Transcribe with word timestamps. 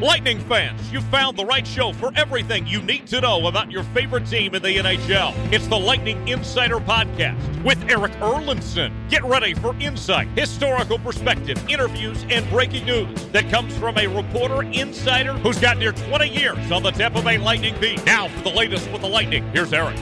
Lightning 0.00 0.40
fans, 0.40 0.90
you 0.90 1.02
found 1.02 1.36
the 1.36 1.44
right 1.44 1.66
show 1.66 1.92
for 1.92 2.10
everything 2.16 2.66
you 2.66 2.80
need 2.80 3.06
to 3.08 3.20
know 3.20 3.48
about 3.48 3.70
your 3.70 3.82
favorite 3.82 4.24
team 4.24 4.54
in 4.54 4.62
the 4.62 4.78
NHL. 4.78 5.34
It's 5.52 5.66
the 5.66 5.78
Lightning 5.78 6.26
Insider 6.26 6.78
Podcast 6.78 7.62
with 7.62 7.78
Eric 7.86 8.12
Erlendsson. 8.12 8.94
Get 9.10 9.22
ready 9.24 9.52
for 9.52 9.76
insight, 9.78 10.26
historical 10.28 10.98
perspective, 10.98 11.62
interviews, 11.68 12.24
and 12.30 12.48
breaking 12.48 12.86
news 12.86 13.26
that 13.32 13.50
comes 13.50 13.76
from 13.76 13.98
a 13.98 14.06
reporter 14.06 14.62
insider 14.62 15.34
who's 15.34 15.58
got 15.58 15.76
near 15.76 15.92
20 15.92 16.28
years 16.28 16.70
on 16.72 16.82
the 16.82 16.92
Tampa 16.92 17.20
Bay 17.20 17.36
Lightning 17.36 17.78
beat. 17.78 18.02
Now 18.06 18.28
for 18.28 18.44
the 18.44 18.56
latest 18.56 18.90
with 18.92 19.02
the 19.02 19.08
Lightning, 19.08 19.44
here's 19.52 19.74
Eric. 19.74 19.98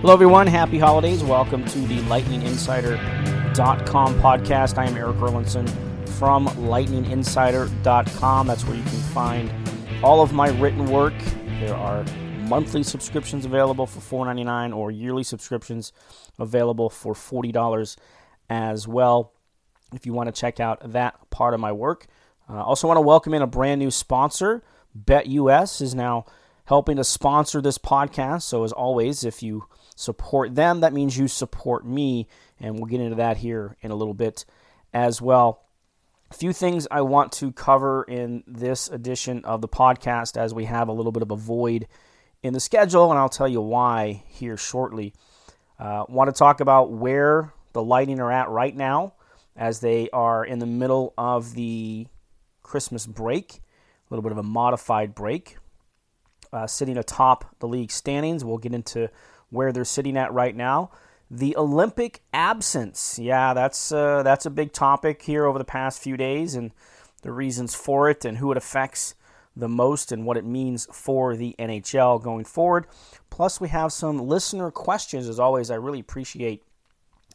Hello, 0.00 0.12
everyone. 0.14 0.48
Happy 0.48 0.80
holidays. 0.80 1.22
Welcome 1.22 1.64
to 1.66 1.78
the 1.78 2.00
Lightning 2.02 2.40
LightningInsider.com 2.40 4.20
podcast. 4.20 4.78
I 4.78 4.86
am 4.86 4.96
Eric 4.96 5.18
Erlendsson 5.18 5.89
from 6.20 6.46
lightninginsider.com. 6.48 8.46
That's 8.46 8.66
where 8.66 8.76
you 8.76 8.82
can 8.82 9.00
find 9.14 9.50
all 10.04 10.20
of 10.20 10.34
my 10.34 10.50
written 10.50 10.84
work. 10.90 11.14
There 11.60 11.74
are 11.74 12.04
monthly 12.40 12.82
subscriptions 12.82 13.46
available 13.46 13.86
for 13.86 14.26
$4.99 14.26 14.76
or 14.76 14.90
yearly 14.90 15.22
subscriptions 15.22 15.94
available 16.38 16.90
for 16.90 17.14
$40 17.14 17.96
as 18.50 18.86
well 18.86 19.32
if 19.94 20.04
you 20.04 20.12
want 20.12 20.26
to 20.26 20.38
check 20.38 20.60
out 20.60 20.92
that 20.92 21.30
part 21.30 21.54
of 21.54 21.60
my 21.60 21.72
work. 21.72 22.06
I 22.50 22.58
uh, 22.58 22.64
also 22.64 22.86
want 22.86 22.98
to 22.98 23.02
welcome 23.02 23.32
in 23.32 23.40
a 23.40 23.46
brand 23.46 23.78
new 23.78 23.90
sponsor. 23.90 24.62
BetUS 24.94 25.80
is 25.80 25.94
now 25.94 26.26
helping 26.66 26.98
to 26.98 27.04
sponsor 27.04 27.62
this 27.62 27.78
podcast. 27.78 28.42
So, 28.42 28.64
as 28.64 28.72
always, 28.72 29.24
if 29.24 29.42
you 29.42 29.64
support 29.96 30.54
them, 30.54 30.80
that 30.80 30.92
means 30.92 31.16
you 31.16 31.28
support 31.28 31.86
me. 31.86 32.28
And 32.60 32.74
we'll 32.74 32.90
get 32.90 33.00
into 33.00 33.16
that 33.16 33.38
here 33.38 33.78
in 33.80 33.90
a 33.90 33.94
little 33.94 34.12
bit 34.12 34.44
as 34.92 35.22
well. 35.22 35.62
A 36.32 36.34
few 36.36 36.52
things 36.52 36.86
I 36.92 37.00
want 37.00 37.32
to 37.32 37.50
cover 37.50 38.04
in 38.04 38.44
this 38.46 38.88
edition 38.88 39.44
of 39.44 39.60
the 39.60 39.68
podcast 39.68 40.36
as 40.36 40.54
we 40.54 40.64
have 40.66 40.86
a 40.86 40.92
little 40.92 41.10
bit 41.10 41.22
of 41.22 41.32
a 41.32 41.36
void 41.36 41.88
in 42.40 42.52
the 42.52 42.60
schedule, 42.60 43.10
and 43.10 43.18
I'll 43.18 43.28
tell 43.28 43.48
you 43.48 43.60
why 43.60 44.22
here 44.28 44.56
shortly. 44.56 45.12
Uh, 45.76 46.04
want 46.08 46.28
to 46.28 46.38
talk 46.38 46.60
about 46.60 46.92
where 46.92 47.52
the 47.72 47.82
Lightning 47.82 48.20
are 48.20 48.30
at 48.30 48.48
right 48.48 48.74
now 48.74 49.14
as 49.56 49.80
they 49.80 50.08
are 50.10 50.44
in 50.44 50.60
the 50.60 50.66
middle 50.66 51.14
of 51.18 51.54
the 51.54 52.06
Christmas 52.62 53.08
break, 53.08 53.54
a 53.56 54.14
little 54.14 54.22
bit 54.22 54.30
of 54.30 54.38
a 54.38 54.44
modified 54.44 55.16
break, 55.16 55.56
uh, 56.52 56.68
sitting 56.68 56.96
atop 56.96 57.56
the 57.58 57.66
league 57.66 57.90
standings. 57.90 58.44
We'll 58.44 58.58
get 58.58 58.72
into 58.72 59.10
where 59.48 59.72
they're 59.72 59.84
sitting 59.84 60.16
at 60.16 60.32
right 60.32 60.54
now. 60.54 60.92
The 61.30 61.56
Olympic 61.56 62.22
absence. 62.32 63.18
Yeah, 63.18 63.54
that's 63.54 63.92
uh, 63.92 64.22
that's 64.24 64.46
a 64.46 64.50
big 64.50 64.72
topic 64.72 65.22
here 65.22 65.44
over 65.46 65.58
the 65.58 65.64
past 65.64 66.02
few 66.02 66.16
days 66.16 66.54
and 66.54 66.72
the 67.22 67.30
reasons 67.30 67.74
for 67.74 68.10
it 68.10 68.24
and 68.24 68.38
who 68.38 68.50
it 68.50 68.56
affects 68.56 69.14
the 69.56 69.68
most 69.68 70.10
and 70.10 70.24
what 70.26 70.36
it 70.36 70.44
means 70.44 70.88
for 70.92 71.36
the 71.36 71.54
NHL 71.58 72.22
going 72.22 72.44
forward. 72.44 72.86
Plus, 73.30 73.60
we 73.60 73.68
have 73.68 73.92
some 73.92 74.18
listener 74.18 74.70
questions. 74.70 75.28
As 75.28 75.38
always, 75.38 75.70
I 75.70 75.76
really 75.76 76.00
appreciate 76.00 76.62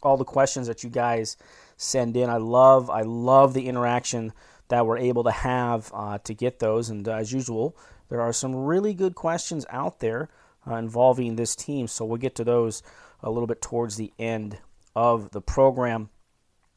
all 0.04 0.18
the 0.18 0.26
questions 0.26 0.68
that 0.68 0.84
you 0.84 0.90
guys 0.90 1.38
send 1.78 2.18
in. 2.18 2.30
I 2.30 2.38
love 2.38 2.90
I 2.90 3.02
love 3.02 3.54
the 3.54 3.68
interaction 3.68 4.34
that 4.68 4.86
we're 4.86 4.98
able 4.98 5.24
to 5.24 5.32
have 5.32 5.92
uh, 5.94 6.18
to 6.20 6.34
get 6.34 6.60
those. 6.60 6.90
And 6.90 7.08
uh, 7.08 7.14
as 7.14 7.32
usual, 7.32 7.78
there 8.10 8.22
are 8.22 8.34
some 8.34 8.56
really 8.56 8.94
good 8.94 9.16
questions 9.16 9.66
out 9.70 10.00
there 10.00 10.30
uh, 10.68 10.76
involving 10.76 11.36
this 11.36 11.56
team. 11.56 11.88
So 11.88 12.06
we'll 12.06 12.18
get 12.18 12.36
to 12.36 12.44
those 12.44 12.82
a 13.22 13.30
little 13.30 13.48
bit 13.48 13.62
towards 13.62 13.96
the 13.96 14.12
end 14.20 14.60
of 14.96 15.32
the 15.32 15.42
program. 15.42 16.10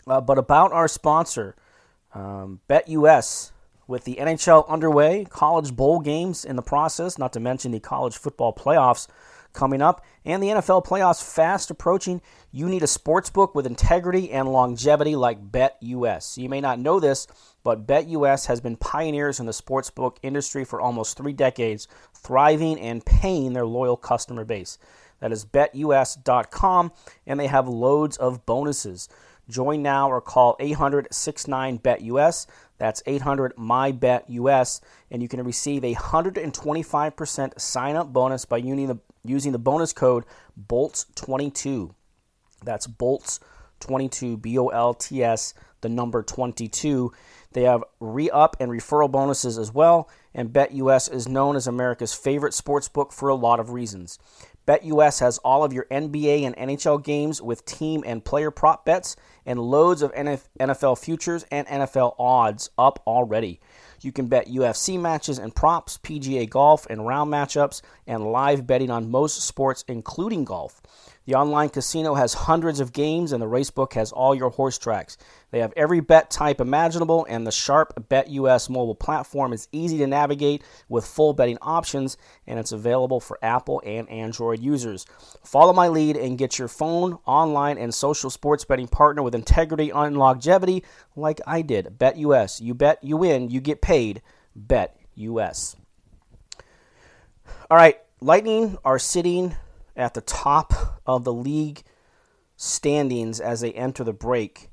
Uh, 0.06 0.21
but 0.21 0.38
about 0.38 0.72
our 0.72 0.88
sponsor, 0.88 1.54
um, 2.15 2.60
BetUS, 2.69 3.53
with 3.87 4.04
the 4.04 4.16
NHL 4.21 4.69
underway, 4.69 5.26
college 5.28 5.75
bowl 5.75 6.00
games 6.00 6.44
in 6.44 6.56
the 6.56 6.62
process, 6.62 7.19
not 7.19 7.32
to 7.32 7.41
mention 7.41 7.72
the 7.72 7.81
college 7.81 8.16
football 8.16 8.53
playoffs 8.53 9.09
coming 9.54 9.81
up, 9.81 10.04
and 10.25 10.43
the 10.43 10.49
NFL 10.49 10.84
playoffs 10.84 11.22
fast 11.22 11.71
approaching, 11.71 12.21
you 12.53 12.69
need 12.69 12.82
a 12.82 12.87
sports 12.87 13.31
book 13.31 13.55
with 13.55 13.66
integrity 13.66 14.31
and 14.31 14.49
longevity 14.49 15.16
like 15.16 15.50
BetUS. 15.50 16.37
You 16.37 16.49
may 16.49 16.60
not 16.60 16.78
know 16.78 17.00
this, 17.00 17.26
but 17.65 17.87
BetUS 17.87 18.47
has 18.47 18.60
been 18.60 18.76
pioneers 18.76 19.41
in 19.41 19.47
the 19.47 19.53
sports 19.53 19.91
book 19.91 20.19
industry 20.22 20.65
for 20.65 20.81
almost 20.81 21.16
three 21.16 21.32
decades, 21.32 21.88
thriving 22.15 22.78
and 22.78 23.05
paying 23.05 23.53
their 23.53 23.66
loyal 23.66 23.97
customer 23.97 24.44
base. 24.44 24.78
That 25.21 25.33
is 25.33 25.45
betus.com, 25.45 26.93
and 27.27 27.41
they 27.41 27.47
have 27.47 27.69
loads 27.69 28.17
of 28.17 28.47
bonuses. 28.47 29.09
Join 29.49 29.83
now 29.83 30.11
or 30.11 30.21
call 30.21 30.56
800 30.61 31.09
69 31.11 31.79
BetUS. 31.79 32.47
That's 32.77 33.03
800 33.06 33.56
MyBetUS, 33.56 34.81
and 35.11 35.23
you 35.23 35.29
can 35.29 35.43
receive 35.43 35.84
a 35.84 35.95
125% 35.95 37.61
sign 37.61 37.97
up 37.97 38.12
bonus 38.12 38.45
by 38.45 38.59
using 38.59 38.87
the, 38.87 38.99
using 39.25 39.53
the 39.53 39.59
bonus 39.59 39.93
code 39.93 40.25
BOLTS22. 40.69 41.93
That's 42.62 42.87
BOLTS22, 42.87 44.41
B 44.41 44.59
O 44.59 44.69
L 44.69 44.95
T 44.95 45.25
S, 45.25 45.55
the 45.81 45.89
number 45.89 46.23
22. 46.23 47.12
They 47.53 47.62
have 47.62 47.83
re 47.99 48.29
up 48.31 48.56
and 48.61 48.71
referral 48.71 49.11
bonuses 49.11 49.59
as 49.59 49.73
well, 49.73 50.11
and 50.35 50.53
BetUS 50.53 51.12
is 51.12 51.27
known 51.27 51.56
as 51.56 51.67
America's 51.67 52.15
favorite 52.15 52.55
sports 52.55 52.89
book 52.89 53.12
for 53.12 53.29
a 53.29 53.35
lot 53.35 53.59
of 53.59 53.71
reasons. 53.71 54.19
BetUS 54.69 55.21
has 55.21 55.39
all 55.39 55.65
of 55.65 55.73
your 55.73 55.87
NBA 55.91 56.43
and 56.43 56.55
NHL 56.55 57.03
games 57.03 57.41
with 57.41 57.65
team 57.65 58.05
and 58.06 58.23
player 58.23 58.51
prop 58.51 58.84
bets 58.84 59.17
and 59.47 59.59
loads 59.59 60.03
of 60.03 60.12
NFL 60.12 60.99
futures 60.99 61.47
and 61.51 61.67
NFL 61.67 62.15
odds 62.19 62.69
up 62.77 63.03
already. 63.06 63.61
You 64.03 64.12
can 64.12 64.27
bet 64.27 64.47
UFC 64.47 65.01
matches 65.01 65.39
and 65.39 65.55
props, 65.55 65.97
PGA 65.97 66.49
golf 66.51 66.87
and 66.91 67.06
round 67.06 67.33
matchups, 67.33 67.81
and 68.06 68.31
live 68.31 68.67
betting 68.67 68.91
on 68.91 69.11
most 69.11 69.41
sports, 69.41 69.87
including 69.89 70.45
golf. 70.45 70.83
The 71.28 71.34
online 71.34 71.69
casino 71.69 72.15
has 72.15 72.33
hundreds 72.33 72.81
of 72.81 72.94
games, 72.94 73.33
and 73.33 73.43
the 73.43 73.47
racebook 73.47 73.93
has 73.93 74.12
all 74.12 74.34
your 74.34 74.49
horse 74.49 74.78
tracks. 74.78 75.19
They 75.50 75.59
have 75.59 75.75
every 75.77 76.00
bet 76.00 76.31
type 76.31 76.59
imaginable, 76.59 77.27
and 77.28 77.47
the 77.47 77.53
Sharp 77.53 78.09
Bet 78.09 78.31
US 78.31 78.71
mobile 78.71 78.94
platform 78.94 79.53
is 79.53 79.69
easy 79.71 79.99
to 79.99 80.06
navigate 80.06 80.65
with 80.88 81.05
full 81.05 81.34
betting 81.34 81.59
options, 81.61 82.17
and 82.47 82.59
it's 82.59 82.72
available 82.72 83.21
for 83.21 83.38
Apple 83.43 83.83
and 83.84 84.09
Android 84.09 84.61
users. 84.61 85.05
Follow 85.44 85.75
my 85.75 85.88
lead 85.88 86.17
and 86.17 86.38
get 86.38 86.59
your 86.59 86.67
phone, 86.67 87.19
online, 87.27 87.77
and 87.77 87.93
social 87.93 88.31
sports 88.31 88.65
betting 88.65 88.88
partner 88.88 89.22
with 89.22 89.34
integrity 89.34 89.91
and 89.91 90.17
longevity 90.17 90.83
like 91.15 91.43
I 91.47 91.61
did. 91.61 91.99
Bet 91.99 92.17
US. 92.17 92.59
You 92.59 92.72
bet, 92.72 93.05
you 93.05 93.19
win, 93.19 93.50
you 93.50 93.61
get 93.61 93.83
paid. 93.83 94.22
Bet 94.56 94.97
US. 95.17 95.77
All 97.71 97.77
right, 97.77 98.00
Lightning 98.22 98.78
are 98.83 98.99
sitting 98.99 99.55
at 99.99 100.15
the 100.15 100.21
top 100.21 101.01
of 101.05 101.25
the 101.25 101.33
league 101.33 101.83
standings 102.57 103.41
as 103.41 103.61
they 103.61 103.73
enter 103.73 104.05
the 104.05 104.13
break. 104.13 104.71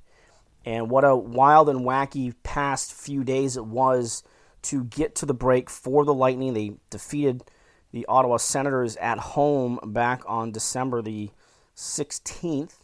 And 0.63 0.89
what 0.89 1.03
a 1.03 1.15
wild 1.15 1.69
and 1.69 1.81
wacky 1.81 2.33
past 2.43 2.93
few 2.93 3.23
days 3.23 3.57
it 3.57 3.65
was 3.65 4.23
to 4.63 4.83
get 4.83 5.15
to 5.15 5.25
the 5.25 5.33
break 5.33 5.69
for 5.69 6.05
the 6.05 6.13
Lightning. 6.13 6.53
They 6.53 6.73
defeated 6.89 7.43
the 7.91 8.05
Ottawa 8.07 8.37
Senators 8.37 8.95
at 8.97 9.19
home 9.19 9.79
back 9.83 10.23
on 10.27 10.51
December 10.51 11.01
the 11.01 11.29
16th. 11.75 12.75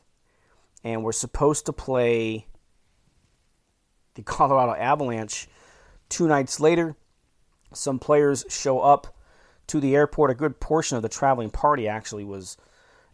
And 0.83 1.03
we're 1.03 1.11
supposed 1.11 1.65
to 1.67 1.73
play 1.73 2.47
the 4.15 4.23
Colorado 4.23 4.73
Avalanche 4.73 5.47
two 6.09 6.27
nights 6.27 6.59
later. 6.59 6.95
Some 7.73 7.99
players 7.99 8.45
show 8.49 8.79
up 8.79 9.15
to 9.71 9.79
the 9.79 9.95
airport. 9.95 10.31
A 10.31 10.35
good 10.35 10.59
portion 10.59 10.97
of 10.97 11.01
the 11.01 11.09
traveling 11.09 11.49
party 11.49 11.87
actually 11.87 12.25
was 12.25 12.57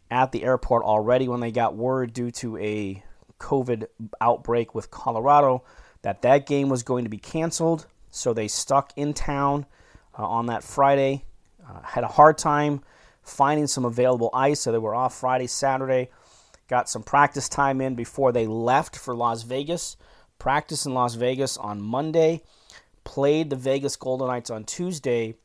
at 0.09 0.31
the 0.31 0.43
airport 0.43 0.83
already 0.83 1.27
when 1.27 1.39
they 1.39 1.51
got 1.51 1.75
word 1.75 2.13
due 2.13 2.31
to 2.31 2.57
a 2.57 3.03
COVID 3.39 3.85
outbreak 4.19 4.73
with 4.73 4.89
Colorado 4.89 5.63
that 6.01 6.23
that 6.23 6.47
game 6.47 6.69
was 6.69 6.81
going 6.81 7.03
to 7.03 7.09
be 7.09 7.19
canceled. 7.19 7.85
So 8.09 8.33
they 8.33 8.47
stuck 8.47 8.91
in 8.95 9.13
town 9.13 9.67
uh, 10.17 10.25
on 10.25 10.47
that 10.47 10.63
Friday. 10.63 11.25
Uh, 11.63 11.81
had 11.81 12.03
a 12.03 12.07
hard 12.07 12.39
time 12.39 12.81
finding 13.21 13.67
some 13.67 13.85
available 13.85 14.31
ice, 14.33 14.61
so 14.61 14.71
they 14.71 14.77
were 14.79 14.95
off 14.95 15.13
Friday, 15.13 15.47
Saturday. 15.47 16.09
Got 16.67 16.89
some 16.89 17.03
practice 17.03 17.47
time 17.47 17.81
in 17.81 17.93
before 17.93 18.31
they 18.31 18.47
left 18.47 18.97
for 18.97 19.15
Las 19.15 19.43
Vegas. 19.43 19.95
practiced 20.39 20.85
in 20.87 20.93
Las 20.93 21.15
Vegas 21.15 21.57
on 21.57 21.81
Monday, 21.81 22.41
played 23.03 23.49
the 23.49 23.55
Vegas 23.55 23.95
Golden 23.95 24.27
Knights 24.27 24.49
on 24.49 24.63
Tuesday, 24.63 25.35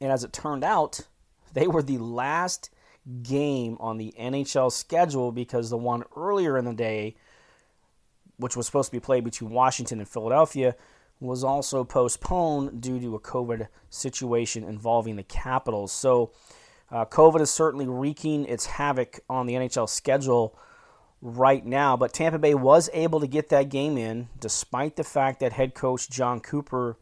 and 0.00 0.10
as 0.10 0.24
it 0.24 0.32
turned 0.32 0.64
out, 0.64 1.00
they 1.52 1.66
were 1.66 1.82
the 1.82 1.98
last 1.98 2.70
game 3.22 3.76
on 3.80 3.98
the 3.98 4.14
NHL 4.18 4.72
schedule 4.72 5.32
because 5.32 5.70
the 5.70 5.76
one 5.76 6.04
earlier 6.16 6.56
in 6.56 6.64
the 6.64 6.74
day, 6.74 7.16
which 8.36 8.56
was 8.56 8.66
supposed 8.66 8.90
to 8.90 8.96
be 8.96 9.00
played 9.00 9.24
between 9.24 9.50
Washington 9.50 9.98
and 9.98 10.08
Philadelphia, 10.08 10.74
was 11.18 11.44
also 11.44 11.84
postponed 11.84 12.80
due 12.80 12.98
to 12.98 13.14
a 13.14 13.20
COVID 13.20 13.68
situation 13.90 14.64
involving 14.64 15.16
the 15.16 15.22
Capitals. 15.22 15.92
So, 15.92 16.32
uh, 16.90 17.04
COVID 17.04 17.40
is 17.40 17.50
certainly 17.50 17.86
wreaking 17.86 18.46
its 18.46 18.66
havoc 18.66 19.20
on 19.28 19.46
the 19.46 19.54
NHL 19.54 19.88
schedule 19.88 20.58
right 21.22 21.64
now, 21.64 21.96
but 21.96 22.12
Tampa 22.12 22.38
Bay 22.38 22.54
was 22.54 22.88
able 22.92 23.20
to 23.20 23.26
get 23.26 23.50
that 23.50 23.68
game 23.68 23.98
in 23.98 24.28
despite 24.38 24.96
the 24.96 25.04
fact 25.04 25.40
that 25.40 25.52
head 25.52 25.74
coach 25.74 26.08
John 26.08 26.40
Cooper 26.40 26.96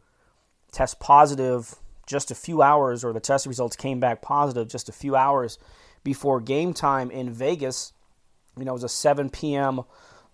test 0.71 0.99
positive 0.99 1.75
just 2.09 2.31
a 2.31 2.35
few 2.35 2.61
hours, 2.61 3.05
or 3.05 3.13
the 3.13 3.19
test 3.19 3.45
results 3.45 3.75
came 3.75 3.99
back 3.99 4.21
positive 4.21 4.67
just 4.67 4.89
a 4.89 4.91
few 4.91 5.15
hours 5.15 5.59
before 6.03 6.41
game 6.41 6.73
time 6.73 7.11
in 7.11 7.31
Vegas. 7.31 7.93
You 8.57 8.65
know, 8.65 8.71
it 8.71 8.73
was 8.73 8.83
a 8.83 8.89
7 8.89 9.29
p.m. 9.29 9.81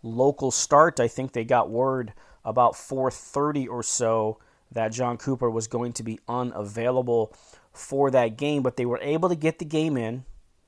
local 0.01 0.51
start. 0.51 0.99
I 1.01 1.09
think 1.09 1.33
they 1.33 1.43
got 1.43 1.69
word 1.69 2.13
about 2.45 2.73
4:30 2.73 3.67
or 3.67 3.83
so 3.83 4.39
that 4.71 4.93
John 4.93 5.17
Cooper 5.17 5.49
was 5.49 5.67
going 5.67 5.93
to 5.93 6.03
be 6.03 6.19
unavailable 6.27 7.35
for 7.73 8.09
that 8.11 8.37
game, 8.37 8.63
but 8.63 8.77
they 8.77 8.85
were 8.85 8.99
able 9.01 9.27
to 9.29 9.35
get 9.35 9.59
the 9.59 9.65
game 9.65 9.97
in. 9.97 10.23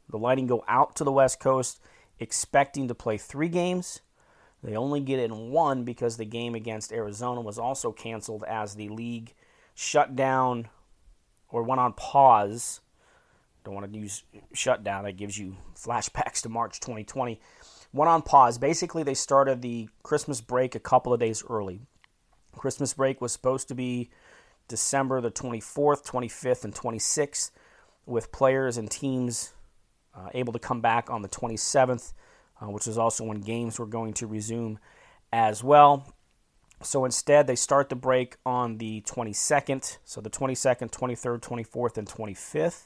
The 0.10 0.18
Lightning 0.18 0.48
go 0.48 0.64
out 0.68 0.96
to 0.98 1.04
the 1.04 1.12
West 1.12 1.40
Coast 1.40 1.80
expecting 2.20 2.90
to 2.90 2.96
play 2.96 3.18
3 3.18 3.48
games. 3.48 4.02
They 4.64 4.76
only 4.76 5.00
get 5.00 5.20
in 5.20 5.52
one 5.52 5.84
because 5.84 6.18
the 6.18 6.26
game 6.26 6.54
against 6.56 6.92
Arizona 6.92 7.42
was 7.42 7.58
also 7.58 7.92
canceled 7.92 8.44
as 8.44 8.76
the 8.76 8.90
league 8.90 9.34
shut 9.74 10.16
down 10.16 10.68
or 11.50 11.64
went 11.64 11.82
on 11.82 11.94
pause. 11.94 12.82
Don't 13.64 13.74
want 13.74 13.92
to 13.92 14.00
use 14.00 14.24
shutdown. 14.54 15.04
That 15.04 15.18
gives 15.18 15.38
you 15.38 15.58
flashbacks 15.76 16.42
to 16.42 16.50
March 16.50 16.80
2020 16.80 17.40
went 17.94 18.10
on 18.10 18.22
pause. 18.22 18.58
Basically, 18.58 19.04
they 19.04 19.14
started 19.14 19.62
the 19.62 19.90
Christmas 20.04 20.42
break 20.42 20.76
a 20.76 20.80
couple 20.80 21.14
of 21.14 21.20
days 21.20 21.44
early. 21.50 21.82
Christmas 22.56 22.94
break 22.94 23.22
was 23.22 23.32
supposed 23.32 23.68
to 23.68 23.76
be 23.76 24.10
December 24.68 25.22
the 25.22 25.32
24th, 25.32 26.06
25th, 26.06 26.64
and 26.64 26.74
26th, 26.74 27.52
with 28.06 28.32
players 28.32 28.78
and 28.78 28.90
teams 28.90 29.54
uh, 30.16 30.30
able 30.34 30.54
to 30.54 30.60
come 30.60 30.82
back 30.82 31.10
on 31.10 31.22
the 31.22 31.30
27th, 31.30 32.14
uh, 32.62 32.70
which 32.70 32.88
is 32.88 32.98
also 32.98 33.24
when 33.24 33.42
games 33.42 33.80
were 33.80 33.86
going 33.86 34.14
to 34.14 34.28
resume 34.28 34.80
as 35.32 35.64
well. 35.64 36.14
So 36.82 37.06
instead, 37.06 37.48
they 37.48 37.56
start 37.56 37.90
the 37.90 37.96
break 37.96 38.38
on 38.46 38.78
the 38.78 39.02
22nd. 39.02 39.98
So 40.06 40.22
the 40.22 40.30
22nd, 40.30 40.92
23rd, 40.92 41.42
24th, 41.42 41.98
and 41.98 42.08
25th. 42.08 42.86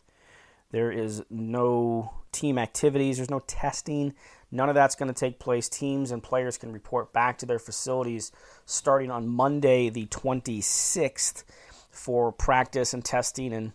There 0.71 0.91
is 0.91 1.21
no 1.29 2.13
team 2.31 2.57
activities, 2.57 3.17
there's 3.17 3.29
no 3.29 3.41
testing, 3.45 4.13
None 4.51 4.67
of 4.67 4.75
that's 4.75 4.95
going 4.95 5.07
to 5.11 5.17
take 5.17 5.39
place. 5.39 5.69
Teams 5.69 6.11
and 6.11 6.21
players 6.21 6.57
can 6.57 6.73
report 6.73 7.13
back 7.13 7.37
to 7.37 7.45
their 7.45 7.59
facilities 7.59 8.31
starting 8.65 9.09
on 9.09 9.27
Monday, 9.27 9.89
the 9.89 10.07
26th, 10.07 11.43
for 11.89 12.31
practice 12.31 12.93
and 12.93 13.03
testing 13.03 13.53
and 13.53 13.71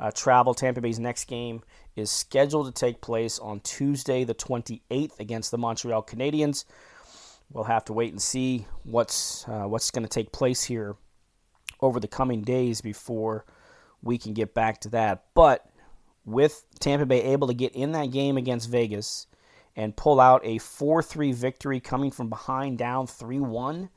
uh, 0.00 0.10
travel. 0.10 0.52
Tampa 0.52 0.80
Bay's 0.80 0.98
next 0.98 1.26
game 1.26 1.62
is 1.94 2.10
scheduled 2.10 2.66
to 2.66 2.72
take 2.72 3.00
place 3.00 3.38
on 3.38 3.60
Tuesday, 3.60 4.24
the 4.24 4.34
28th, 4.34 5.18
against 5.20 5.52
the 5.52 5.58
Montreal 5.58 6.02
Canadiens. 6.02 6.64
We'll 7.50 7.64
have 7.64 7.84
to 7.86 7.92
wait 7.92 8.12
and 8.12 8.20
see 8.20 8.66
what's 8.82 9.46
uh, 9.48 9.64
what's 9.64 9.90
going 9.90 10.04
to 10.04 10.08
take 10.08 10.32
place 10.32 10.64
here 10.64 10.96
over 11.80 12.00
the 12.00 12.08
coming 12.08 12.42
days 12.42 12.80
before 12.80 13.44
we 14.02 14.18
can 14.18 14.32
get 14.34 14.54
back 14.54 14.80
to 14.82 14.88
that. 14.90 15.24
But 15.34 15.66
with 16.24 16.64
Tampa 16.80 17.06
Bay 17.06 17.22
able 17.22 17.46
to 17.46 17.54
get 17.54 17.74
in 17.74 17.92
that 17.92 18.10
game 18.10 18.36
against 18.36 18.68
Vegas 18.68 19.26
and 19.76 19.96
pull 19.96 20.20
out 20.20 20.40
a 20.44 20.58
4 20.58 21.02
3 21.02 21.32
victory 21.32 21.80
coming 21.80 22.10
from 22.10 22.28
behind 22.28 22.78
down 22.78 23.06
3 23.06 23.40
1, 23.40 23.90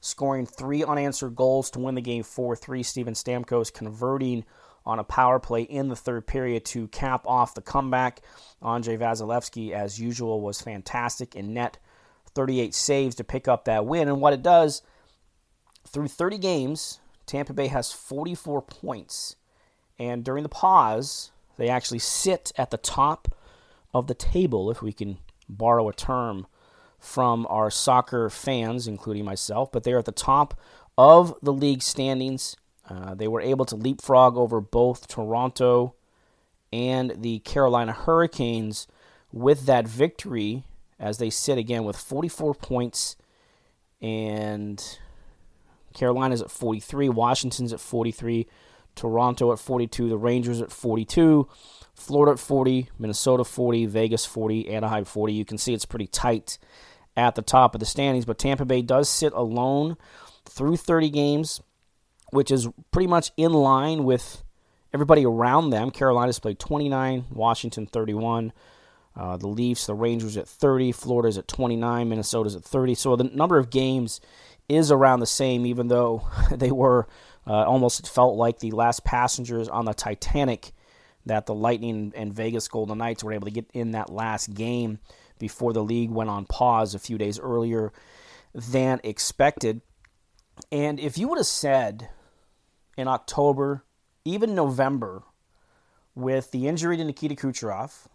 scoring 0.00 0.46
three 0.46 0.84
unanswered 0.84 1.34
goals 1.34 1.70
to 1.70 1.78
win 1.78 1.94
the 1.94 2.02
game 2.02 2.22
4 2.22 2.56
3. 2.56 2.82
Steven 2.82 3.14
Stamkos 3.14 3.72
converting 3.72 4.44
on 4.86 4.98
a 4.98 5.04
power 5.04 5.38
play 5.38 5.62
in 5.62 5.88
the 5.88 5.96
third 5.96 6.26
period 6.26 6.64
to 6.66 6.88
cap 6.88 7.26
off 7.26 7.54
the 7.54 7.62
comeback. 7.62 8.20
Andrei 8.60 8.98
Vasilevskiy, 8.98 9.72
as 9.72 9.98
usual, 9.98 10.42
was 10.42 10.60
fantastic 10.60 11.34
in 11.34 11.54
net 11.54 11.78
38 12.34 12.74
saves 12.74 13.14
to 13.16 13.24
pick 13.24 13.48
up 13.48 13.64
that 13.64 13.86
win. 13.86 14.08
And 14.08 14.20
what 14.20 14.32
it 14.32 14.42
does, 14.42 14.82
through 15.86 16.08
30 16.08 16.38
games, 16.38 17.00
Tampa 17.26 17.52
Bay 17.52 17.68
has 17.68 17.92
44 17.92 18.62
points. 18.62 19.36
And 19.98 20.24
during 20.24 20.42
the 20.42 20.48
pause, 20.48 21.30
they 21.56 21.68
actually 21.68 22.00
sit 22.00 22.52
at 22.56 22.70
the 22.70 22.76
top 22.76 23.28
of 23.92 24.08
the 24.08 24.14
table, 24.14 24.70
if 24.70 24.82
we 24.82 24.92
can 24.92 25.18
borrow 25.48 25.88
a 25.88 25.92
term 25.92 26.46
from 26.98 27.46
our 27.50 27.70
soccer 27.70 28.30
fans, 28.30 28.88
including 28.88 29.24
myself, 29.24 29.70
but 29.70 29.84
they're 29.84 29.98
at 29.98 30.04
the 30.04 30.12
top 30.12 30.58
of 30.96 31.34
the 31.42 31.52
league 31.52 31.82
standings. 31.82 32.56
Uh, 32.88 33.14
they 33.14 33.28
were 33.28 33.40
able 33.40 33.64
to 33.66 33.76
leapfrog 33.76 34.36
over 34.36 34.60
both 34.60 35.06
Toronto 35.06 35.94
and 36.72 37.14
the 37.16 37.38
Carolina 37.40 37.92
Hurricanes 37.92 38.86
with 39.32 39.66
that 39.66 39.86
victory 39.86 40.64
as 41.04 41.18
they 41.18 41.28
sit 41.28 41.58
again 41.58 41.84
with 41.84 41.96
44 41.96 42.54
points 42.54 43.16
and 44.00 44.98
Carolina's 45.92 46.40
at 46.40 46.50
43, 46.50 47.10
Washington's 47.10 47.74
at 47.74 47.80
43, 47.80 48.46
Toronto 48.94 49.52
at 49.52 49.58
42, 49.58 50.08
the 50.08 50.16
Rangers 50.16 50.62
at 50.62 50.72
42, 50.72 51.46
Florida 51.92 52.32
at 52.32 52.38
40, 52.38 52.88
Minnesota 52.98 53.44
40, 53.44 53.84
Vegas 53.84 54.24
40, 54.24 54.70
Anaheim 54.70 55.04
40. 55.04 55.34
You 55.34 55.44
can 55.44 55.58
see 55.58 55.74
it's 55.74 55.84
pretty 55.84 56.06
tight 56.06 56.58
at 57.14 57.34
the 57.34 57.42
top 57.42 57.74
of 57.74 57.80
the 57.80 57.86
standings, 57.86 58.24
but 58.24 58.38
Tampa 58.38 58.64
Bay 58.64 58.80
does 58.80 59.06
sit 59.10 59.34
alone 59.34 59.98
through 60.46 60.78
30 60.78 61.10
games, 61.10 61.60
which 62.30 62.50
is 62.50 62.66
pretty 62.92 63.08
much 63.08 63.30
in 63.36 63.52
line 63.52 64.04
with 64.04 64.42
everybody 64.94 65.26
around 65.26 65.68
them. 65.68 65.90
Carolina's 65.90 66.38
played 66.38 66.58
29, 66.58 67.26
Washington 67.30 67.84
31. 67.84 68.54
Uh, 69.16 69.36
the 69.36 69.46
Leafs, 69.46 69.86
the 69.86 69.94
Rangers 69.94 70.36
at 70.36 70.48
30, 70.48 70.92
Florida's 70.92 71.38
at 71.38 71.46
29, 71.46 72.08
Minnesota's 72.08 72.56
at 72.56 72.64
30. 72.64 72.94
So 72.94 73.14
the 73.14 73.24
number 73.24 73.58
of 73.58 73.70
games 73.70 74.20
is 74.68 74.90
around 74.90 75.20
the 75.20 75.26
same, 75.26 75.66
even 75.66 75.88
though 75.88 76.26
they 76.50 76.72
were 76.72 77.06
uh, 77.46 77.64
almost 77.64 78.08
felt 78.08 78.36
like 78.36 78.58
the 78.58 78.72
last 78.72 79.04
passengers 79.04 79.68
on 79.68 79.84
the 79.84 79.94
Titanic 79.94 80.72
that 81.26 81.46
the 81.46 81.54
Lightning 81.54 82.12
and 82.14 82.34
Vegas 82.34 82.68
Golden 82.68 82.98
Knights 82.98 83.24
were 83.24 83.32
able 83.32 83.46
to 83.46 83.52
get 83.52 83.70
in 83.72 83.92
that 83.92 84.10
last 84.10 84.52
game 84.54 84.98
before 85.38 85.72
the 85.72 85.82
league 85.82 86.10
went 86.10 86.30
on 86.30 86.44
pause 86.46 86.94
a 86.94 86.98
few 86.98 87.18
days 87.18 87.38
earlier 87.38 87.92
than 88.54 89.00
expected. 89.04 89.80
And 90.70 91.00
if 91.00 91.18
you 91.18 91.28
would 91.28 91.38
have 91.38 91.46
said 91.46 92.08
in 92.96 93.08
October, 93.08 93.84
even 94.24 94.54
November, 94.54 95.22
with 96.14 96.50
the 96.52 96.68
injury 96.68 96.96
to 96.96 97.04
Nikita 97.04 97.34
Kucherov, 97.34 98.06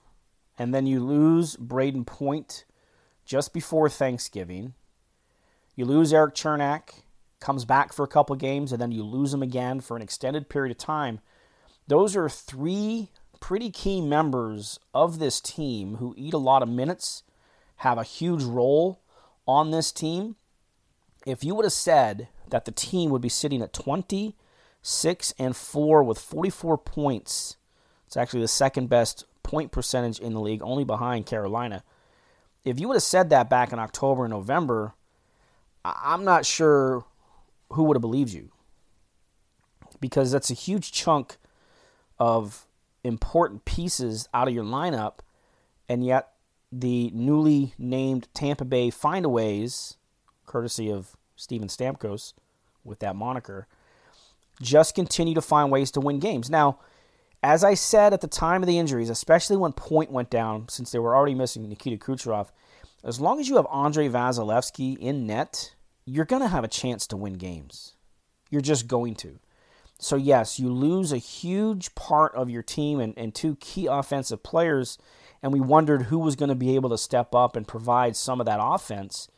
and 0.60 0.74
then 0.74 0.86
you 0.86 1.00
lose 1.00 1.56
Brayden 1.56 2.06
Point 2.06 2.66
just 3.25 3.54
before 3.54 3.89
Thanksgiving, 3.89 4.74
you 5.75 5.86
lose 5.86 6.13
Erik 6.13 6.36
Cernak, 6.36 7.01
comes 7.39 7.66
back 7.66 7.94
for 7.94 8.04
a 8.04 8.08
couple 8.08 8.36
games, 8.36 8.72
and 8.72 8.82
then 8.82 8.92
you 8.92 9.01
lose 9.01 9.34
him 9.34 9.42
again 9.42 9.80
for 9.80 9.96
an 9.96 10.04
extended 10.04 10.50
period 10.50 10.72
of 10.72 10.78
time 10.78 11.22
those 11.89 12.16
are 12.16 12.30
three 12.30 13.10
pretty 13.39 13.72
key 13.72 14.00
members 14.00 14.80
of 14.94 15.18
this 15.18 15.42
team 15.42 15.96
who 15.96 16.13
eat 16.16 16.36
a 16.36 16.38
lot 16.38 16.62
of 16.62 16.70
minutes, 16.70 17.24
have 17.78 17.98
a 17.98 18.04
huge 18.04 18.44
role 18.44 19.01
on 19.48 19.72
this 19.72 19.92
team. 19.92 20.36
If 21.25 21.44
you 21.44 21.56
would 21.56 21.66
have 21.66 21.74
said 21.74 22.28
that 22.50 22.66
the 22.66 22.72
team 22.72 23.10
would 23.10 23.24
be 23.24 23.30
sitting 23.30 23.63
at 23.63 23.74
26 23.74 25.34
and 25.39 25.56
4 25.56 26.04
with 26.04 26.20
44 26.20 26.78
points, 26.78 27.58
it's 28.06 28.16
actually 28.16 28.42
the 28.42 28.48
second 28.48 28.88
best 28.88 29.25
point 29.50 29.72
percentage 29.72 30.20
in 30.20 30.34
the 30.34 30.39
league, 30.39 30.62
only 30.62 30.84
behind 30.84 31.25
Carolina. 31.25 31.84
If 32.63 32.79
you 32.79 32.88
would 32.88 32.96
have 32.96 33.03
said 33.03 33.32
that 33.32 33.50
back 33.50 33.74
in 33.74 33.79
October 33.79 34.25
and 34.25 34.32
November, 34.32 34.94
I'm 35.84 36.24
not 36.24 36.46
sure 36.46 37.03
who 37.72 37.84
would 37.84 37.96
have 37.98 38.01
believed 38.01 38.32
you. 38.32 38.51
Because 40.00 40.32
that's 40.32 40.51
a 40.51 40.53
huge 40.53 40.91
chunk 40.91 41.38
of 42.20 42.68
important 43.03 43.65
pieces 43.65 44.29
out 44.36 44.48
of 44.48 44.53
your 44.53 44.63
lineup, 44.63 45.20
and 45.88 46.06
yet 46.06 46.34
the 46.72 47.10
newly 47.12 47.74
named 47.79 48.27
Tampa 48.36 48.65
Bay 48.65 48.91
Findaways, 48.91 49.96
courtesy 50.46 50.91
of 50.91 51.18
Steven 51.36 51.70
Stamkos 51.70 52.34
with 52.84 53.00
that 53.00 53.15
moniker, 53.15 53.68
just 54.62 54.94
continue 54.94 55.34
to 55.34 55.41
find 55.41 55.72
ways 55.72 55.89
to 55.91 56.01
win 56.01 56.20
games. 56.20 56.50
Now, 56.51 56.77
as 57.41 57.63
I 57.63 57.74
said 57.74 58.13
at 58.13 58.22
the 58.22 58.27
time 58.27 58.62
of 58.62 58.67
the 58.67 58.77
injuries, 58.77 59.10
especially 59.10 59.58
when 59.58 59.72
Point 59.72 60.12
went 60.12 60.29
down, 60.29 60.67
since 60.69 60.91
they 60.91 61.00
were 61.00 61.15
already 61.15 61.36
missing 61.36 61.67
Nikita 61.67 61.98
Kucherov, 61.98 62.50
as 63.03 63.22
long 63.22 63.39
as 63.39 63.48
you 63.48 63.55
have 63.55 63.67
Andrei 63.72 64.10
Vasilevskiy 64.10 64.98
in 64.98 65.25
net, 65.25 65.75
you're 66.05 66.25
going 66.25 66.41
to 66.41 66.50
have 66.50 66.63
a 66.63 66.69
chance 66.69 67.08
to 67.08 67.17
win 67.17 67.34
games. 67.34 67.96
You're 68.50 68.62
just 68.62 68.88
going 68.88 69.15
to. 69.15 69.39
So, 70.00 70.15
yes, 70.15 70.60
you 70.60 70.69
lose 70.69 71.12
a 71.12 71.17
huge 71.17 71.93
part 71.96 72.34
of 72.36 72.50
your 72.50 72.63
team 72.63 73.00
and, 73.00 73.13
and 73.17 73.34
two 73.34 73.55
key 73.58 73.86
offensive 73.86 74.43
players, 74.43 74.98
and 75.41 75.53
we 75.53 75.60
wondered 75.60 76.03
who 76.03 76.19
was 76.19 76.36
going 76.36 76.50
to 76.50 76.55
be 76.55 76.75
able 76.75 76.89
to 76.89 76.98
step 76.98 77.36
up 77.36 77.55
and 77.55 77.67
provide 77.67 78.15
some 78.15 78.39
of 78.39 78.46
that 78.46 78.60
offense. 78.62 79.29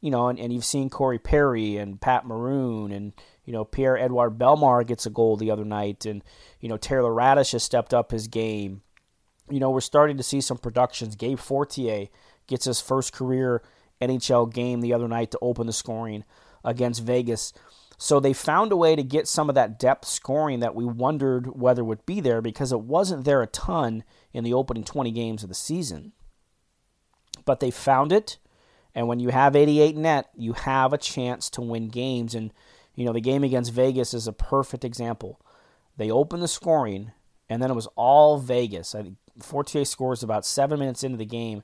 You 0.00 0.10
know, 0.10 0.28
and, 0.28 0.38
and 0.38 0.52
you've 0.52 0.64
seen 0.64 0.90
Corey 0.90 1.18
Perry 1.18 1.76
and 1.76 2.00
Pat 2.00 2.26
Maroon 2.26 2.90
and, 2.90 3.12
you 3.44 3.52
know, 3.52 3.64
Pierre 3.64 3.98
Edouard 3.98 4.38
Bellemare 4.38 4.86
gets 4.86 5.06
a 5.06 5.10
goal 5.10 5.36
the 5.36 5.50
other 5.50 5.64
night, 5.64 6.06
and, 6.06 6.22
you 6.60 6.68
know, 6.68 6.76
Taylor 6.76 7.10
Raddysh 7.10 7.52
has 7.52 7.62
stepped 7.62 7.92
up 7.92 8.10
his 8.10 8.28
game. 8.28 8.82
You 9.50 9.60
know, 9.60 9.70
we're 9.70 9.80
starting 9.80 10.16
to 10.16 10.22
see 10.22 10.40
some 10.40 10.58
productions. 10.58 11.16
Gabe 11.16 11.38
Fortier 11.38 12.08
gets 12.46 12.64
his 12.66 12.80
first 12.80 13.12
career 13.12 13.62
NHL 14.00 14.52
game 14.52 14.80
the 14.80 14.92
other 14.92 15.08
night 15.08 15.30
to 15.32 15.38
open 15.42 15.66
the 15.66 15.72
scoring 15.72 16.24
against 16.64 17.02
Vegas. 17.02 17.52
So 17.98 18.18
they 18.18 18.32
found 18.32 18.72
a 18.72 18.76
way 18.76 18.96
to 18.96 19.02
get 19.02 19.28
some 19.28 19.48
of 19.48 19.54
that 19.54 19.78
depth 19.78 20.06
scoring 20.06 20.60
that 20.60 20.74
we 20.74 20.84
wondered 20.84 21.46
whether 21.48 21.84
would 21.84 22.04
be 22.06 22.20
there 22.20 22.40
because 22.40 22.72
it 22.72 22.80
wasn't 22.80 23.24
there 23.24 23.42
a 23.42 23.46
ton 23.46 24.04
in 24.32 24.44
the 24.44 24.54
opening 24.54 24.84
20 24.84 25.10
games 25.12 25.42
of 25.42 25.48
the 25.48 25.54
season. 25.54 26.12
But 27.44 27.60
they 27.60 27.70
found 27.70 28.12
it, 28.12 28.38
and 28.94 29.08
when 29.08 29.20
you 29.20 29.30
have 29.30 29.56
88 29.56 29.96
net, 29.96 30.30
you 30.36 30.52
have 30.52 30.92
a 30.92 30.98
chance 30.98 31.50
to 31.50 31.60
win 31.60 31.88
games. 31.88 32.34
And, 32.34 32.52
you 32.94 33.04
know, 33.04 33.12
the 33.12 33.20
game 33.20 33.44
against 33.44 33.72
Vegas 33.72 34.14
is 34.14 34.26
a 34.26 34.32
perfect 34.32 34.84
example. 34.84 35.40
They 35.96 36.10
opened 36.10 36.42
the 36.42 36.48
scoring, 36.48 37.12
and 37.48 37.62
then 37.62 37.70
it 37.70 37.74
was 37.74 37.88
all 37.96 38.38
Vegas. 38.38 38.94
I 38.94 39.02
think 39.02 39.16
Fortier 39.40 39.84
scores 39.84 40.22
about 40.22 40.44
seven 40.44 40.78
minutes 40.78 41.02
into 41.02 41.16
the 41.16 41.24
game. 41.24 41.62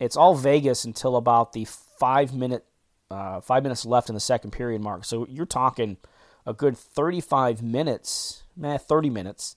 It's 0.00 0.16
all 0.16 0.34
Vegas 0.34 0.84
until 0.84 1.16
about 1.16 1.52
the 1.52 1.64
five 1.64 2.34
minute 2.34 2.64
uh, 3.10 3.40
five 3.40 3.62
minutes 3.62 3.84
left 3.84 4.08
in 4.08 4.14
the 4.14 4.20
second 4.20 4.50
period 4.50 4.80
mark. 4.80 5.04
So 5.04 5.26
you're 5.28 5.46
talking 5.46 5.98
a 6.46 6.52
good 6.52 6.76
35 6.76 7.62
minutes, 7.62 8.42
meh, 8.56 8.78
30 8.78 9.10
minutes, 9.10 9.56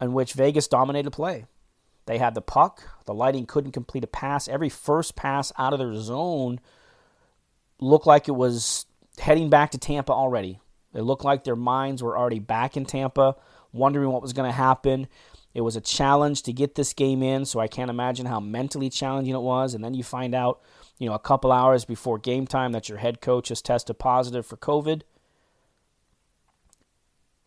in 0.00 0.12
which 0.12 0.34
Vegas 0.34 0.68
dominated 0.68 1.10
play. 1.10 1.46
They 2.06 2.18
had 2.18 2.34
the 2.34 2.42
puck. 2.42 2.82
The 3.06 3.14
Lightning 3.14 3.46
couldn't 3.46 3.72
complete 3.72 4.04
a 4.04 4.08
pass. 4.08 4.48
Every 4.48 4.68
first 4.68 5.16
pass 5.16 5.52
out 5.56 5.72
of 5.72 5.78
their 5.78 5.94
zone 5.96 6.60
looked 7.80 8.06
like 8.06 8.28
it 8.28 8.32
was 8.32 8.86
heading 9.18 9.50
back 9.50 9.70
to 9.72 9.78
Tampa 9.78 10.12
already. 10.12 10.60
It 10.92 11.02
looked 11.02 11.24
like 11.24 11.44
their 11.44 11.56
minds 11.56 12.02
were 12.02 12.16
already 12.16 12.38
back 12.38 12.76
in 12.76 12.84
Tampa, 12.84 13.36
wondering 13.72 14.10
what 14.10 14.22
was 14.22 14.32
going 14.32 14.48
to 14.48 14.56
happen. 14.56 15.08
It 15.54 15.62
was 15.62 15.76
a 15.76 15.80
challenge 15.80 16.42
to 16.42 16.52
get 16.52 16.74
this 16.74 16.92
game 16.92 17.22
in, 17.22 17.44
so 17.44 17.60
I 17.60 17.68
can't 17.68 17.90
imagine 17.90 18.26
how 18.26 18.40
mentally 18.40 18.90
challenging 18.90 19.34
it 19.34 19.40
was. 19.40 19.74
And 19.74 19.84
then 19.84 19.94
you 19.94 20.02
find 20.02 20.34
out 20.34 20.60
you 20.98 21.08
know, 21.08 21.14
a 21.14 21.18
couple 21.18 21.50
hours 21.52 21.84
before 21.84 22.18
game 22.18 22.46
time 22.46 22.72
that 22.72 22.88
your 22.88 22.98
head 22.98 23.20
coach 23.20 23.48
has 23.48 23.60
tested 23.60 23.98
positive 23.98 24.46
for 24.46 24.56
COVID. 24.56 25.02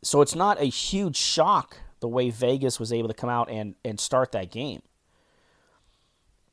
So 0.04 0.22
it's 0.22 0.36
not 0.36 0.62
a 0.62 0.66
huge 0.66 1.16
shock 1.16 1.78
the 2.00 2.08
way 2.08 2.30
Vegas 2.30 2.80
was 2.80 2.94
able 2.94 3.08
to 3.08 3.14
come 3.14 3.30
out 3.30 3.50
and, 3.50 3.76
and 3.84 4.00
start 4.00 4.32
that 4.34 4.52
game. 4.52 4.82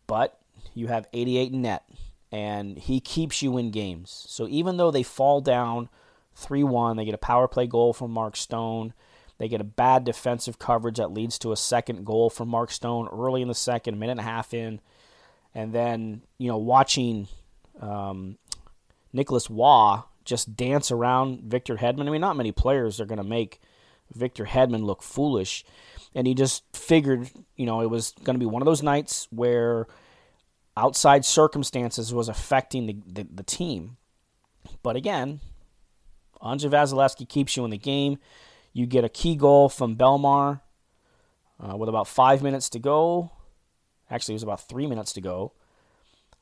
But 0.06 0.38
you 0.74 0.86
have 0.86 1.06
88 1.12 1.52
net, 1.52 1.84
and 2.34 2.78
he 2.78 3.00
keeps 3.00 3.42
you 3.42 3.56
in 3.58 3.70
games. 3.70 4.24
So 4.28 4.48
even 4.48 4.76
though 4.76 4.90
they 4.90 5.02
fall 5.02 5.40
down 5.40 5.88
3 6.34 6.64
1, 6.64 6.96
they 6.96 7.04
get 7.04 7.14
a 7.14 7.18
power 7.18 7.48
play 7.48 7.66
goal 7.66 7.92
from 7.92 8.10
Mark 8.10 8.36
Stone. 8.36 8.92
They 9.38 9.48
get 9.48 9.60
a 9.60 9.64
bad 9.64 10.04
defensive 10.04 10.58
coverage 10.58 10.96
that 10.98 11.12
leads 11.12 11.38
to 11.40 11.52
a 11.52 11.56
second 11.56 12.04
goal 12.04 12.30
from 12.30 12.48
Mark 12.48 12.70
Stone 12.70 13.08
early 13.12 13.42
in 13.42 13.48
the 13.48 13.54
second, 13.54 13.98
minute 13.98 14.12
and 14.12 14.20
a 14.20 14.24
half 14.24 14.54
in 14.54 14.80
and 15.54 15.72
then 15.72 16.22
you 16.38 16.48
know 16.48 16.58
watching 16.58 17.28
um, 17.80 18.36
Nicolas 19.12 19.48
Roy 19.48 19.98
just 20.24 20.56
dance 20.56 20.90
around 20.90 21.42
Victor 21.42 21.76
Hedman. 21.76 22.08
I 22.08 22.10
mean, 22.10 22.20
not 22.20 22.36
many 22.36 22.52
players 22.52 23.00
are 23.00 23.06
going 23.06 23.18
to 23.18 23.24
make 23.24 23.60
Victor 24.12 24.44
Hedman 24.44 24.84
look 24.84 25.02
foolish, 25.02 25.64
and 26.14 26.26
he 26.26 26.34
just 26.34 26.64
figured 26.74 27.30
you 27.56 27.66
know 27.66 27.80
it 27.80 27.90
was 27.90 28.12
going 28.24 28.34
to 28.34 28.40
be 28.40 28.46
one 28.46 28.62
of 28.62 28.66
those 28.66 28.82
nights 28.82 29.28
where 29.30 29.86
outside 30.76 31.24
circumstances 31.24 32.12
was 32.12 32.28
affecting 32.28 32.86
the, 32.86 32.96
the, 33.06 33.26
the 33.32 33.42
team. 33.42 33.96
But 34.82 34.96
again, 34.96 35.40
Andrei 36.42 36.70
Vasilevskiy 36.70 37.28
keeps 37.28 37.56
you 37.56 37.64
in 37.64 37.70
the 37.70 37.78
game. 37.78 38.18
You 38.72 38.86
get 38.86 39.04
a 39.04 39.08
key 39.08 39.36
goal 39.36 39.68
from 39.68 39.96
Bellemare 39.96 40.60
uh, 41.60 41.76
with 41.76 41.88
about 41.88 42.08
five 42.08 42.42
minutes 42.42 42.68
to 42.70 42.78
go. 42.78 43.30
Actually, 44.10 44.34
it 44.34 44.36
was 44.36 44.42
about 44.42 44.68
three 44.68 44.86
minutes 44.86 45.12
to 45.14 45.20
go. 45.20 45.52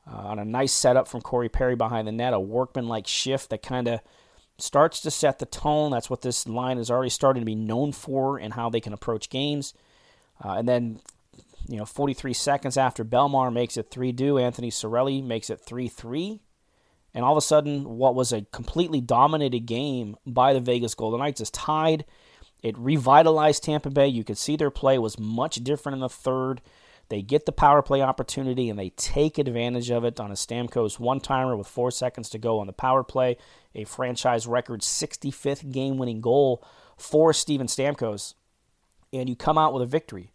Uh, 0.05 0.17
on 0.17 0.39
a 0.39 0.45
nice 0.45 0.73
setup 0.73 1.07
from 1.07 1.21
Corey 1.21 1.47
Perry 1.47 1.75
behind 1.75 2.07
the 2.07 2.11
net, 2.11 2.33
a 2.33 2.39
workman-like 2.39 3.07
shift 3.07 3.49
that 3.51 3.61
kind 3.61 3.87
of 3.87 4.01
starts 4.57 4.99
to 5.01 5.11
set 5.11 5.39
the 5.39 5.45
tone. 5.45 5.91
That's 5.91 6.09
what 6.09 6.21
this 6.21 6.45
line 6.45 6.77
is 6.77 6.91
already 6.91 7.09
starting 7.09 7.41
to 7.41 7.45
be 7.45 7.55
known 7.55 7.93
for 7.93 8.37
and 8.37 8.53
how 8.53 8.69
they 8.69 8.81
can 8.81 8.91
approach 8.91 9.29
games. 9.29 9.73
Uh, 10.43 10.55
and 10.57 10.67
then, 10.67 10.99
you 11.67 11.77
know, 11.77 11.85
43 11.85 12.33
seconds 12.33 12.77
after 12.77 13.05
Bellemare 13.05 13.53
makes 13.53 13.77
it 13.77 13.89
3-2, 13.89 14.41
Anthony 14.41 14.69
Cirelli 14.69 15.23
makes 15.23 15.49
it 15.49 15.65
3-3. 15.65 16.39
And 17.13 17.23
all 17.23 17.33
of 17.33 17.37
a 17.37 17.41
sudden, 17.41 17.97
what 17.97 18.15
was 18.15 18.33
a 18.33 18.41
completely 18.51 18.99
dominated 18.99 19.61
game 19.61 20.17
by 20.25 20.53
the 20.53 20.59
Vegas 20.59 20.95
Golden 20.95 21.19
Knights 21.19 21.41
is 21.41 21.51
tied. 21.51 22.05
It 22.61 22.77
revitalized 22.77 23.63
Tampa 23.63 23.89
Bay. 23.89 24.07
You 24.07 24.23
could 24.23 24.37
see 24.37 24.55
their 24.55 24.71
play 24.71 24.97
was 24.97 25.19
much 25.19 25.57
different 25.57 25.95
in 25.95 25.99
the 25.99 26.09
third. 26.09 26.61
They 27.09 27.21
get 27.21 27.45
the 27.45 27.51
power 27.51 27.81
play 27.81 28.01
opportunity 28.01 28.69
and 28.69 28.79
they 28.79 28.89
take 28.91 29.37
advantage 29.37 29.91
of 29.91 30.03
it 30.03 30.19
on 30.19 30.31
a 30.31 30.35
Stamkos 30.35 30.99
one 30.99 31.19
timer 31.19 31.55
with 31.55 31.67
four 31.67 31.91
seconds 31.91 32.29
to 32.29 32.39
go 32.39 32.59
on 32.59 32.67
the 32.67 32.73
power 32.73 33.03
play. 33.03 33.37
A 33.75 33.83
franchise 33.83 34.47
record 34.47 34.81
65th 34.81 35.71
game 35.71 35.97
winning 35.97 36.21
goal 36.21 36.65
for 36.97 37.33
Steven 37.33 37.67
Stamkos. 37.67 38.33
And 39.11 39.29
you 39.29 39.35
come 39.35 39.57
out 39.57 39.73
with 39.73 39.83
a 39.83 39.87
victory. 39.87 40.32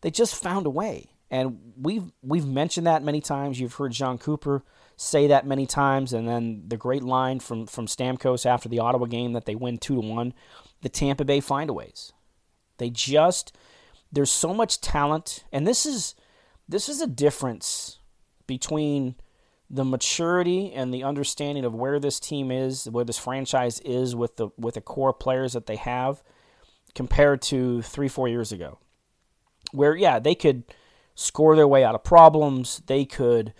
They 0.00 0.10
just 0.10 0.40
found 0.40 0.66
a 0.66 0.70
way. 0.70 1.10
And 1.30 1.72
we've 1.76 2.12
we've 2.22 2.46
mentioned 2.46 2.86
that 2.86 3.02
many 3.02 3.20
times. 3.20 3.58
You've 3.58 3.74
heard 3.74 3.92
John 3.92 4.16
Cooper 4.18 4.62
say 4.96 5.26
that 5.26 5.46
many 5.46 5.66
times, 5.66 6.12
and 6.12 6.28
then 6.28 6.64
the 6.68 6.76
great 6.76 7.02
line 7.02 7.40
from 7.40 7.66
from 7.66 7.86
Stamkos 7.86 8.46
after 8.46 8.68
the 8.68 8.78
Ottawa 8.78 9.06
game 9.06 9.32
that 9.32 9.44
they 9.44 9.56
win 9.56 9.78
two 9.78 10.00
to 10.00 10.06
one. 10.06 10.32
The 10.82 10.88
Tampa 10.88 11.24
Bay 11.24 11.40
findaways. 11.40 12.12
They 12.78 12.90
just 12.90 13.56
there's 14.12 14.30
so 14.30 14.54
much 14.54 14.80
talent, 14.80 15.44
and 15.52 15.66
this 15.66 15.84
is 15.84 16.14
this 16.68 16.88
is 16.88 17.00
a 17.00 17.06
difference 17.06 17.98
between 18.46 19.16
the 19.68 19.84
maturity 19.84 20.72
and 20.72 20.94
the 20.94 21.02
understanding 21.02 21.64
of 21.64 21.74
where 21.74 21.98
this 21.98 22.20
team 22.20 22.52
is, 22.52 22.88
where 22.88 23.04
this 23.04 23.18
franchise 23.18 23.80
is 23.80 24.14
with 24.14 24.36
the 24.36 24.50
with 24.56 24.74
the 24.74 24.80
core 24.80 25.12
players 25.12 25.54
that 25.54 25.66
they 25.66 25.76
have, 25.76 26.22
compared 26.94 27.42
to 27.42 27.82
three 27.82 28.08
four 28.08 28.28
years 28.28 28.52
ago, 28.52 28.78
where 29.72 29.96
yeah 29.96 30.18
they 30.18 30.34
could 30.34 30.64
score 31.14 31.56
their 31.56 31.68
way 31.68 31.84
out 31.84 31.94
of 31.94 32.04
problems, 32.04 32.82
they 32.86 33.04
could 33.04 33.52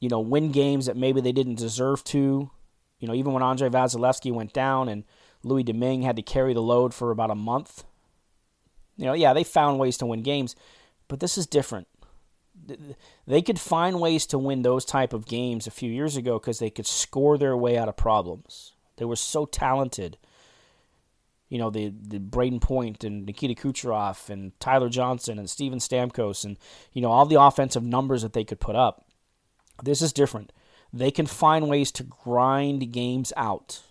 you 0.00 0.08
know 0.08 0.20
win 0.20 0.52
games 0.52 0.86
that 0.86 0.96
maybe 0.96 1.20
they 1.20 1.32
didn't 1.32 1.56
deserve 1.56 2.04
to, 2.04 2.50
you 2.98 3.08
know 3.08 3.14
even 3.14 3.32
when 3.32 3.42
Andrei 3.42 3.68
Vasilevskiy 3.68 4.32
went 4.32 4.52
down 4.52 4.88
and 4.88 5.04
Louis 5.42 5.62
Domingue 5.62 6.02
had 6.02 6.16
to 6.16 6.22
carry 6.22 6.54
the 6.54 6.62
load 6.62 6.94
for 6.94 7.10
about 7.10 7.30
a 7.30 7.34
month 7.34 7.84
you 8.96 9.06
know, 9.06 9.12
yeah, 9.12 9.32
they 9.32 9.44
found 9.44 9.78
ways 9.78 9.96
to 9.98 10.06
win 10.06 10.22
games, 10.22 10.54
but 11.08 11.20
this 11.20 11.36
is 11.36 11.46
different. 11.46 11.88
They 13.26 13.42
could 13.42 13.58
find 13.58 14.00
ways 14.00 14.26
to 14.26 14.38
win 14.38 14.62
those 14.62 14.84
type 14.84 15.12
of 15.12 15.26
games 15.26 15.66
a 15.66 15.72
few 15.72 15.90
years 15.90 16.16
ago 16.16 16.38
because 16.38 16.60
they 16.60 16.70
could 16.70 16.86
score 16.86 17.36
their 17.36 17.56
way 17.56 17.76
out 17.76 17.88
of 17.88 17.96
problems. 17.96 18.72
They 18.96 19.04
were 19.04 19.16
so 19.16 19.44
talented. 19.44 20.16
You 21.54 21.60
know, 21.60 21.70
the, 21.70 21.94
the 22.02 22.18
Brayden 22.18 22.60
Point 22.60 23.04
and 23.04 23.24
Nikita 23.24 23.54
Kucherov 23.54 24.28
and 24.28 24.58
Tyler 24.58 24.88
Johnson 24.88 25.38
and 25.38 25.48
Steven 25.48 25.78
Stamkos 25.78 26.44
and, 26.44 26.56
you 26.92 27.00
know, 27.00 27.12
all 27.12 27.26
the 27.26 27.40
offensive 27.40 27.84
numbers 27.84 28.22
that 28.22 28.32
they 28.32 28.42
could 28.42 28.58
put 28.58 28.74
up. 28.74 29.06
This 29.80 30.02
is 30.02 30.12
different. 30.12 30.52
They 30.92 31.12
can 31.12 31.26
find 31.26 31.68
ways 31.68 31.92
to 31.92 32.02
grind 32.02 32.90
games 32.90 33.32
out. 33.36 33.82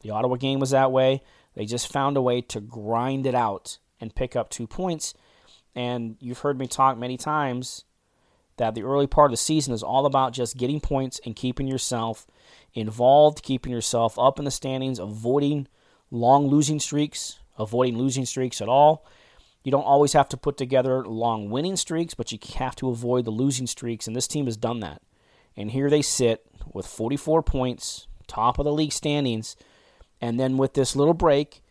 The 0.00 0.12
Ottawa 0.12 0.36
game 0.36 0.60
was 0.60 0.70
that 0.70 0.92
way. 0.92 1.20
They 1.54 1.66
just 1.66 1.92
found 1.92 2.16
a 2.16 2.22
way 2.22 2.40
to 2.40 2.60
grind 2.62 3.26
it 3.26 3.34
out 3.34 3.76
and 4.00 4.14
pick 4.14 4.34
up 4.34 4.48
two 4.48 4.66
points. 4.66 5.12
And 5.74 6.16
you've 6.20 6.38
heard 6.38 6.58
me 6.58 6.66
talk 6.66 6.96
many 6.96 7.18
times 7.18 7.84
that 8.56 8.74
the 8.74 8.82
early 8.82 9.06
part 9.06 9.26
of 9.26 9.32
the 9.32 9.36
season 9.36 9.74
is 9.74 9.82
all 9.82 10.06
about 10.06 10.32
just 10.32 10.56
getting 10.56 10.80
points 10.80 11.20
and 11.26 11.36
keeping 11.36 11.66
yourself 11.66 12.26
involved, 12.72 13.42
keeping 13.42 13.72
yourself 13.72 14.18
up 14.18 14.38
in 14.38 14.46
the 14.46 14.50
standings, 14.50 14.98
avoiding 14.98 15.68
long 16.14 16.46
losing 16.46 16.78
streaks, 16.78 17.40
avoiding 17.58 17.98
losing 17.98 18.24
streaks 18.24 18.62
at 18.62 18.68
all. 18.68 19.04
You 19.64 19.72
don't 19.72 19.82
always 19.82 20.12
have 20.12 20.28
to 20.30 20.36
put 20.36 20.56
together 20.56 21.04
long 21.04 21.50
winning 21.50 21.76
streaks, 21.76 22.14
but 22.14 22.30
you 22.30 22.38
have 22.56 22.76
to 22.76 22.90
avoid 22.90 23.24
the 23.24 23.30
losing 23.30 23.66
streaks, 23.66 24.06
and 24.06 24.14
this 24.14 24.28
team 24.28 24.44
has 24.44 24.56
done 24.56 24.80
that. 24.80 25.02
And 25.56 25.70
here 25.70 25.90
they 25.90 26.02
sit 26.02 26.46
with 26.72 26.86
44 26.86 27.42
points, 27.42 28.06
top 28.26 28.58
of 28.58 28.64
the 28.64 28.72
league 28.72 28.92
standings, 28.92 29.56
and 30.20 30.38
then 30.38 30.56
with 30.56 30.74
this 30.74 30.94
little 30.94 31.14
break, 31.14 31.62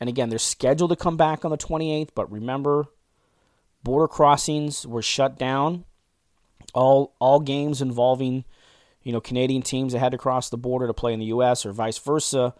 and 0.00 0.08
again, 0.08 0.28
they're 0.28 0.38
scheduled 0.38 0.90
to 0.90 0.96
come 0.96 1.16
back 1.16 1.44
on 1.44 1.50
the 1.50 1.58
28th, 1.58 2.10
but 2.14 2.30
remember, 2.30 2.86
border 3.82 4.08
crossings 4.08 4.86
were 4.86 5.02
shut 5.02 5.38
down. 5.38 5.84
All 6.74 7.14
all 7.18 7.40
games 7.40 7.80
involving, 7.80 8.44
you 9.02 9.12
know, 9.12 9.20
Canadian 9.20 9.62
teams 9.62 9.92
that 9.92 10.00
had 10.00 10.12
to 10.12 10.18
cross 10.18 10.50
the 10.50 10.58
border 10.58 10.86
to 10.86 10.94
play 10.94 11.12
in 11.12 11.18
the 11.18 11.26
U.S. 11.26 11.64
or 11.64 11.72
vice 11.72 11.98
versa 11.98 12.54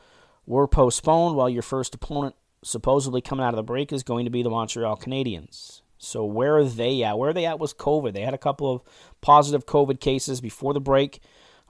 were 0.48 0.66
postponed 0.66 1.36
while 1.36 1.50
your 1.50 1.62
first 1.62 1.94
opponent 1.94 2.34
supposedly 2.64 3.20
coming 3.20 3.44
out 3.44 3.52
of 3.52 3.56
the 3.56 3.62
break 3.62 3.92
is 3.92 4.02
going 4.02 4.24
to 4.24 4.30
be 4.30 4.42
the 4.42 4.48
Montreal 4.48 4.96
Canadiens. 4.96 5.82
So 5.98 6.24
where 6.24 6.56
are 6.56 6.64
they 6.64 7.02
at? 7.02 7.18
Where 7.18 7.30
are 7.30 7.34
they 7.34 7.44
at 7.44 7.58
with 7.58 7.76
COVID? 7.76 8.14
They 8.14 8.22
had 8.22 8.32
a 8.32 8.38
couple 8.38 8.72
of 8.72 8.82
positive 9.20 9.66
COVID 9.66 10.00
cases 10.00 10.40
before 10.40 10.72
the 10.72 10.80
break. 10.80 11.20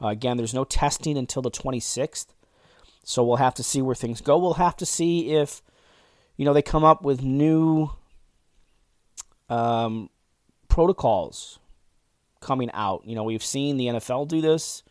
Uh, 0.01 0.09
again, 0.09 0.37
there's 0.37 0.55
no 0.55 0.63
testing 0.63 1.19
until 1.19 1.43
the 1.43 1.51
26th. 1.51 2.29
So 3.03 3.25
we'll 3.25 3.37
have 3.37 3.55
to 3.55 3.65
see 3.65 3.83
where 3.83 3.97
things 3.97 4.21
go. 4.21 4.39
We'll 4.39 4.55
have 4.55 4.77
to 4.77 4.87
see 4.87 5.33
if, 5.35 5.61
you 6.37 6.45
know, 6.45 6.53
they 6.53 6.63
come 6.63 6.85
up 6.85 7.03
with 7.03 7.21
new 7.21 7.91
um, 9.49 10.09
protocols 10.69 11.59
coming 12.41 12.71
out. 12.73 13.03
You 13.05 13.17
know, 13.17 13.25
we've 13.25 13.45
seen 13.45 13.77
the 13.77 13.87
NFL 13.87 14.29
do 14.29 14.41
this. 14.41 14.85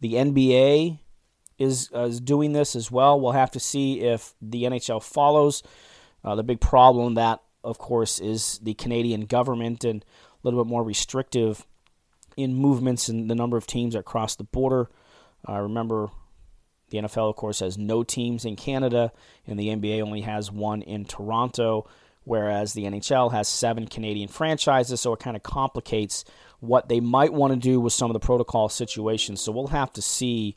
The 0.00 0.14
NBA 0.14 1.00
is, 1.60 1.90
is 1.92 2.20
doing 2.20 2.52
this 2.52 2.74
as 2.74 2.90
well. 2.90 3.20
We'll 3.20 3.32
have 3.32 3.50
to 3.52 3.60
see 3.60 4.00
if 4.00 4.34
the 4.40 4.64
NHL 4.64 5.02
follows. 5.02 5.62
Uh, 6.24 6.34
the 6.34 6.42
big 6.42 6.60
problem 6.60 7.14
that, 7.14 7.40
of 7.62 7.78
course, 7.78 8.18
is 8.18 8.58
the 8.62 8.74
Canadian 8.74 9.26
government 9.26 9.84
and 9.84 10.02
a 10.02 10.38
little 10.42 10.64
bit 10.64 10.68
more 10.68 10.82
restrictive 10.82 11.66
in 12.36 12.54
movements 12.54 13.08
and 13.08 13.30
the 13.30 13.34
number 13.34 13.58
of 13.58 13.66
teams 13.66 13.94
that 13.94 14.06
cross 14.06 14.36
the 14.36 14.44
border. 14.44 14.88
I 15.44 15.58
uh, 15.58 15.60
remember 15.60 16.08
the 16.88 16.98
NFL, 16.98 17.28
of 17.28 17.36
course, 17.36 17.60
has 17.60 17.76
no 17.76 18.02
teams 18.02 18.44
in 18.44 18.56
Canada, 18.56 19.12
and 19.46 19.58
the 19.58 19.68
NBA 19.68 20.02
only 20.02 20.22
has 20.22 20.50
one 20.50 20.82
in 20.82 21.04
Toronto, 21.04 21.88
whereas 22.24 22.72
the 22.72 22.84
NHL 22.84 23.32
has 23.32 23.48
seven 23.48 23.86
Canadian 23.86 24.28
franchises, 24.28 25.00
so 25.00 25.12
it 25.12 25.20
kind 25.20 25.36
of 25.36 25.42
complicates 25.42 26.24
what 26.60 26.88
they 26.88 27.00
might 27.00 27.32
want 27.32 27.52
to 27.52 27.58
do 27.58 27.80
with 27.80 27.92
some 27.92 28.10
of 28.10 28.14
the 28.14 28.20
protocol 28.20 28.68
situations. 28.68 29.40
So 29.40 29.52
we'll 29.52 29.68
have 29.68 29.92
to 29.94 30.02
see 30.02 30.56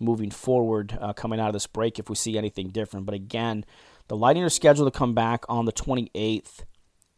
moving 0.00 0.30
forward 0.30 0.98
uh, 1.00 1.12
coming 1.12 1.38
out 1.38 1.48
of 1.48 1.52
this 1.52 1.66
break 1.66 1.98
if 1.98 2.08
we 2.08 2.16
see 2.16 2.38
anything 2.38 2.68
different. 2.68 3.06
But 3.06 3.14
again, 3.14 3.64
the 4.08 4.16
Lightning 4.16 4.44
are 4.44 4.48
scheduled 4.48 4.92
to 4.92 4.98
come 4.98 5.14
back 5.14 5.44
on 5.48 5.66
the 5.66 5.72
28th, 5.72 6.64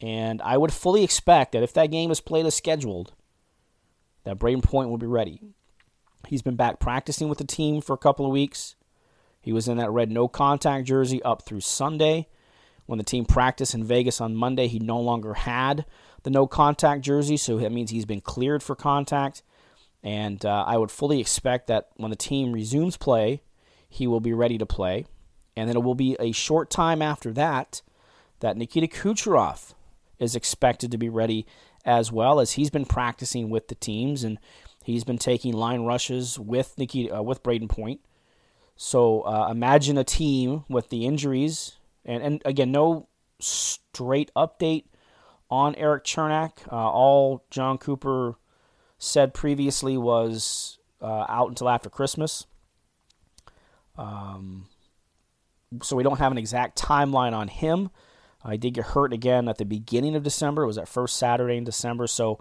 and 0.01 0.43
I 0.43 0.57
would 0.57 0.73
fully 0.73 1.05
expect 1.05 1.53
that 1.53 1.63
if 1.63 1.73
that 1.75 1.91
game 1.91 2.11
is 2.11 2.21
played 2.21 2.45
as 2.45 2.55
scheduled, 2.55 3.13
that 4.25 4.39
Brayden 4.39 4.63
Point 4.63 4.91
will 4.91 4.99
be 4.99 5.07
ready. 5.07 5.41
He's 6.29 6.43
been 6.43 6.57
back 6.57 6.81
practicing 6.81 7.29
with 7.29 7.39
the 7.39 7.45
team 7.45 7.81
for 7.81 7.95
a 7.95 7.99
couple 7.99 8.27
of 8.27 8.33
weeks. 8.33 8.77
He 9.41 9.53
was 9.53 9.69
in 9.69 9.79
that 9.79 9.91
red 9.91 10.11
no 10.11 10.29
contact 10.29 10.87
jersey 10.87 11.23
up 11.23 11.43
through 11.43 11.61
Sunday. 11.61 12.29
When 12.87 12.99
the 12.99 13.05
team 13.05 13.25
practiced 13.25 13.75
in 13.75 13.85
Vegas 13.85 14.21
on 14.21 14.37
Monday, 14.37 14.67
he 14.67 14.79
no 14.79 15.01
longer 15.01 15.35
had 15.35 15.87
the 16.23 16.31
no 16.31 16.47
contact 16.47 17.03
jersey, 17.03 17.37
so 17.37 17.59
that 17.59 17.73
means 17.73 17.91
he's 17.91 18.05
been 18.05 18.21
cleared 18.21 18.63
for 18.63 18.77
contact. 18.77 19.43
And 20.03 20.45
uh, 20.45 20.65
I 20.67 20.77
would 20.77 20.91
fully 20.91 21.21
expect 21.21 21.69
that 21.69 21.89
when 21.97 22.11
the 22.11 22.17
team 22.17 22.53
resumes 22.53 22.97
play, 22.97 23.43
he 23.89 24.07
will 24.07 24.21
be 24.21 24.33
ready 24.33 24.59
to 24.59 24.67
play. 24.67 25.07
And 25.57 25.69
then 25.69 25.77
it 25.77 25.83
will 25.83 25.95
be 25.95 26.17
a 26.19 26.33
short 26.33 26.71
time 26.71 27.03
after 27.03 27.31
that 27.33 27.83
that 28.41 28.57
Nikita 28.57 28.89
Kucherov 28.89 29.75
is 30.19 30.35
expected 30.35 30.91
to 30.91 30.99
be 30.99 31.09
ready 31.09 31.47
as 31.85 32.11
well 32.13 32.41
as 32.41 32.53
he's 32.53 32.71
been 32.71 32.85
practicing 32.85 33.51
with 33.51 33.69
the 33.69 33.75
teams 33.75 34.25
and 34.25 34.39
he's 34.85 35.05
been 35.05 35.19
taking 35.19 35.53
line 35.53 35.83
rushes 35.83 36.39
with 36.39 36.77
Nikita 36.79 37.19
uh, 37.19 37.23
with 37.23 37.43
Brayden 37.43 37.69
Point. 37.69 38.01
So 38.77 39.23
uh, 39.23 39.49
imagine 39.51 39.99
a 39.99 40.05
team 40.05 40.65
with 40.69 40.89
the 40.89 41.07
injuries 41.07 41.77
and 42.05 42.23
and 42.23 42.43
again 42.45 42.73
no 42.73 43.09
straight 43.41 44.31
update 44.35 44.85
on 45.51 45.75
Erik 45.75 46.05
Cernak. 46.05 46.53
Uh, 46.71 46.77
all 46.91 47.45
John 47.51 47.79
Cooper 47.79 48.37
said 49.03 49.35
previously 49.35 49.97
was 49.97 50.79
uh, 51.01 51.27
out 51.29 51.49
until 51.49 51.69
after 51.69 51.91
Christmas. 51.91 52.47
Um, 53.99 54.69
so 55.83 55.97
we 55.97 56.05
don't 56.05 56.19
have 56.19 56.31
an 56.31 56.39
exact 56.39 56.79
timeline 56.79 57.33
on 57.33 57.49
him. 57.49 57.91
I 58.45 58.57
did 58.57 58.75
get 58.75 58.87
hurt 58.87 59.13
again 59.13 59.49
at 59.49 59.59
the 59.59 59.65
beginning 59.65 60.15
of 60.15 60.23
December. 60.23 60.63
It 60.63 60.69
was 60.69 60.77
that 60.77 60.89
first 60.89 61.17
Saturday 61.17 61.57
in 61.57 61.65
December. 61.65 62.07
So, 62.07 62.41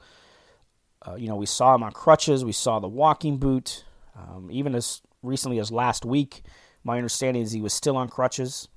uh, 1.06 1.16
you 1.16 1.28
know, 1.28 1.36
we 1.36 1.48
saw 1.48 1.74
him 1.74 1.82
on 1.82 1.94
crutches. 1.94 2.46
We 2.46 2.52
saw 2.52 2.80
the 2.80 2.88
walking 2.88 3.38
boot. 3.38 3.84
Um, 4.16 4.50
even 4.52 4.76
as 4.76 5.02
recently 5.24 5.58
as 5.58 5.72
last 5.72 6.06
week, 6.06 6.44
my 6.84 6.98
understanding 6.98 7.42
is 7.42 7.52
he 7.52 7.62
was 7.62 7.74
still 7.74 7.98
on 7.98 8.08
crutches. 8.08 8.68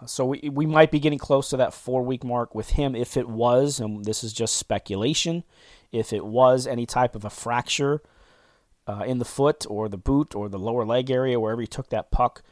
Uh, 0.00 0.06
so 0.06 0.26
we, 0.26 0.50
we 0.52 0.66
might 0.66 0.90
be 0.90 1.00
getting 1.00 1.18
close 1.18 1.48
to 1.50 1.56
that 1.58 1.72
four 1.72 2.02
week 2.02 2.24
mark 2.24 2.54
with 2.54 2.70
him 2.70 2.94
if 2.94 3.16
it 3.16 3.28
was, 3.28 3.80
and 3.80 4.04
this 4.04 4.22
is 4.22 4.34
just 4.34 4.56
speculation, 4.56 5.44
if 5.92 6.12
it 6.12 6.24
was 6.24 6.66
any 6.66 6.86
type 6.86 7.14
of 7.14 7.24
a 7.24 7.30
fracture 7.30 8.02
uh, 8.86 9.04
in 9.06 9.18
the 9.18 9.24
foot 9.24 9.66
or 9.68 9.88
the 9.88 9.98
boot 9.98 10.34
or 10.34 10.48
the 10.48 10.58
lower 10.58 10.84
leg 10.84 11.10
area, 11.10 11.38
wherever 11.38 11.60
he 11.60 11.66
took 11.66 11.90
that 11.90 12.10
puck 12.10 12.42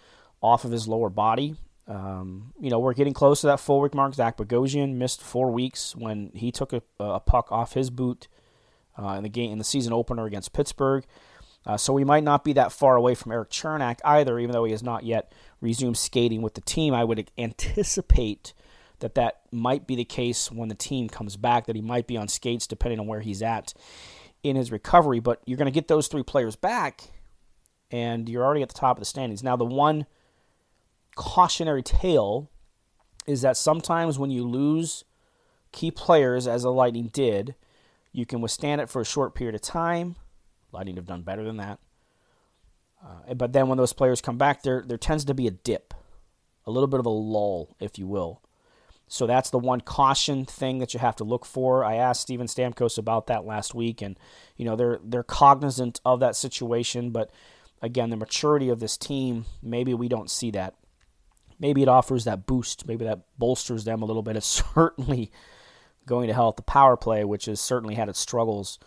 off 0.42 0.64
of 0.64 0.70
his 0.70 0.86
lower 0.86 1.10
body. 1.10 1.56
Um, 1.88 2.52
you 2.60 2.68
know, 2.68 2.78
we're 2.78 2.94
getting 2.94 3.12
close 3.12 3.40
to 3.42 3.46
that 3.46 3.60
four 3.60 3.80
week 3.80 3.94
mark. 3.94 4.14
Zach 4.14 4.36
Bogosian 4.36 4.94
missed 4.94 5.22
four 5.22 5.50
weeks 5.50 5.94
when 5.94 6.30
he 6.34 6.50
took 6.50 6.72
a, 6.72 6.82
a 6.98 7.20
puck 7.20 7.50
off 7.52 7.74
his 7.74 7.90
boot 7.90 8.28
uh, 8.98 9.10
in 9.10 9.22
the 9.22 9.28
game 9.28 9.52
in 9.52 9.58
the 9.58 9.64
season 9.64 9.92
opener 9.92 10.26
against 10.26 10.52
Pittsburgh. 10.52 11.04
Uh, 11.64 11.76
so 11.76 11.92
we 11.92 12.04
might 12.04 12.22
not 12.22 12.44
be 12.44 12.52
that 12.52 12.70
far 12.72 12.96
away 12.96 13.14
from 13.14 13.32
Erik 13.32 13.50
Cernak 13.50 13.98
either, 14.04 14.38
even 14.38 14.52
though 14.52 14.64
he 14.64 14.70
has 14.70 14.84
not 14.84 15.04
yet 15.04 15.32
resumed 15.60 15.96
skating 15.96 16.42
with 16.42 16.54
the 16.54 16.60
team. 16.60 16.94
I 16.94 17.02
would 17.02 17.30
anticipate 17.36 18.52
that 19.00 19.14
that 19.14 19.42
might 19.52 19.86
be 19.86 19.96
the 19.96 20.04
case 20.04 20.50
when 20.50 20.68
the 20.68 20.74
team 20.74 21.08
comes 21.08 21.36
back, 21.36 21.66
that 21.66 21.76
he 21.76 21.82
might 21.82 22.06
be 22.06 22.16
on 22.16 22.28
skates 22.28 22.66
depending 22.66 23.00
on 23.00 23.06
where 23.06 23.20
he's 23.20 23.42
at 23.42 23.74
in 24.42 24.56
his 24.56 24.72
recovery. 24.72 25.20
But 25.20 25.42
you're 25.46 25.58
going 25.58 25.66
to 25.66 25.70
get 25.72 25.88
those 25.88 26.08
three 26.08 26.22
players 26.22 26.56
back, 26.56 27.02
and 27.90 28.28
you're 28.28 28.44
already 28.44 28.62
at 28.62 28.68
the 28.68 28.74
top 28.74 28.96
of 28.96 29.00
the 29.00 29.06
standings. 29.06 29.42
Now, 29.42 29.56
the 29.56 29.64
one 29.64 30.06
cautionary 31.14 31.82
tale 31.82 32.50
is 33.26 33.42
that 33.42 33.56
sometimes 33.56 34.18
when 34.18 34.30
you 34.30 34.46
lose 34.46 35.04
key 35.72 35.90
players, 35.90 36.46
as 36.46 36.62
the 36.62 36.72
Lightning 36.72 37.08
did, 37.12 37.54
you 38.12 38.24
can 38.24 38.40
withstand 38.40 38.80
it 38.80 38.88
for 38.88 39.02
a 39.02 39.04
short 39.04 39.34
period 39.34 39.54
of 39.54 39.60
time. 39.60 40.16
Lightning 40.72 40.96
have 40.96 41.06
done 41.06 41.22
better 41.22 41.44
than 41.44 41.58
that. 41.58 41.78
Uh, 43.04 43.34
but 43.34 43.52
then 43.52 43.68
when 43.68 43.78
those 43.78 43.92
players 43.92 44.20
come 44.20 44.38
back, 44.38 44.62
there 44.62 44.82
there 44.86 44.96
tends 44.96 45.24
to 45.26 45.34
be 45.34 45.46
a 45.46 45.50
dip, 45.50 45.92
a 46.64 46.70
little 46.70 46.86
bit 46.86 47.00
of 47.00 47.06
a 47.06 47.10
lull, 47.10 47.76
if 47.78 47.98
you 47.98 48.06
will. 48.06 48.42
So 49.08 49.26
that's 49.26 49.50
the 49.50 49.58
one 49.58 49.80
caution 49.80 50.44
thing 50.44 50.78
that 50.78 50.92
you 50.92 51.00
have 51.00 51.16
to 51.16 51.24
look 51.24 51.46
for. 51.46 51.84
I 51.84 51.94
asked 51.94 52.22
Steven 52.22 52.48
Stamkos 52.48 52.98
about 52.98 53.28
that 53.28 53.44
last 53.44 53.74
week, 53.74 54.02
and 54.02 54.18
you 54.56 54.64
know 54.64 54.74
they're 54.74 54.98
they're 55.04 55.22
cognizant 55.22 56.00
of 56.04 56.20
that 56.20 56.34
situation, 56.34 57.10
but 57.10 57.30
again, 57.82 58.10
the 58.10 58.16
maturity 58.16 58.68
of 58.68 58.80
this 58.80 58.96
team, 58.96 59.44
maybe 59.62 59.94
we 59.94 60.08
don't 60.08 60.30
see 60.30 60.50
that. 60.52 60.74
Maybe 61.58 61.82
it 61.82 61.88
offers 61.88 62.24
that 62.24 62.46
boost. 62.46 62.86
Maybe 62.86 63.04
that 63.04 63.20
bolsters 63.38 63.84
them 63.84 64.02
a 64.02 64.06
little 64.06 64.22
bit. 64.22 64.36
It's 64.36 64.64
certainly 64.74 65.30
going 66.04 66.28
to 66.28 66.34
help 66.34 66.56
the 66.56 66.62
power 66.62 66.96
play, 66.96 67.24
which 67.24 67.46
has 67.46 67.60
certainly 67.60 67.94
had 67.94 68.08
its 68.08 68.18
struggles 68.18 68.78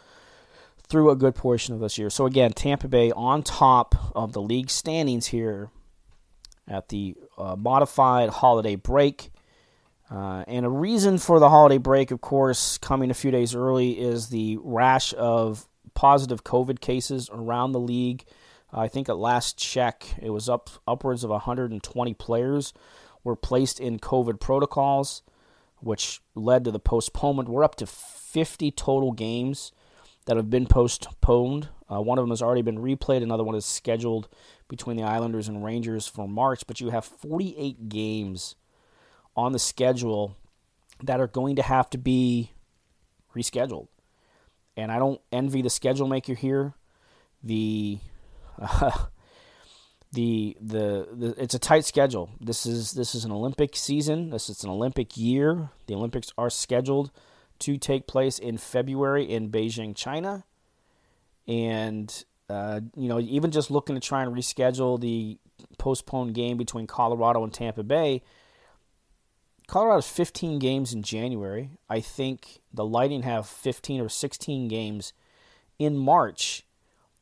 through 0.87 1.09
a 1.09 1.15
good 1.15 1.35
portion 1.35 1.73
of 1.73 1.79
this 1.79 1.97
year. 1.97 2.09
So 2.09 2.25
again, 2.25 2.51
Tampa 2.51 2.87
Bay 2.87 3.11
on 3.11 3.43
top 3.43 3.95
of 4.15 4.33
the 4.33 4.41
league 4.41 4.69
standings 4.69 5.27
here 5.27 5.69
at 6.67 6.89
the 6.89 7.15
uh, 7.37 7.55
modified 7.55 8.29
holiday 8.29 8.75
break. 8.75 9.31
Uh, 10.09 10.43
and 10.47 10.65
a 10.65 10.69
reason 10.69 11.17
for 11.17 11.39
the 11.39 11.49
holiday 11.49 11.77
break, 11.77 12.11
of 12.11 12.19
course, 12.19 12.77
coming 12.79 13.11
a 13.11 13.13
few 13.13 13.29
days 13.29 13.53
early, 13.53 13.99
is 13.99 14.29
the 14.29 14.57
rash 14.61 15.13
of 15.17 15.67
positive 15.93 16.43
COVID 16.43 16.79
cases 16.79 17.29
around 17.31 17.73
the 17.73 17.79
league. 17.79 18.25
I 18.71 18.87
think 18.87 19.09
at 19.09 19.17
last 19.17 19.57
check, 19.57 20.05
it 20.21 20.29
was 20.31 20.49
up 20.49 20.69
upwards 20.87 21.23
of 21.23 21.29
120 21.29 22.13
players 22.15 22.73
were 23.23 23.35
placed 23.35 23.79
in 23.79 23.99
COVID 23.99 24.39
protocols, 24.39 25.21
which 25.79 26.21
led 26.35 26.63
to 26.63 26.71
the 26.71 26.79
postponement. 26.79 27.49
We're 27.49 27.63
up 27.63 27.75
to 27.75 27.85
50 27.85 28.71
total 28.71 29.11
games 29.11 29.71
that 30.25 30.37
have 30.37 30.49
been 30.49 30.67
postponed. 30.67 31.69
Uh, 31.91 32.01
one 32.01 32.17
of 32.17 32.23
them 32.23 32.29
has 32.29 32.41
already 32.41 32.61
been 32.61 32.77
replayed. 32.77 33.23
Another 33.23 33.43
one 33.43 33.55
is 33.55 33.65
scheduled 33.65 34.27
between 34.67 34.97
the 34.97 35.03
Islanders 35.03 35.47
and 35.47 35.63
Rangers 35.63 36.07
for 36.07 36.27
March. 36.27 36.65
But 36.67 36.79
you 36.79 36.89
have 36.89 37.05
48 37.05 37.89
games 37.89 38.55
on 39.35 39.51
the 39.51 39.59
schedule 39.59 40.35
that 41.03 41.19
are 41.19 41.27
going 41.27 41.55
to 41.55 41.61
have 41.61 41.89
to 41.91 41.97
be 41.97 42.51
rescheduled. 43.35 43.87
And 44.75 44.91
I 44.91 44.99
don't 44.99 45.21
envy 45.31 45.61
the 45.61 45.69
schedule 45.69 46.07
maker 46.07 46.33
here. 46.33 46.73
The 47.43 47.99
uh, 48.59 48.91
the, 50.11 50.57
the 50.59 51.07
the 51.11 51.35
it's 51.37 51.53
a 51.53 51.59
tight 51.59 51.85
schedule. 51.85 52.29
This 52.39 52.65
is 52.65 52.91
this 52.93 53.15
is 53.15 53.25
an 53.25 53.31
Olympic 53.31 53.75
season. 53.75 54.29
This 54.29 54.49
is 54.49 54.63
an 54.63 54.69
Olympic 54.69 55.17
year. 55.17 55.69
The 55.87 55.95
Olympics 55.95 56.31
are 56.37 56.49
scheduled 56.49 57.11
to 57.59 57.77
take 57.77 58.07
place 58.07 58.39
in 58.39 58.57
February 58.57 59.29
in 59.29 59.49
Beijing, 59.51 59.95
China. 59.95 60.45
And, 61.47 62.23
uh, 62.49 62.81
you 62.95 63.09
know, 63.09 63.19
even 63.19 63.51
just 63.51 63.69
looking 63.69 63.95
to 63.95 64.01
try 64.01 64.23
and 64.23 64.35
reschedule 64.35 64.99
the 64.99 65.37
postponed 65.77 66.33
game 66.33 66.57
between 66.57 66.87
Colorado 66.87 67.43
and 67.43 67.53
Tampa 67.53 67.83
Bay. 67.83 68.23
Colorado's 69.69 70.09
15 70.09 70.57
games 70.57 70.93
in 70.93 71.03
January. 71.03 71.69
I 71.87 71.99
think 71.99 72.61
the 72.73 72.83
Lightning 72.83 73.21
have 73.21 73.45
15 73.47 74.01
or 74.01 74.09
16 74.09 74.67
games 74.67 75.13
in 75.77 75.95
March. 75.95 76.65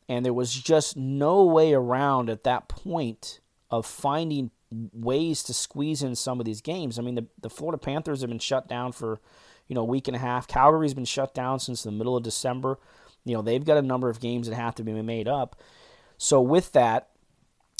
And 0.07 0.25
there 0.25 0.33
was 0.33 0.53
just 0.53 0.95
no 0.95 1.43
way 1.43 1.73
around 1.73 2.29
at 2.29 2.45
that 2.45 2.69
point 2.69 3.41
of 3.69 3.85
finding 3.85 4.51
ways 4.71 5.43
to 5.43 5.53
squeeze 5.53 6.01
in 6.01 6.15
some 6.15 6.39
of 6.39 6.45
these 6.45 6.61
games. 6.61 6.97
I 6.97 7.01
mean, 7.01 7.15
the, 7.15 7.25
the 7.41 7.49
Florida 7.49 7.77
Panthers 7.77 8.21
have 8.21 8.29
been 8.29 8.39
shut 8.39 8.69
down 8.69 8.93
for, 8.93 9.19
you 9.67 9.75
know, 9.75 9.81
a 9.81 9.85
week 9.85 10.07
and 10.07 10.15
a 10.15 10.19
half. 10.19 10.47
Calgary's 10.47 10.93
been 10.93 11.03
shut 11.03 11.33
down 11.33 11.59
since 11.59 11.83
the 11.83 11.91
middle 11.91 12.15
of 12.15 12.23
December. 12.23 12.79
You 13.25 13.33
know, 13.33 13.41
they've 13.41 13.65
got 13.65 13.75
a 13.75 13.81
number 13.81 14.09
of 14.09 14.21
games 14.21 14.47
that 14.47 14.55
have 14.55 14.75
to 14.75 14.85
be 14.85 14.93
made 14.93 15.27
up. 15.27 15.61
So 16.17 16.39
with 16.39 16.71
that, 16.71 17.09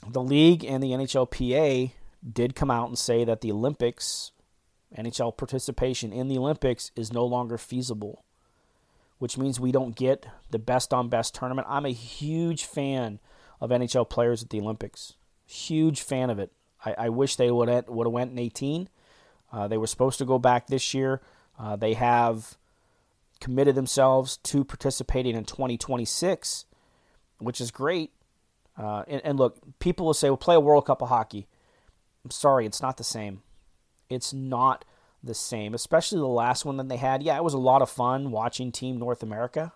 the 0.06 0.22
league 0.22 0.66
and 0.66 0.84
the 0.84 0.92
NHLPA 0.92 1.92
did 2.34 2.54
come 2.54 2.70
out 2.70 2.90
and 2.90 2.98
say 2.98 3.24
that 3.24 3.40
the 3.40 3.54
Olympics, 3.54 4.34
NHL 4.96 5.36
participation 5.36 6.14
in 6.14 6.28
the 6.28 6.38
Olympics 6.38 6.92
is 6.96 7.12
no 7.12 7.26
longer 7.26 7.58
feasible, 7.58 8.24
which 9.18 9.38
means 9.38 9.60
we 9.60 9.72
don't 9.72 9.96
get 9.96 10.28
the 10.52 10.60
best 10.60 10.94
on 10.94 11.10
best 11.10 11.36
tournament. 11.36 11.68
I'm 11.70 11.86
a 11.86 11.92
huge 11.92 12.66
fan 12.66 13.20
of 13.60 13.70
NHL 13.70 14.10
players 14.10 14.44
at 14.44 14.50
the 14.50 14.62
Olympics. 14.62 15.14
Huge 15.46 16.02
fan 16.02 16.30
of 16.30 16.40
it. 16.40 16.52
I, 16.86 16.96
I 16.98 17.10
wish 17.10 17.36
they 17.36 17.52
would 17.52 17.70
have, 17.70 17.88
went 17.88 18.32
in 18.32 18.40
18. 18.40 18.90
Uh, 19.52 19.68
they 19.68 19.78
were 19.78 19.88
supposed 19.88 20.20
to 20.20 20.26
go 20.26 20.40
back 20.40 20.68
this 20.68 20.94
year. 20.94 21.22
Uh, 21.60 21.76
they 21.76 21.94
have 21.94 22.58
committed 23.40 23.76
themselves 23.76 24.38
to 24.38 24.64
participating 24.64 25.36
in 25.36 25.46
2026, 25.46 26.66
which 27.40 27.62
is 27.62 27.72
great. 27.72 28.12
Uh, 28.78 29.04
and, 29.08 29.22
and, 29.24 29.40
look, 29.40 29.58
people 29.80 30.06
will 30.06 30.14
say, 30.14 30.30
"We'll 30.30 30.38
play 30.38 30.56
a 30.56 30.60
World 30.60 30.86
Cup 30.86 31.02
of 31.02 31.10
hockey." 31.10 31.48
I'm 32.24 32.30
sorry, 32.30 32.66
it's 32.68 32.82
not 32.82 32.98
the 32.98 33.04
same. 33.04 33.42
It's 34.10 34.34
not 34.34 34.86
the 35.24 35.34
same, 35.34 35.74
especially 35.74 36.20
the 36.20 36.28
last 36.28 36.66
one 36.66 36.78
that 36.78 36.90
they 36.90 36.98
had. 36.98 37.24
Yeah, 37.24 37.38
it 37.38 37.44
was 37.44 37.54
a 37.54 37.60
lot 37.60 37.82
of 37.82 37.90
fun 37.90 38.32
watching 38.32 38.72
Team 38.72 38.98
North 38.98 39.24
America, 39.24 39.74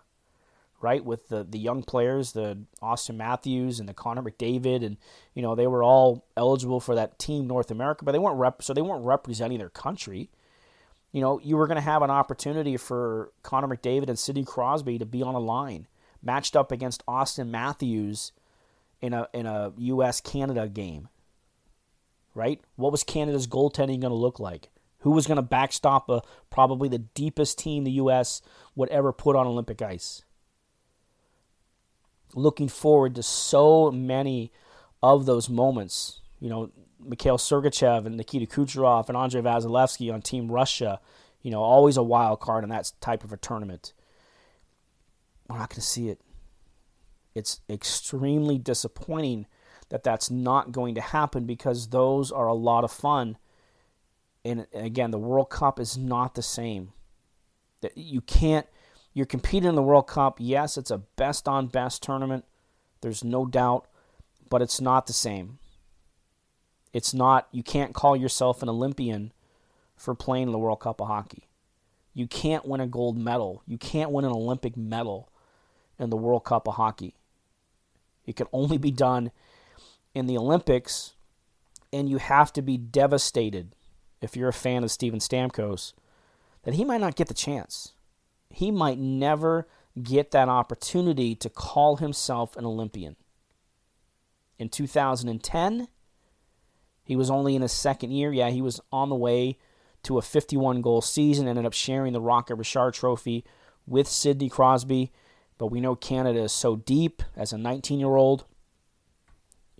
right? 0.80 1.04
With 1.04 1.28
the 1.28 1.44
the 1.44 1.58
young 1.58 1.82
players, 1.82 2.32
the 2.32 2.58
Auston 2.82 3.16
Matthews 3.16 3.80
and 3.80 3.88
the 3.88 3.94
Connor 3.94 4.22
McDavid, 4.22 4.84
and 4.84 4.96
you 5.34 5.42
know 5.42 5.54
they 5.54 5.66
were 5.66 5.82
all 5.82 6.24
eligible 6.36 6.80
for 6.80 6.94
that 6.94 7.18
Team 7.18 7.46
North 7.46 7.70
America, 7.70 8.04
but 8.04 8.12
they 8.12 8.18
weren't 8.18 8.38
rep- 8.38 8.62
so 8.62 8.72
they 8.72 8.82
weren't 8.82 9.04
representing 9.04 9.58
their 9.58 9.68
country. 9.68 10.30
You 11.12 11.20
know, 11.20 11.38
you 11.40 11.58
were 11.58 11.66
going 11.66 11.76
to 11.76 11.82
have 11.82 12.00
an 12.00 12.10
opportunity 12.10 12.78
for 12.78 13.32
Connor 13.42 13.68
McDavid 13.68 14.08
and 14.08 14.18
Sidney 14.18 14.44
Crosby 14.44 14.98
to 14.98 15.04
be 15.04 15.22
on 15.22 15.34
a 15.34 15.40
line 15.40 15.86
matched 16.22 16.56
up 16.56 16.70
against 16.70 17.04
Auston 17.06 17.48
Matthews 17.48 18.32
in 19.00 19.12
a 19.12 19.28
in 19.34 19.46
a 19.46 19.72
U.S. 19.76 20.20
Canada 20.20 20.68
game. 20.68 21.08
Right? 22.34 22.60
What 22.76 22.92
was 22.92 23.04
Canada's 23.04 23.46
goaltending 23.46 24.00
going 24.00 24.10
to 24.10 24.14
look 24.14 24.40
like? 24.40 24.70
Who 25.00 25.10
was 25.10 25.26
going 25.26 25.36
to 25.36 25.42
backstop 25.42 26.08
a, 26.08 26.22
probably 26.48 26.88
the 26.88 26.98
deepest 26.98 27.58
team 27.58 27.84
the 27.84 27.90
U.S. 27.92 28.40
would 28.74 28.88
ever 28.90 29.12
put 29.12 29.36
on 29.36 29.46
Olympic 29.46 29.82
ice? 29.82 30.24
Looking 32.34 32.68
forward 32.68 33.16
to 33.16 33.22
so 33.22 33.90
many 33.90 34.52
of 35.02 35.26
those 35.26 35.50
moments. 35.50 36.20
You 36.40 36.48
know, 36.48 36.70
Mikhail 37.04 37.36
Sergachev 37.36 38.06
and 38.06 38.16
Nikita 38.16 38.46
Kucherov 38.46 39.08
and 39.08 39.16
Andrei 39.16 39.42
Vasilevskiy 39.42 40.12
on 40.12 40.22
Team 40.22 40.50
Russia. 40.50 41.00
You 41.42 41.50
know, 41.50 41.62
always 41.62 41.96
a 41.96 42.02
wild 42.02 42.40
card 42.40 42.62
in 42.64 42.70
that 42.70 42.92
type 43.00 43.24
of 43.24 43.32
a 43.32 43.36
tournament. 43.36 43.92
We're 45.48 45.58
not 45.58 45.70
going 45.70 45.80
to 45.80 45.82
see 45.82 46.08
it. 46.08 46.20
It's 47.34 47.60
extremely 47.68 48.58
disappointing 48.58 49.46
that 49.92 50.02
that's 50.02 50.30
not 50.30 50.72
going 50.72 50.94
to 50.94 51.02
happen 51.02 51.44
because 51.44 51.88
those 51.88 52.32
are 52.32 52.46
a 52.46 52.54
lot 52.54 52.82
of 52.82 52.90
fun. 52.90 53.36
And 54.42 54.66
again, 54.72 55.10
the 55.10 55.18
World 55.18 55.50
Cup 55.50 55.78
is 55.78 55.98
not 55.98 56.34
the 56.34 56.40
same. 56.42 56.94
That 57.82 57.98
you 57.98 58.22
can't. 58.22 58.66
You're 59.12 59.26
competing 59.26 59.68
in 59.68 59.74
the 59.74 59.82
World 59.82 60.06
Cup. 60.06 60.38
Yes, 60.38 60.78
it's 60.78 60.90
a 60.90 60.96
best 60.96 61.46
on 61.46 61.66
best 61.66 62.02
tournament. 62.02 62.46
There's 63.02 63.22
no 63.22 63.44
doubt, 63.44 63.86
but 64.48 64.62
it's 64.62 64.80
not 64.80 65.06
the 65.06 65.12
same. 65.12 65.58
It's 66.94 67.12
not. 67.12 67.48
You 67.52 67.62
can't 67.62 67.92
call 67.92 68.16
yourself 68.16 68.62
an 68.62 68.70
Olympian 68.70 69.30
for 69.94 70.14
playing 70.14 70.44
in 70.44 70.52
the 70.52 70.58
World 70.58 70.80
Cup 70.80 71.02
of 71.02 71.08
hockey. 71.08 71.50
You 72.14 72.26
can't 72.26 72.64
win 72.64 72.80
a 72.80 72.86
gold 72.86 73.18
medal. 73.18 73.62
You 73.66 73.76
can't 73.76 74.10
win 74.10 74.24
an 74.24 74.32
Olympic 74.32 74.74
medal 74.74 75.28
in 75.98 76.08
the 76.08 76.16
World 76.16 76.44
Cup 76.44 76.66
of 76.66 76.76
hockey. 76.76 77.14
It 78.24 78.36
can 78.36 78.46
only 78.54 78.78
be 78.78 78.90
done 78.90 79.32
in 80.14 80.26
the 80.26 80.36
Olympics, 80.36 81.14
and 81.92 82.08
you 82.08 82.18
have 82.18 82.52
to 82.54 82.62
be 82.62 82.76
devastated 82.76 83.74
if 84.20 84.36
you're 84.36 84.48
a 84.48 84.52
fan 84.52 84.84
of 84.84 84.90
Steven 84.90 85.18
Stamkos 85.18 85.92
that 86.62 86.74
he 86.74 86.84
might 86.84 87.00
not 87.00 87.16
get 87.16 87.28
the 87.28 87.34
chance. 87.34 87.94
He 88.50 88.70
might 88.70 88.98
never 88.98 89.66
get 90.02 90.30
that 90.30 90.48
opportunity 90.48 91.34
to 91.34 91.48
call 91.48 91.96
himself 91.96 92.56
an 92.56 92.64
Olympian. 92.64 93.16
In 94.58 94.68
2010, 94.68 95.88
he 97.04 97.16
was 97.16 97.30
only 97.30 97.56
in 97.56 97.62
his 97.62 97.72
second 97.72 98.12
year. 98.12 98.32
Yeah, 98.32 98.50
he 98.50 98.62
was 98.62 98.80
on 98.92 99.08
the 99.08 99.16
way 99.16 99.58
to 100.04 100.18
a 100.18 100.22
51 100.22 100.82
goal 100.82 101.00
season, 101.00 101.48
ended 101.48 101.66
up 101.66 101.72
sharing 101.72 102.12
the 102.12 102.20
Rocket 102.20 102.56
Richard 102.56 102.94
trophy 102.94 103.44
with 103.86 104.06
Sidney 104.06 104.48
Crosby 104.48 105.12
but 105.62 105.68
we 105.68 105.80
know 105.80 105.94
Canada 105.94 106.40
is 106.40 106.50
so 106.50 106.74
deep 106.74 107.22
as 107.36 107.52
a 107.52 107.56
19 107.56 108.00
year 108.00 108.16
old, 108.16 108.46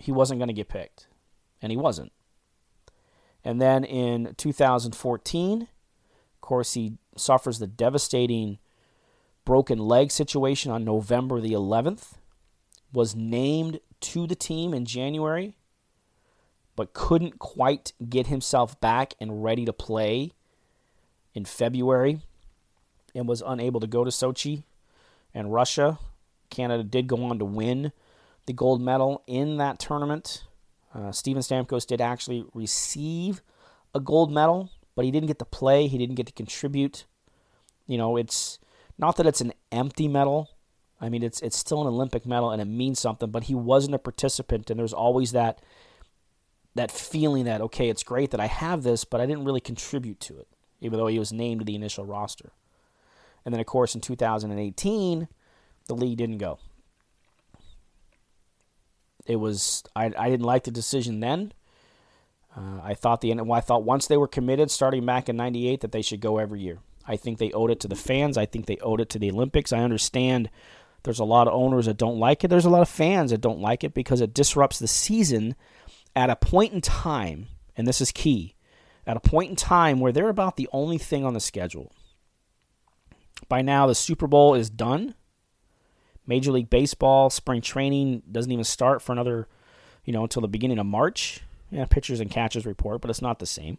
he 0.03 0.11
wasn't 0.11 0.41
going 0.41 0.49
to 0.49 0.53
get 0.53 0.69
picked. 0.69 1.07
And 1.62 1.71
he 1.71 1.77
wasn't. 1.77 2.11
And 3.45 3.62
then 3.62 3.85
in 3.85 4.35
2014, 4.37 5.62
of 5.62 5.69
course, 6.41 6.75
he 6.75 6.95
suffers 7.17 7.61
the 7.61 7.69
devastating 7.69 8.59
broken 9.45 9.79
leg 9.79 10.11
situation 10.11 10.73
on 10.73 10.85
November 10.85 11.41
the 11.41 11.53
11th, 11.53 12.15
was 12.93 13.15
named 13.15 13.79
to 14.01 14.27
the 14.27 14.35
team 14.35 14.75
in 14.75 14.87
January, 14.87 15.55
but 16.75 16.95
couldn't 16.95 17.38
quite 17.38 17.93
get 18.09 18.27
himself 18.27 18.81
back 18.81 19.15
and 19.21 19.45
ready 19.45 19.65
to 19.65 19.73
play 19.73 20.33
in 21.33 21.45
February 21.45 22.19
and 23.15 23.29
was 23.29 23.43
unable 23.47 23.79
to 23.79 23.87
go 23.87 24.03
to 24.03 24.11
Sochi 24.11 24.65
and 25.33 25.53
Russia. 25.53 26.01
Canada 26.51 26.83
did 26.83 27.07
go 27.07 27.23
on 27.23 27.38
to 27.38 27.45
win 27.45 27.93
the 28.47 28.53
gold 28.53 28.81
medal 28.81 29.23
in 29.27 29.57
that 29.59 29.79
tournament. 29.79 30.45
Uh, 30.95 31.13
Steven 31.13 31.43
Stamkos 31.43 31.87
did 31.87 32.01
actually 32.01 32.45
receive 32.55 33.43
a 33.95 34.01
gold 34.01 34.33
medal, 34.33 34.71
but 34.95 35.05
he 35.05 35.11
didn't 35.11 35.29
get 35.29 35.39
to 35.39 35.45
play. 35.45 35.87
He 35.87 35.99
didn't 35.99 36.17
get 36.17 36.27
to 36.27 36.33
contribute. 36.33 37.05
You 37.87 37.99
know, 37.99 38.17
it's 38.17 38.59
not 38.99 39.17
that 39.17 39.27
it's 39.27 39.41
an 39.41 39.53
empty 39.71 40.09
medal. 40.09 40.51
I 41.01 41.09
mean, 41.09 41.23
it's 41.23 41.41
it's 41.41 41.57
still 41.57 41.81
an 41.81 41.89
Olympic 41.89 42.27
medal 42.27 42.51
and 42.51 42.63
it 42.63 42.67
means 42.67 43.01
something. 43.01 43.31
But 43.31 43.45
he 43.45 43.55
wasn't 43.55 43.95
a 43.95 43.99
participant, 43.99 44.71
and 44.71 44.79
there's 44.79 44.93
always 44.93 45.33
that 45.33 45.61
that 46.75 46.91
feeling 46.91 47.45
that 47.45 47.61
okay, 47.61 47.89
it's 47.89 48.03
great 48.03 48.31
that 48.31 48.41
I 48.41 48.47
have 48.47 48.83
this, 48.83 49.05
but 49.05 49.21
I 49.21 49.27
didn't 49.27 49.45
really 49.45 49.61
contribute 49.61 50.21
to 50.21 50.39
it, 50.39 50.49
even 50.81 50.99
though 50.99 51.09
he 51.09 51.19
was 51.19 51.33
named 51.33 51.61
to 51.61 51.65
the 51.65 51.75
initial 51.75 52.05
roster. 52.05 52.53
And 53.45 53.53
then, 53.53 53.61
of 53.61 53.67
course, 53.67 53.95
in 53.95 54.01
2018, 54.01 55.29
the 55.87 55.95
league 55.95 56.19
didn't 56.19 56.39
go. 56.39 56.59
It 59.27 59.37
was 59.37 59.85
I, 59.95 60.13
I 60.17 60.31
didn't 60.31 60.47
like 60.47 60.65
the 60.65 60.71
decision 60.71 61.21
then. 61.21 61.53
Uh, 62.57 62.81
I 62.83 62.95
thought 62.95 63.21
the 63.21 63.33
I 63.33 63.61
thought 63.61 63.85
once 63.85 64.07
they 64.07 64.17
were 64.17 64.29
committed, 64.29 64.71
starting 64.71 65.07
back 65.07 65.29
in 65.29 65.37
'98, 65.37 65.81
that 65.81 65.93
they 65.93 66.03
should 66.03 66.21
go 66.21 66.39
every 66.39 66.61
year. 66.61 66.79
I 67.07 67.17
think 67.17 67.39
they 67.39 67.53
owed 67.53 67.71
it 67.71 67.81
to 67.81 67.89
the 67.89 67.97
fans. 67.97 68.37
I 68.37 68.47
think 68.47 68.67
they 68.67 68.79
owed 68.79 69.01
it 69.01 69.09
to 69.11 69.19
the 69.19 69.31
Olympics. 69.31 69.73
I 69.73 69.81
understand 69.81 70.51
there's 71.03 71.19
a 71.19 71.25
lot 71.25 71.49
of 71.49 71.55
owners 71.55 71.87
that 71.87 71.97
don't 71.97 72.19
like 72.19 72.45
it. 72.45 72.49
There's 72.49 72.65
a 72.65 72.71
lot 72.71 72.83
of 72.83 72.89
fans 72.89 73.31
that 73.31 73.41
don't 73.41 73.61
like 73.61 73.83
it 73.83 73.95
because 73.95 74.21
it 74.21 74.35
disrupts 74.35 74.79
the 74.79 74.87
season 74.87 75.57
at 76.15 76.31
a 76.31 76.37
point 76.37 76.73
in 76.73 76.81
time, 76.81 77.49
and 77.77 77.87
this 77.89 78.01
is 78.01 78.13
key, 78.13 78.55
at 79.07 79.17
a 79.17 79.21
point 79.21 79.51
in 79.51 79.57
time 79.57 79.99
where 79.99 80.13
they're 80.13 80.29
about 80.29 80.57
the 80.57 80.69
only 80.73 80.99
thing 80.99 81.25
on 81.25 81.35
the 81.35 81.41
schedule. 81.41 81.93
By 83.49 83.63
now, 83.63 83.87
the 83.87 83.95
Super 83.95 84.27
Bowl 84.27 84.55
is 84.55 84.71
done. 84.71 85.15
Major 86.27 86.53
League 86.53 86.71
Baseball 86.71 87.31
spring 87.31 87.61
training 87.61 88.23
doesn't 88.31 88.51
even 88.53 88.65
start 88.65 89.03
for 89.03 89.13
another, 89.13 89.49
you 90.05 90.13
know, 90.13 90.23
until 90.23 90.43
the 90.43 90.49
beginning 90.49 90.79
of 90.79 90.87
March. 90.87 91.41
Yeah, 91.71 91.87
pitchers 91.87 92.21
and 92.21 92.31
catchers 92.31 92.67
report, 92.67 93.01
but 93.01 93.11
it's 93.11 93.23
not 93.23 93.39
the 93.39 93.47
same. 93.47 93.79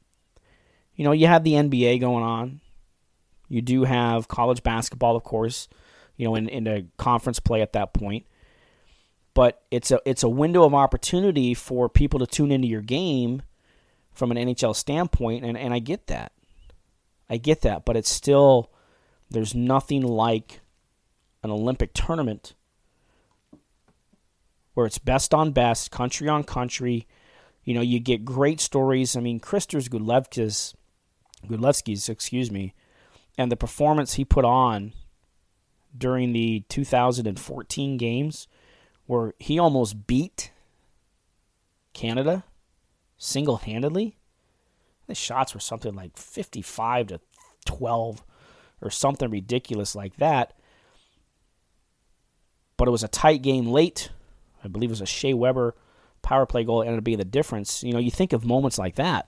You 0.95 1.03
know, 1.03 1.11
you 1.11 1.27
have 1.27 1.43
the 1.43 1.53
NBA 1.53 1.99
going 1.99 2.23
on. 2.23 2.61
You 3.49 3.61
do 3.61 3.83
have 3.83 4.27
college 4.27 4.63
basketball, 4.63 5.15
of 5.15 5.23
course, 5.23 5.67
you 6.17 6.25
know, 6.25 6.35
in, 6.35 6.49
in 6.49 6.67
a 6.67 6.85
conference 6.97 7.39
play 7.39 7.61
at 7.61 7.73
that 7.73 7.93
point. 7.93 8.25
But 9.35 9.61
it's 9.71 9.91
a 9.91 9.99
it's 10.05 10.23
a 10.23 10.29
window 10.29 10.63
of 10.63 10.73
opportunity 10.73 11.53
for 11.53 11.89
people 11.89 12.19
to 12.19 12.27
tune 12.27 12.51
into 12.51 12.67
your 12.67 12.81
game 12.81 13.41
from 14.11 14.31
an 14.31 14.37
NHL 14.37 14.75
standpoint, 14.75 15.43
and, 15.43 15.57
and 15.57 15.73
I 15.73 15.79
get 15.79 16.07
that. 16.07 16.31
I 17.29 17.37
get 17.37 17.61
that, 17.61 17.85
but 17.85 17.95
it's 17.95 18.11
still 18.11 18.71
there's 19.29 19.55
nothing 19.55 20.01
like 20.01 20.61
an 21.43 21.51
Olympic 21.51 21.93
tournament 21.93 22.55
where 24.73 24.85
it's 24.85 24.97
best 24.97 25.33
on 25.33 25.51
best, 25.51 25.91
country 25.91 26.27
on 26.27 26.43
country. 26.43 27.07
You 27.63 27.73
know, 27.73 27.81
you 27.81 27.99
get 27.99 28.25
great 28.25 28.59
stories. 28.59 29.15
I 29.15 29.19
mean, 29.19 29.39
Kristers 29.39 29.87
Gudlevskis, 29.87 30.73
Gudlevskis, 31.47 32.09
excuse 32.09 32.49
me, 32.49 32.73
and 33.37 33.51
the 33.51 33.57
performance 33.57 34.13
he 34.13 34.25
put 34.25 34.45
on 34.45 34.93
during 35.95 36.33
the 36.33 36.63
2014 36.69 37.97
games 37.97 38.47
where 39.05 39.33
he 39.37 39.59
almost 39.59 40.07
beat 40.07 40.51
Canada 41.93 42.43
single 43.17 43.57
handedly. 43.57 44.17
The 45.07 45.15
shots 45.15 45.53
were 45.53 45.59
something 45.59 45.93
like 45.93 46.17
55 46.17 47.07
to 47.07 47.19
12 47.65 48.23
or 48.81 48.89
something 48.89 49.29
ridiculous 49.29 49.95
like 49.95 50.15
that. 50.17 50.53
But 52.77 52.87
it 52.87 52.91
was 52.91 53.03
a 53.03 53.07
tight 53.07 53.41
game 53.41 53.67
late. 53.67 54.09
I 54.63 54.67
believe 54.67 54.89
it 54.89 54.93
was 54.93 55.01
a 55.01 55.05
Shea 55.05 55.33
Weber 55.33 55.75
power 56.21 56.45
play 56.45 56.63
goal 56.63 56.79
that 56.79 56.87
ended 56.87 56.99
up 56.99 57.03
being 57.03 57.17
the 57.17 57.25
difference. 57.25 57.83
You 57.83 57.93
know, 57.93 57.99
you 57.99 58.11
think 58.11 58.33
of 58.33 58.45
moments 58.45 58.77
like 58.77 58.95
that. 58.95 59.27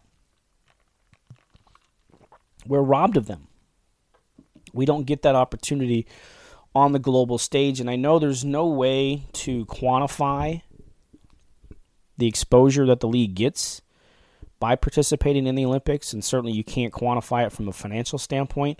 We're 2.66 2.82
robbed 2.82 3.18
of 3.18 3.28
them. 3.28 3.48
We 4.74 4.86
don't 4.86 5.06
get 5.06 5.22
that 5.22 5.36
opportunity 5.36 6.08
on 6.74 6.92
the 6.92 7.00
global 7.00 7.38
stage. 7.38 7.80
And 7.80 7.90
I 7.90 7.96
know 7.96 8.20
there's 8.20 8.44
no 8.44 8.68
way 8.68 9.28
to 9.34 9.66
quantify 9.68 10.62
the 12.18 12.28
exposure 12.28 12.86
that 12.88 13.00
the 13.00 13.08
league 13.08 13.36
gets 13.36 13.82
by 14.60 14.76
participating 14.76 15.48
in 15.48 15.56
the 15.56 15.66
Olympics. 15.66 16.12
And 16.12 16.24
certainly 16.24 16.54
you 16.54 16.64
can't 16.64 16.94
quantify 16.94 17.46
it 17.46 17.52
from 17.52 17.68
a 17.68 17.74
financial 17.74 18.18
standpoint, 18.18 18.80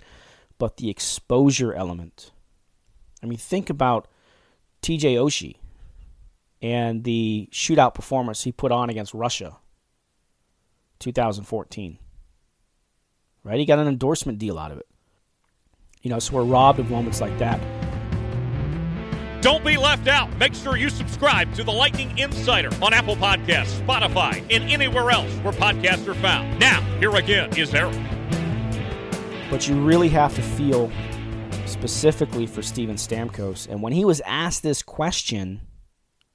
but 0.58 0.78
the 0.78 0.90
exposure 0.90 1.72
element. 1.72 2.32
I 3.22 3.26
mean, 3.26 3.38
think 3.38 3.70
about 3.70 4.08
TJ 4.86 5.16
Oshie 5.16 5.56
and 6.62 7.02
the 7.02 7.48
shootout 7.50 7.92
performance 7.92 8.44
he 8.44 8.52
put 8.52 8.70
on 8.70 8.88
against 8.88 9.12
Russia 9.14 9.56
2014. 11.00 11.98
Right? 13.42 13.58
He 13.58 13.64
got 13.64 13.80
an 13.80 13.88
endorsement 13.88 14.38
deal 14.38 14.60
out 14.60 14.70
of 14.70 14.78
it. 14.78 14.86
You 16.02 16.10
know, 16.10 16.20
so 16.20 16.34
we're 16.34 16.44
robbed 16.44 16.78
of 16.78 16.88
moments 16.88 17.20
like 17.20 17.36
that. 17.38 17.60
Don't 19.42 19.64
be 19.64 19.76
left 19.76 20.06
out. 20.06 20.36
Make 20.38 20.54
sure 20.54 20.76
you 20.76 20.88
subscribe 20.88 21.52
to 21.54 21.64
the 21.64 21.72
Lightning 21.72 22.16
Insider 22.16 22.70
on 22.80 22.94
Apple 22.94 23.16
Podcasts, 23.16 23.80
Spotify, 23.84 24.40
and 24.50 24.70
anywhere 24.70 25.10
else 25.10 25.32
where 25.38 25.52
podcasts 25.52 26.06
are 26.06 26.14
found. 26.14 26.60
Now, 26.60 26.80
here 27.00 27.14
again 27.16 27.56
is 27.56 27.74
Eric. 27.74 27.98
But 29.50 29.66
you 29.66 29.80
really 29.80 30.08
have 30.10 30.32
to 30.36 30.42
feel 30.42 30.92
specifically 31.66 32.46
for 32.46 32.62
Steven 32.62 32.96
Stamkos. 32.96 33.68
And 33.68 33.82
when 33.82 33.92
he 33.92 34.04
was 34.04 34.20
asked 34.24 34.62
this 34.62 34.82
question, 34.82 35.62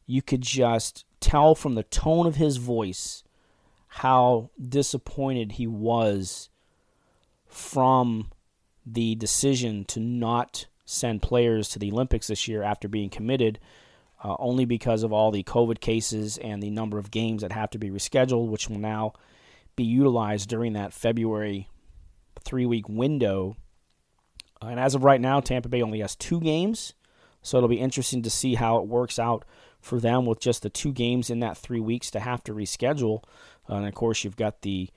you 0.06 0.22
could 0.22 0.42
just 0.42 1.06
tell 1.20 1.56
from 1.56 1.76
the 1.76 1.84
tone 1.84 2.28
of 2.28 2.36
his 2.36 2.58
voice 2.58 3.24
how 3.88 4.50
disappointed 4.62 5.54
he 5.54 5.68
was 5.68 6.50
from 7.46 8.30
the 8.86 9.16
decision 9.16 9.86
to 9.86 10.00
not 10.00 10.68
send 10.86 11.22
players 11.22 11.70
to 11.70 11.80
the 11.80 11.92
Olympics 11.92 12.28
this 12.28 12.48
year 12.48 12.64
after 12.64 12.88
being 12.88 13.10
committed, 13.10 13.60
uh, 14.24 14.36
only 14.40 14.66
because 14.66 15.04
of 15.04 15.14
all 15.14 15.32
the 15.32 15.44
COVID 15.44 15.80
cases 15.80 16.38
and 16.38 16.62
the 16.62 16.70
number 16.70 16.98
of 16.98 17.12
games 17.12 17.42
that 17.42 17.52
have 17.52 17.70
to 17.72 17.78
be 17.78 17.90
rescheduled, 17.90 18.50
which 18.50 18.70
will 18.70 18.80
now 18.80 19.14
be 19.76 19.84
utilized 19.84 20.50
during 20.50 20.74
that 20.74 20.94
February 20.94 21.70
three 22.44 22.66
week 22.66 22.90
window. 22.90 23.56
And 24.62 24.80
as 24.80 24.96
of 24.96 25.04
right 25.04 25.22
now, 25.22 25.40
Tampa 25.40 25.70
Bay 25.70 25.82
only 25.82 26.00
has 26.00 26.16
two 26.16 26.40
games, 26.40 26.94
so 27.42 27.58
it'll 27.58 27.70
be 27.70 27.80
interesting 27.80 28.22
to 28.24 28.30
see 28.30 28.56
how 28.56 28.78
it 28.78 28.88
works 28.88 29.18
out 29.18 29.44
for 29.80 30.00
them 30.00 30.26
with 30.26 30.40
just 30.40 30.62
the 30.62 30.70
two 30.70 30.92
games 30.92 31.30
in 31.30 31.40
that 31.40 31.58
three 31.58 31.80
weeks 31.80 32.12
to 32.12 32.20
have 32.20 32.44
to 32.44 32.54
reschedule. 32.54 33.24
Uh, 33.70 33.76
and 33.76 33.88
of 33.88 33.96
course, 33.96 34.24
you've 34.24 34.36
got 34.36 34.62
the 34.62 34.90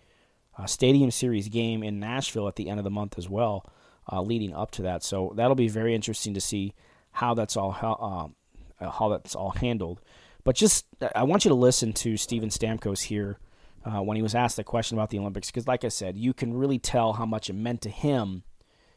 uh, 0.59 0.67
Stadium 0.67 1.11
Series 1.11 1.49
game 1.49 1.83
in 1.83 1.99
Nashville 1.99 2.49
at 2.49 2.57
the 2.57 2.69
end 2.69 2.79
of 2.79 2.85
the 2.85 2.91
month 2.91 3.19
as 3.19 3.29
well, 3.29 3.65
uh, 4.13 4.21
leading 4.21 4.55
up 4.55 4.71
to 4.73 4.83
that. 4.83 5.03
So 5.03 5.33
that'll 5.37 5.55
be 5.55 5.69
very 5.69 5.95
interesting 5.95 6.35
to 6.35 6.41
see 6.41 6.75
how 7.13 7.35
that's 7.35 7.57
all 7.57 7.71
how, 7.71 7.95
um, 7.95 8.35
uh, 8.81 8.91
how 8.91 9.09
that's 9.09 9.35
all 9.35 9.51
handled. 9.51 10.01
But 10.45 10.57
just 10.57 10.85
I 11.15 11.23
want 11.23 11.47
you 11.47 11.49
to 11.49 11.55
listen 11.55 11.95
to 11.95 12.19
Steven 12.19 12.51
Stamkos 12.51 13.05
here 13.05 13.39
uh, 13.85 14.03
when 14.03 14.17
he 14.17 14.23
was 14.23 14.35
asked 14.35 14.57
the 14.57 14.65
question 14.65 14.99
about 14.99 15.09
the 15.09 15.19
Olympics, 15.19 15.51
because 15.51 15.67
like 15.67 15.85
I 15.85 15.89
said, 15.89 16.19
you 16.19 16.35
can 16.35 16.53
really 16.53 16.79
tell 16.79 17.15
how 17.15 17.25
much 17.25 17.49
it 17.49 17.55
meant 17.55 17.81
to 17.83 17.91
him 17.91 18.43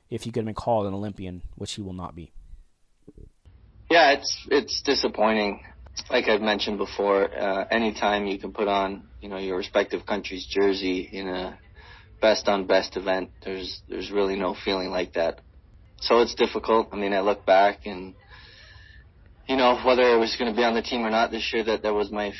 if 0.10 0.24
he 0.24 0.32
could 0.32 0.42
have 0.42 0.46
been 0.46 0.56
called 0.56 0.88
an 0.88 0.94
Olympian, 0.94 1.42
which 1.56 1.74
he 1.74 1.82
will 1.82 1.94
not 1.94 2.16
be. 2.16 2.32
Yeah, 3.90 4.12
it's 4.12 4.48
it's 4.50 4.82
disappointing 4.82 5.62
like 6.10 6.28
I've 6.28 6.42
mentioned 6.42 6.78
before, 6.78 7.26
uh, 7.34 7.66
anytime 7.70 8.28
you 8.28 8.40
can 8.40 8.54
put 8.54 8.68
on, 8.68 9.04
you 9.22 9.30
know, 9.30 9.38
your 9.38 9.58
respective 9.58 10.06
country's 10.06 10.46
jersey 10.46 11.10
in 11.12 11.28
a 11.28 11.58
best 12.22 12.48
on 12.48 12.66
best 12.66 12.98
event, 12.98 13.30
there's 13.44 13.82
there's 13.90 14.12
really 14.12 14.36
no 14.36 14.56
feeling 14.66 14.90
like 14.90 15.14
that. 15.14 15.42
So 16.00 16.20
it's 16.20 16.36
difficult. 16.36 16.90
I 16.92 16.96
mean, 16.96 17.14
I 17.14 17.22
look 17.22 17.46
back 17.46 17.86
and, 17.86 18.14
you 19.48 19.58
know, 19.58 19.80
whether 19.84 20.04
I 20.04 20.16
was 20.18 20.36
going 20.38 20.52
to 20.52 20.56
be 20.56 20.64
on 20.64 20.76
the 20.76 20.82
team 20.82 21.02
or 21.02 21.10
not 21.10 21.32
this 21.32 21.52
year, 21.54 21.64
that 21.66 21.84
that 21.84 21.94
was 21.94 22.12
my 22.12 22.34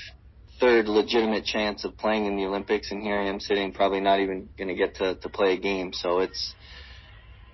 third 0.60 0.88
legitimate 0.88 1.44
chance 1.44 1.84
of 1.84 1.98
playing 1.98 2.26
in 2.26 2.36
the 2.36 2.46
Olympics, 2.46 2.92
and 2.92 3.02
here 3.02 3.20
I 3.20 3.28
am 3.28 3.40
sitting, 3.40 3.74
probably 3.74 4.00
not 4.00 4.20
even 4.20 4.50
going 4.58 4.70
to 4.70 4.76
get 4.76 4.96
to 4.96 5.16
to 5.16 5.30
play 5.30 5.54
a 5.54 5.58
game. 5.58 5.92
So 5.94 6.20
it's 6.20 6.54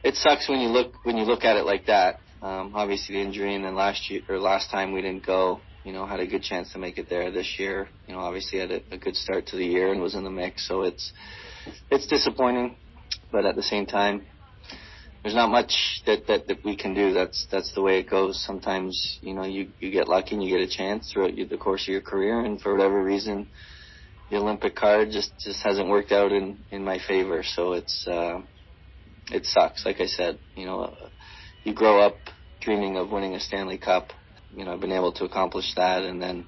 it 0.03 0.15
sucks 0.15 0.49
when 0.49 0.59
you 0.59 0.69
look 0.69 0.93
when 1.03 1.17
you 1.17 1.23
look 1.23 1.43
at 1.43 1.57
it 1.57 1.65
like 1.65 1.87
that. 1.87 2.19
Um, 2.41 2.73
obviously, 2.75 3.15
the 3.15 3.21
injury, 3.21 3.55
and 3.55 3.63
then 3.63 3.75
last 3.75 4.09
year 4.09 4.21
or 4.27 4.37
last 4.37 4.69
time 4.69 4.91
we 4.91 5.01
didn't 5.01 5.25
go 5.25 5.61
you 5.83 5.91
know, 5.91 6.05
had 6.05 6.19
a 6.19 6.27
good 6.27 6.43
chance 6.43 6.71
to 6.71 6.79
make 6.79 6.97
it 6.97 7.09
there 7.09 7.29
this 7.31 7.55
year. 7.59 7.89
You 8.07 8.15
know, 8.15 8.21
obviously 8.21 8.59
had 8.59 8.71
a, 8.71 8.81
a 8.91 8.97
good 8.97 9.15
start 9.15 9.47
to 9.47 9.57
the 9.57 9.65
year 9.65 9.91
and 9.91 10.01
was 10.01 10.15
in 10.15 10.23
the 10.23 10.29
mix. 10.29 10.67
So 10.67 10.83
it's 10.83 11.11
it's 11.91 12.07
disappointing, 12.07 12.77
but 13.31 13.45
at 13.45 13.55
the 13.55 13.63
same 13.63 13.85
time, 13.85 14.25
there's 15.21 15.35
not 15.35 15.49
much 15.49 15.73
that, 16.05 16.27
that, 16.27 16.47
that 16.47 16.63
we 16.63 16.75
can 16.75 16.93
do. 16.93 17.13
That's 17.13 17.47
that's 17.51 17.73
the 17.73 17.81
way 17.81 17.99
it 17.99 18.09
goes. 18.09 18.43
Sometimes 18.45 19.19
you 19.21 19.33
know 19.33 19.43
you 19.43 19.69
you 19.79 19.91
get 19.91 20.07
lucky 20.07 20.35
and 20.35 20.43
you 20.43 20.57
get 20.57 20.67
a 20.67 20.71
chance 20.71 21.11
throughout 21.11 21.33
the 21.35 21.57
course 21.57 21.83
of 21.83 21.91
your 21.91 22.01
career, 22.01 22.39
and 22.39 22.61
for 22.61 22.73
whatever 22.73 23.03
reason, 23.03 23.47
the 24.29 24.37
Olympic 24.37 24.75
card 24.75 25.11
just 25.11 25.37
just 25.39 25.61
hasn't 25.63 25.89
worked 25.89 26.13
out 26.13 26.31
in 26.31 26.59
in 26.71 26.83
my 26.83 26.99
favor. 27.07 27.43
So 27.43 27.73
it's 27.73 28.07
uh, 28.07 28.39
it 29.31 29.45
sucks. 29.45 29.85
Like 29.85 30.01
I 30.01 30.07
said, 30.07 30.39
you 30.55 30.65
know, 30.65 30.95
you 31.63 31.73
grow 31.73 32.01
up 32.01 32.15
dreaming 32.61 32.97
of 32.97 33.09
winning 33.11 33.35
a 33.35 33.39
Stanley 33.39 33.77
Cup 33.77 34.13
you 34.55 34.65
know 34.65 34.73
I've 34.73 34.79
been 34.79 34.91
able 34.91 35.11
to 35.13 35.25
accomplish 35.25 35.73
that, 35.75 36.03
and 36.03 36.21
then 36.21 36.45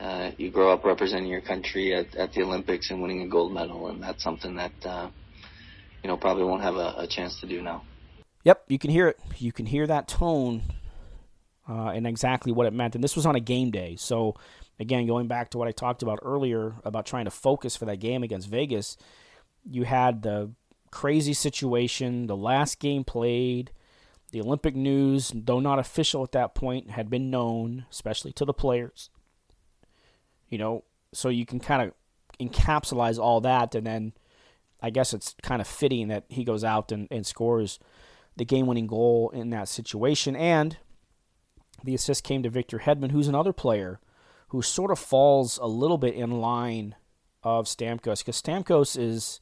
uh, 0.00 0.30
you 0.36 0.50
grow 0.50 0.72
up 0.72 0.84
representing 0.84 1.28
your 1.28 1.40
country 1.40 1.94
at, 1.94 2.14
at 2.14 2.32
the 2.32 2.42
Olympics 2.42 2.90
and 2.90 3.02
winning 3.02 3.22
a 3.22 3.28
gold 3.28 3.52
medal, 3.52 3.88
and 3.88 4.02
that's 4.02 4.22
something 4.22 4.56
that 4.56 4.72
uh, 4.84 5.10
you 6.02 6.08
know 6.08 6.16
probably 6.16 6.44
won't 6.44 6.62
have 6.62 6.76
a, 6.76 6.94
a, 6.98 7.06
chance 7.06 7.40
to 7.40 7.46
do 7.46 7.62
now. 7.62 7.82
Yep, 8.44 8.64
you 8.68 8.78
can 8.78 8.90
hear 8.90 9.08
it. 9.08 9.20
You 9.38 9.52
can 9.52 9.66
hear 9.66 9.86
that 9.86 10.08
tone 10.08 10.62
uh, 11.68 11.88
and 11.88 12.06
exactly 12.06 12.52
what 12.52 12.66
it 12.66 12.72
meant. 12.72 12.94
And 12.94 13.02
this 13.02 13.16
was 13.16 13.26
on 13.26 13.36
a 13.36 13.40
game 13.40 13.70
day, 13.70 13.96
so 13.96 14.34
again, 14.78 15.06
going 15.06 15.28
back 15.28 15.50
to 15.50 15.58
what 15.58 15.68
I 15.68 15.72
talked 15.72 16.02
about 16.02 16.20
earlier 16.22 16.74
about 16.84 17.06
trying 17.06 17.24
to 17.26 17.30
focus 17.30 17.76
for 17.76 17.86
that 17.86 17.98
game 17.98 18.22
against 18.22 18.48
Vegas, 18.48 18.96
you 19.68 19.84
had 19.84 20.22
the 20.22 20.50
crazy 20.92 21.32
situation, 21.32 22.28
the 22.28 22.36
last 22.36 22.78
game 22.78 23.02
played 23.02 23.72
the 24.30 24.40
Olympic 24.40 24.76
news, 24.76 25.32
though 25.34 25.58
not 25.58 25.78
official 25.78 26.22
at 26.22 26.32
that 26.32 26.54
point, 26.54 26.90
had 26.90 27.10
been 27.10 27.30
known, 27.30 27.86
especially 27.90 28.32
to 28.34 28.44
the 28.44 28.54
players. 28.54 29.10
You 30.48 30.58
know, 30.58 30.84
so 31.12 31.28
you 31.28 31.44
can 31.44 31.58
kind 31.58 31.82
of 31.82 31.94
encapsulate 32.40 33.18
all 33.18 33.40
that, 33.40 33.74
and 33.74 33.86
then 33.86 34.12
I 34.80 34.90
guess 34.90 35.12
it's 35.12 35.34
kind 35.42 35.60
of 35.60 35.66
fitting 35.66 36.08
that 36.08 36.24
he 36.28 36.44
goes 36.44 36.64
out 36.64 36.92
and, 36.92 37.08
and 37.10 37.26
scores 37.26 37.78
the 38.36 38.44
game 38.44 38.66
winning 38.66 38.86
goal 38.86 39.30
in 39.34 39.50
that 39.50 39.68
situation. 39.68 40.34
And 40.34 40.78
the 41.84 41.94
assist 41.94 42.24
came 42.24 42.42
to 42.42 42.50
Victor 42.50 42.80
Hedman, 42.80 43.10
who's 43.10 43.28
another 43.28 43.52
player 43.52 44.00
who 44.48 44.62
sort 44.62 44.90
of 44.90 44.98
falls 44.98 45.58
a 45.58 45.66
little 45.66 45.98
bit 45.98 46.14
in 46.14 46.40
line 46.40 46.94
of 47.42 47.66
Stamkos, 47.66 48.18
because 48.18 48.40
Stamkos 48.40 48.98
is 48.98 49.40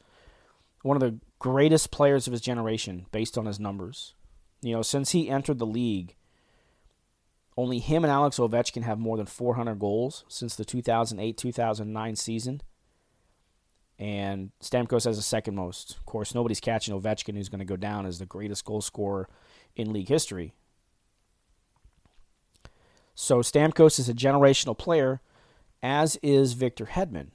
one 0.82 0.96
of 0.96 1.00
the 1.00 1.18
greatest 1.40 1.90
players 1.90 2.28
of 2.28 2.32
his 2.32 2.40
generation 2.40 3.06
based 3.10 3.36
on 3.36 3.46
his 3.46 3.58
numbers. 3.58 4.14
You 4.62 4.74
know, 4.74 4.82
since 4.82 5.10
he 5.10 5.28
entered 5.28 5.58
the 5.58 5.66
league, 5.66 6.14
only 7.56 7.80
him 7.80 8.04
and 8.04 8.12
Alex 8.12 8.38
Ovechkin 8.38 8.82
have 8.82 8.98
more 8.98 9.16
than 9.16 9.26
400 9.26 9.78
goals 9.78 10.24
since 10.28 10.54
the 10.54 10.64
2008 10.64 11.36
2009 11.36 12.16
season. 12.16 12.62
And 13.98 14.50
Stamkos 14.62 15.04
has 15.04 15.16
the 15.16 15.22
second 15.22 15.56
most. 15.56 15.96
Of 15.96 16.06
course, 16.06 16.34
nobody's 16.34 16.60
catching 16.60 16.98
Ovechkin, 16.98 17.34
who's 17.34 17.50
going 17.50 17.58
to 17.58 17.66
go 17.66 17.76
down 17.76 18.06
as 18.06 18.18
the 18.18 18.26
greatest 18.26 18.64
goal 18.64 18.80
scorer 18.80 19.28
in 19.76 19.92
league 19.92 20.08
history. 20.08 20.54
So 23.14 23.40
Stamkos 23.40 23.98
is 23.98 24.08
a 24.08 24.14
generational 24.14 24.76
player, 24.76 25.20
as 25.82 26.16
is 26.22 26.54
Victor 26.54 26.86
Hedman. 26.86 27.28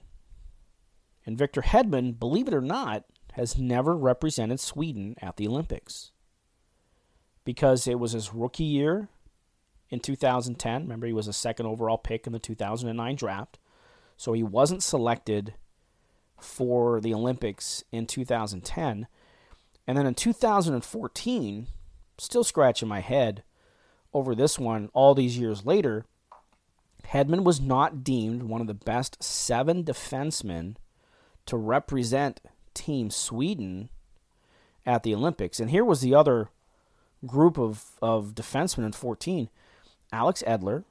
And 1.24 1.38
Victor 1.38 1.62
Hedman, 1.62 2.18
believe 2.18 2.48
it 2.48 2.54
or 2.54 2.62
not, 2.62 3.06
has 3.36 3.58
never 3.58 3.98
represented 3.98 4.62
Sweden 4.62 5.14
at 5.22 5.36
the 5.36 5.46
Olympics 5.46 6.12
because 7.44 7.86
it 7.86 8.00
was 8.00 8.14
his 8.14 8.34
rookie 8.34 8.64
year 8.64 9.10
in 9.90 10.00
2010. 10.00 10.84
Remember, 10.84 11.06
he 11.06 11.12
was 11.12 11.28
a 11.28 11.34
second 11.34 11.66
overall 11.66 11.98
pick 11.98 12.26
in 12.26 12.32
the 12.32 12.40
2009 12.40 13.16
draft. 13.18 13.60
So 14.16 14.32
he 14.32 14.42
wasn't 14.42 14.84
selected 14.84 15.54
for 16.40 17.02
the 17.02 17.14
Olympics 17.14 17.84
in 17.92 18.08
2010. 18.08 19.06
And 19.86 19.98
then 19.98 20.06
in 20.06 20.16
2014, 20.16 21.68
still 22.18 22.44
scratching 22.46 22.88
my 22.88 23.02
head 23.02 23.44
over 24.14 24.34
this 24.34 24.58
one 24.58 24.90
all 24.94 25.14
these 25.14 25.38
years 25.38 25.66
later, 25.66 26.06
Hedman 27.10 27.44
was 27.44 27.60
not 27.60 28.02
deemed 28.02 28.44
one 28.44 28.62
of 28.62 28.68
the 28.68 28.74
best 28.74 29.22
seven 29.22 29.84
defensemen 29.84 30.78
to 31.48 31.58
represent 31.58 32.40
Team 32.76 33.10
Sweden 33.10 33.90
at 34.86 35.02
the 35.02 35.16
Olympics. 35.16 35.60
And 35.60 35.72
here 35.72 35.84
was 35.84 36.02
the 36.02 36.14
other 36.14 36.50
group 37.26 37.58
of, 37.58 37.94
of 38.02 38.36
defensemen 38.36 38.86
in 38.86 38.92
14 38.92 39.50
Alex 40.12 40.44
Edler, 40.46 40.84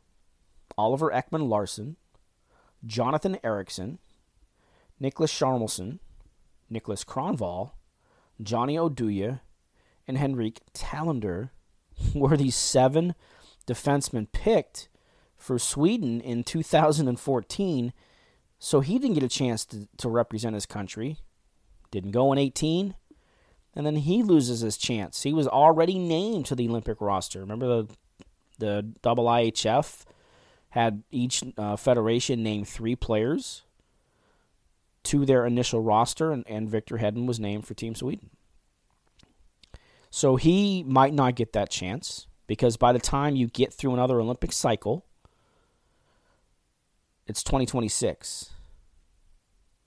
Oliver 0.77 1.11
Ekman 1.11 1.49
Larsson, 1.49 1.97
Jonathan 2.85 3.39
Ericsson, 3.45 3.99
Nicholas 4.99 5.33
Hjalmarsson, 5.33 6.01
Nicholas 6.69 7.05
Kronwall, 7.05 7.71
Johnny 8.43 8.77
Oduya, 8.77 9.41
and 10.07 10.19
Henrik 10.19 10.61
Tallinder 10.75 11.51
were 12.15 12.37
these 12.37 12.57
seven 12.57 13.15
defensemen 13.67 14.27
picked 14.33 14.89
for 15.37 15.59
Sweden 15.59 16.21
in 16.21 16.43
2014. 16.45 17.93
So 18.59 18.81
he 18.81 18.99
didn't 18.99 19.15
get 19.15 19.23
a 19.23 19.29
chance 19.29 19.65
to, 19.67 19.89
to 19.99 20.09
represent 20.09 20.55
his 20.55 20.67
country. 20.67 21.19
Didn't 21.95 22.11
go 22.11 22.33
in 22.33 22.39
18. 22.39 22.97
And 23.77 23.87
then 23.87 23.95
he 23.95 24.25
loses 24.25 24.61
his 24.61 24.77
chance. 24.77 25.23
He 25.23 25.33
was 25.33 25.47
already 25.47 25.97
named 25.97 26.45
to 26.47 26.57
the 26.57 26.69
Olympic 26.69 27.01
roster. 27.01 27.39
Remember 27.39 27.67
the 27.67 27.89
the 28.59 28.83
double 29.03 29.27
IHF 29.27 30.05
had 30.71 31.03
each 31.11 31.43
uh, 31.57 31.77
federation 31.77 32.43
name 32.43 32.65
three 32.65 32.97
players 32.97 33.63
to 35.05 35.25
their 35.25 35.47
initial 35.47 35.81
roster, 35.81 36.33
and, 36.33 36.45
and 36.49 36.69
Victor 36.69 36.99
Hedman 36.99 37.27
was 37.27 37.39
named 37.39 37.65
for 37.67 37.75
Team 37.75 37.95
Sweden. 37.95 38.31
So 40.11 40.35
he 40.37 40.83
might 40.85 41.15
not 41.15 41.37
get 41.37 41.53
that 41.53 41.71
chance 41.71 42.27
because 42.47 42.77
by 42.77 42.93
the 42.93 43.01
time 43.01 43.37
you 43.37 43.47
get 43.47 43.73
through 43.73 43.93
another 43.93 44.21
Olympic 44.21 44.53
cycle, 44.53 45.05
it's 47.27 47.43
2026. 47.43 48.54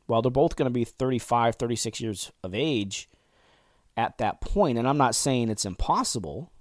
Well, 0.07 0.21
they're 0.21 0.31
both 0.31 0.55
going 0.55 0.67
to 0.67 0.73
be 0.73 0.85
35, 0.85 1.55
36 1.55 2.01
years 2.01 2.31
of 2.43 2.55
age 2.55 3.09
at 3.95 4.17
that 4.19 4.41
point, 4.41 4.77
and 4.77 4.87
I'm 4.87 4.97
not 4.97 5.15
saying 5.15 5.49
it's 5.49 5.65
impossible. 5.65 6.51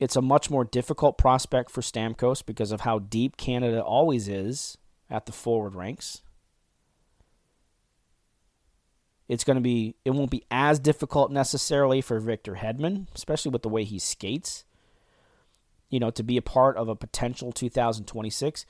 It's 0.00 0.16
a 0.16 0.22
much 0.22 0.50
more 0.50 0.64
difficult 0.64 1.18
prospect 1.18 1.70
for 1.70 1.80
Stamkos 1.80 2.44
because 2.44 2.72
of 2.72 2.82
how 2.82 2.98
deep 2.98 3.36
Canada 3.36 3.82
always 3.82 4.28
is 4.28 4.78
at 5.10 5.26
the 5.26 5.32
forward 5.32 5.74
ranks. 5.74 6.22
It's 9.28 9.44
going 9.44 9.56
to 9.56 9.62
be 9.62 9.96
it 10.04 10.10
won't 10.10 10.30
be 10.30 10.44
as 10.50 10.78
difficult 10.78 11.30
necessarily 11.30 12.00
for 12.00 12.20
Victor 12.20 12.54
Hedman, 12.56 13.06
especially 13.14 13.50
with 13.50 13.62
the 13.62 13.68
way 13.68 13.84
he 13.84 13.98
skates. 13.98 14.64
You 15.88 16.00
know, 16.00 16.10
to 16.10 16.22
be 16.22 16.36
a 16.36 16.42
part 16.42 16.76
of 16.76 16.88
a 16.88 16.96
potential 16.96 17.52
2026, 17.52 18.66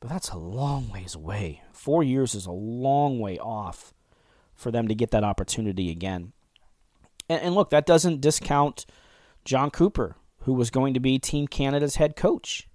but 0.00 0.08
that's 0.08 0.30
a 0.30 0.38
long 0.38 0.90
ways 0.90 1.14
away. 1.14 1.62
4 1.72 2.02
years 2.02 2.34
is 2.34 2.46
a 2.46 2.52
long 2.52 3.18
way 3.18 3.38
off 3.38 3.92
for 4.54 4.70
them 4.70 4.88
to 4.88 4.94
get 4.94 5.10
that 5.10 5.24
opportunity 5.24 5.90
again. 5.90 6.32
And, 7.28 7.42
and 7.42 7.54
look, 7.54 7.70
that 7.70 7.86
doesn't 7.86 8.20
discount 8.20 8.86
Jon 9.44 9.70
Cooper, 9.70 10.16
who 10.40 10.52
was 10.54 10.70
going 10.70 10.94
to 10.94 11.00
be 11.00 11.18
Team 11.18 11.46
Canada's 11.46 11.96
head 11.96 12.16
coach. 12.16 12.68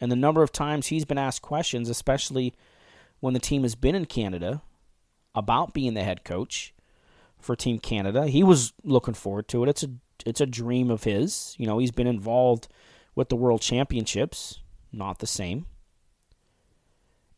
And 0.00 0.10
the 0.10 0.16
number 0.16 0.42
of 0.42 0.52
times 0.52 0.88
he's 0.88 1.04
been 1.04 1.18
asked 1.18 1.42
questions, 1.42 1.88
especially 1.88 2.54
when 3.20 3.34
the 3.34 3.40
team 3.40 3.62
has 3.62 3.74
been 3.74 3.94
in 3.94 4.06
Canada, 4.06 4.62
about 5.34 5.72
being 5.72 5.94
the 5.94 6.02
head 6.02 6.24
coach 6.24 6.74
for 7.38 7.56
Team 7.56 7.78
Canada. 7.78 8.26
He 8.26 8.42
was 8.42 8.72
looking 8.84 9.14
forward 9.14 9.48
to 9.48 9.62
it. 9.62 9.68
It's 9.68 9.82
a 9.82 9.90
it's 10.24 10.40
a 10.40 10.46
dream 10.46 10.90
of 10.90 11.04
his. 11.04 11.54
You 11.58 11.66
know, 11.66 11.78
he's 11.78 11.90
been 11.90 12.06
involved 12.06 12.68
with 13.14 13.28
the 13.28 13.36
World 13.36 13.60
Championships, 13.60 14.60
not 14.92 15.18
the 15.18 15.26
same. 15.26 15.66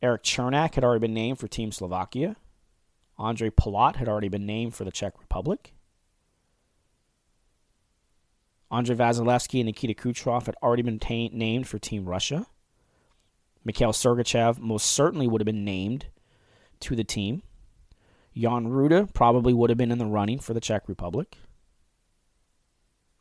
Erik 0.05 0.23
Cernak 0.23 0.75
had 0.75 0.85
already 0.85 1.01
been 1.01 1.15
named 1.15 1.39
for 1.39 1.49
Team 1.49 1.73
Slovakia. 1.73 2.37
Ondrej 3.19 3.53
Palat 3.53 3.97
had 3.97 4.07
already 4.07 4.29
been 4.29 4.45
named 4.45 4.75
for 4.75 4.85
the 4.85 4.91
Czech 4.91 5.19
Republic. 5.19 5.73
Andrei 8.71 8.95
Vasilevskiy 8.95 9.61
and 9.61 9.67
Nikita 9.67 9.95
Kucherov 9.95 10.45
had 10.45 10.57
already 10.63 10.83
been 10.83 10.99
ta- 10.99 11.31
named 11.33 11.67
for 11.67 11.79
Team 11.79 12.05
Russia. 12.05 12.45
Mikhail 13.65 13.93
Sergachev 13.93 14.59
most 14.59 14.93
certainly 14.93 15.27
would 15.27 15.41
have 15.41 15.47
been 15.47 15.65
named 15.65 16.07
to 16.81 16.95
the 16.95 17.05
team. 17.05 17.43
Jan 18.37 18.67
Rutta 18.67 19.11
probably 19.15 19.55
would 19.55 19.71
have 19.71 19.79
been 19.79 19.93
in 19.93 19.97
the 19.97 20.05
running 20.05 20.39
for 20.39 20.53
the 20.53 20.61
Czech 20.61 20.87
Republic. 20.87 21.39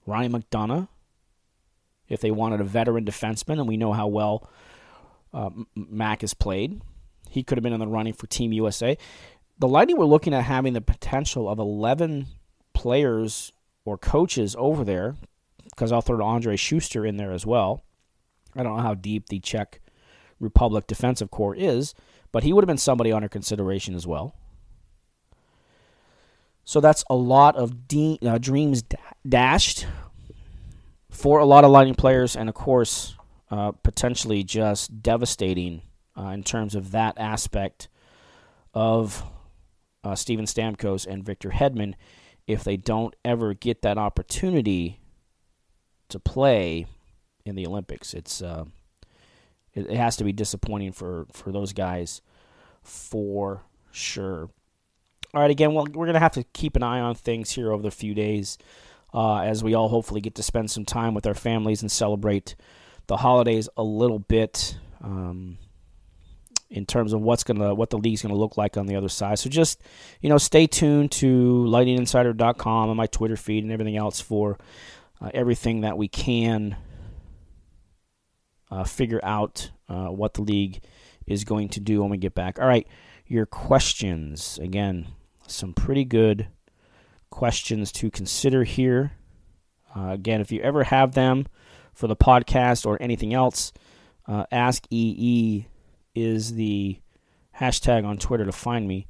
Ryan 0.05 0.33
McDonagh, 0.33 0.89
if 2.09 2.19
they 2.19 2.31
wanted 2.31 2.59
a 2.59 2.65
veteran 2.65 3.05
defenseman, 3.05 3.59
and 3.59 3.69
we 3.69 3.77
know 3.77 3.93
how 3.93 4.07
well 4.07 4.49
uh, 5.33 5.49
Mac 5.75 6.21
has 6.21 6.33
played, 6.33 6.81
he 7.29 7.43
could 7.43 7.57
have 7.57 7.63
been 7.63 7.73
in 7.73 7.79
the 7.79 7.87
running 7.87 8.13
for 8.13 8.27
Team 8.27 8.53
USA. 8.53 8.97
The 9.59 9.67
Lightning 9.67 9.97
were 9.97 10.05
looking 10.05 10.33
at 10.33 10.43
having 10.43 10.73
the 10.73 10.81
potential 10.81 11.49
of 11.49 11.59
11 11.59 12.27
players 12.73 13.51
or 13.85 13.97
coaches 13.97 14.55
over 14.57 14.83
there, 14.83 15.15
because 15.69 15.91
I'll 15.91 16.01
throw 16.01 16.17
Andrej 16.17 16.59
Sustr 16.59 17.07
in 17.07 17.17
there 17.17 17.31
as 17.31 17.45
well. 17.45 17.83
I 18.55 18.63
don't 18.63 18.77
know 18.77 18.83
how 18.83 18.93
deep 18.93 19.29
the 19.29 19.39
Czech 19.39 19.81
Republic 20.39 20.87
defensive 20.87 21.31
corps 21.31 21.55
is, 21.55 21.93
but 22.31 22.43
he 22.43 22.53
would 22.53 22.63
have 22.63 22.67
been 22.67 22.77
somebody 22.77 23.11
under 23.11 23.27
consideration 23.27 23.95
as 23.95 24.05
well. 24.05 24.35
So 26.65 26.79
that's 26.79 27.03
a 27.09 27.15
lot 27.15 27.55
of 27.55 27.87
de- 27.87 28.19
uh, 28.25 28.37
dreams 28.37 28.83
d- 28.83 28.97
dashed 29.27 29.85
for 31.09 31.39
a 31.39 31.45
lot 31.45 31.63
of 31.63 31.71
Lightning 31.71 31.95
players, 31.95 32.35
and 32.35 32.47
of 32.47 32.55
course, 32.55 33.15
uh, 33.53 33.71
potentially 33.71 34.43
just 34.43 35.03
devastating 35.03 35.83
uh, 36.17 36.29
in 36.29 36.41
terms 36.41 36.73
of 36.73 36.89
that 36.89 37.13
aspect 37.19 37.87
of 38.73 39.23
uh, 40.03 40.15
Steven 40.15 40.45
Stamkos 40.45 41.05
and 41.05 41.23
Victor 41.23 41.51
Hedman 41.51 41.93
if 42.47 42.63
they 42.63 42.77
don't 42.77 43.15
ever 43.23 43.53
get 43.53 43.83
that 43.83 43.99
opportunity 43.99 44.99
to 46.09 46.19
play 46.19 46.87
in 47.45 47.53
the 47.53 47.67
Olympics. 47.67 48.15
It's 48.15 48.41
uh, 48.41 48.65
it, 49.71 49.85
it 49.85 49.97
has 49.97 50.17
to 50.17 50.23
be 50.23 50.33
disappointing 50.33 50.91
for 50.91 51.27
for 51.31 51.51
those 51.51 51.73
guys 51.73 52.23
for 52.81 53.61
sure. 53.91 54.49
All 55.35 55.41
right, 55.41 55.51
again, 55.51 55.75
well, 55.75 55.85
we're 55.93 56.05
going 56.05 56.13
to 56.13 56.19
have 56.19 56.33
to 56.33 56.43
keep 56.53 56.75
an 56.75 56.81
eye 56.81 56.99
on 56.99 57.13
things 57.13 57.51
here 57.51 57.71
over 57.71 57.83
the 57.83 57.91
few 57.91 58.15
days 58.15 58.57
uh, 59.13 59.41
as 59.41 59.63
we 59.63 59.75
all 59.75 59.89
hopefully 59.89 60.21
get 60.21 60.33
to 60.35 60.43
spend 60.43 60.71
some 60.71 60.85
time 60.85 61.13
with 61.13 61.27
our 61.27 61.35
families 61.35 61.83
and 61.83 61.91
celebrate 61.91 62.55
the 63.07 63.17
holidays 63.17 63.69
a 63.77 63.83
little 63.83 64.19
bit 64.19 64.77
um, 65.01 65.57
in 66.69 66.85
terms 66.85 67.13
of 67.13 67.21
what's 67.21 67.43
gonna 67.43 67.73
what 67.75 67.89
the 67.89 67.97
league's 67.97 68.21
gonna 68.21 68.35
look 68.35 68.57
like 68.57 68.77
on 68.77 68.85
the 68.85 68.95
other 68.95 69.09
side. 69.09 69.39
So 69.39 69.49
just 69.49 69.81
you 70.21 70.29
know, 70.29 70.37
stay 70.37 70.67
tuned 70.67 71.11
to 71.13 71.65
lightninginsider.com 71.65 72.89
and 72.89 72.97
my 72.97 73.07
Twitter 73.07 73.37
feed 73.37 73.63
and 73.63 73.71
everything 73.71 73.97
else 73.97 74.19
for 74.19 74.57
uh, 75.21 75.29
everything 75.33 75.81
that 75.81 75.97
we 75.97 76.07
can 76.07 76.75
uh, 78.71 78.83
figure 78.83 79.19
out 79.23 79.69
uh, 79.89 80.07
what 80.07 80.33
the 80.33 80.41
league 80.41 80.81
is 81.27 81.43
going 81.43 81.69
to 81.69 81.79
do 81.79 82.01
when 82.01 82.09
we 82.09 82.17
get 82.17 82.33
back. 82.33 82.59
All 82.59 82.67
right, 82.67 82.87
your 83.27 83.45
questions 83.45 84.59
again 84.61 85.07
some 85.47 85.73
pretty 85.73 86.05
good 86.05 86.47
questions 87.29 87.91
to 87.91 88.09
consider 88.09 88.63
here. 88.63 89.13
Uh, 89.95 90.09
again, 90.09 90.41
if 90.41 90.51
you 90.51 90.61
ever 90.61 90.83
have 90.85 91.13
them 91.13 91.47
for 91.93 92.07
the 92.07 92.15
podcast 92.15 92.85
or 92.85 93.01
anything 93.01 93.33
else, 93.33 93.71
uh, 94.27 94.45
Ask 94.51 94.85
EE 94.89 95.67
is 96.15 96.53
the 96.55 96.99
hashtag 97.59 98.05
on 98.05 98.17
Twitter 98.17 98.45
to 98.45 98.51
find 98.51 98.87
me. 98.87 99.07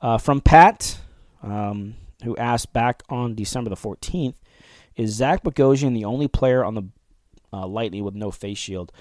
Uh, 0.00 0.18
from 0.18 0.40
Pat, 0.40 0.98
um, 1.42 1.94
who 2.22 2.36
asked 2.36 2.72
back 2.72 3.02
on 3.08 3.34
December 3.34 3.70
the 3.70 3.76
14th, 3.76 4.34
is 4.96 5.14
Zach 5.14 5.42
Bogosian 5.42 5.94
the 5.94 6.04
only 6.04 6.28
player 6.28 6.64
on 6.64 6.74
the 6.74 6.84
uh, 7.52 7.66
Lightning 7.66 8.04
with 8.04 8.14
no 8.14 8.30
face 8.30 8.58
shield? 8.58 8.92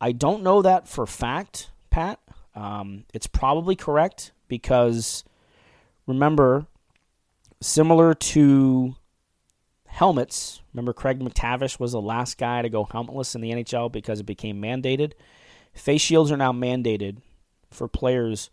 I 0.00 0.12
don't 0.12 0.42
know 0.42 0.62
that 0.62 0.88
for 0.88 1.06
fact, 1.06 1.70
Pat. 1.90 2.20
Um, 2.54 3.04
it's 3.14 3.26
probably 3.26 3.76
correct 3.76 4.32
because 4.48 5.24
remember, 6.06 6.66
similar 7.60 8.14
to 8.14 8.94
helmets, 9.98 10.62
remember 10.72 10.92
Craig 10.92 11.18
McTavish 11.18 11.80
was 11.80 11.90
the 11.90 12.00
last 12.00 12.38
guy 12.38 12.62
to 12.62 12.68
go 12.68 12.84
helmetless 12.84 13.34
in 13.34 13.40
the 13.40 13.50
NHL 13.50 13.90
because 13.90 14.20
it 14.20 14.26
became 14.26 14.62
mandated. 14.62 15.14
Face 15.74 16.00
shields 16.00 16.30
are 16.30 16.36
now 16.36 16.52
mandated 16.52 17.18
for 17.72 17.88
players 17.88 18.50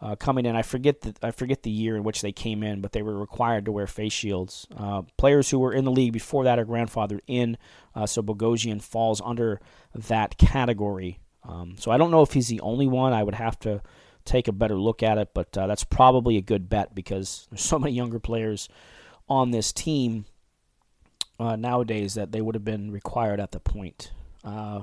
uh, 0.00 0.16
coming 0.16 0.46
in. 0.46 0.56
I 0.56 0.62
forget 0.62 1.02
the 1.02 1.14
I 1.22 1.30
forget 1.30 1.62
the 1.62 1.70
year 1.70 1.96
in 1.96 2.02
which 2.02 2.22
they 2.22 2.32
came 2.32 2.64
in, 2.64 2.80
but 2.80 2.90
they 2.90 3.02
were 3.02 3.16
required 3.16 3.66
to 3.66 3.72
wear 3.72 3.86
face 3.86 4.12
shields. 4.12 4.66
Uh, 4.76 5.02
players 5.16 5.48
who 5.48 5.60
were 5.60 5.72
in 5.72 5.84
the 5.84 5.92
league 5.92 6.12
before 6.12 6.42
that 6.42 6.58
are 6.58 6.66
grandfathered 6.66 7.20
in, 7.28 7.56
uh, 7.94 8.06
so 8.06 8.20
Bogosian 8.20 8.82
falls 8.82 9.20
under 9.24 9.60
that 9.94 10.38
category. 10.38 11.20
Um, 11.44 11.76
so 11.78 11.92
I 11.92 11.98
don't 11.98 12.10
know 12.10 12.22
if 12.22 12.32
he's 12.32 12.48
the 12.48 12.60
only 12.62 12.88
one. 12.88 13.12
I 13.12 13.22
would 13.22 13.36
have 13.36 13.60
to 13.60 13.80
take 14.24 14.48
a 14.48 14.52
better 14.52 14.76
look 14.76 15.04
at 15.04 15.18
it, 15.18 15.28
but 15.34 15.56
uh, 15.56 15.68
that's 15.68 15.84
probably 15.84 16.36
a 16.36 16.42
good 16.42 16.68
bet 16.68 16.96
because 16.96 17.46
there's 17.48 17.62
so 17.62 17.78
many 17.78 17.94
younger 17.94 18.18
players 18.18 18.68
on 19.28 19.52
this 19.52 19.72
team 19.72 20.24
uh, 21.38 21.56
nowadays 21.56 22.14
that 22.14 22.32
they 22.32 22.40
would 22.40 22.54
have 22.54 22.64
been 22.64 22.90
required 22.90 23.40
at 23.40 23.52
the 23.52 23.60
point. 23.60 24.12
Uh, 24.44 24.82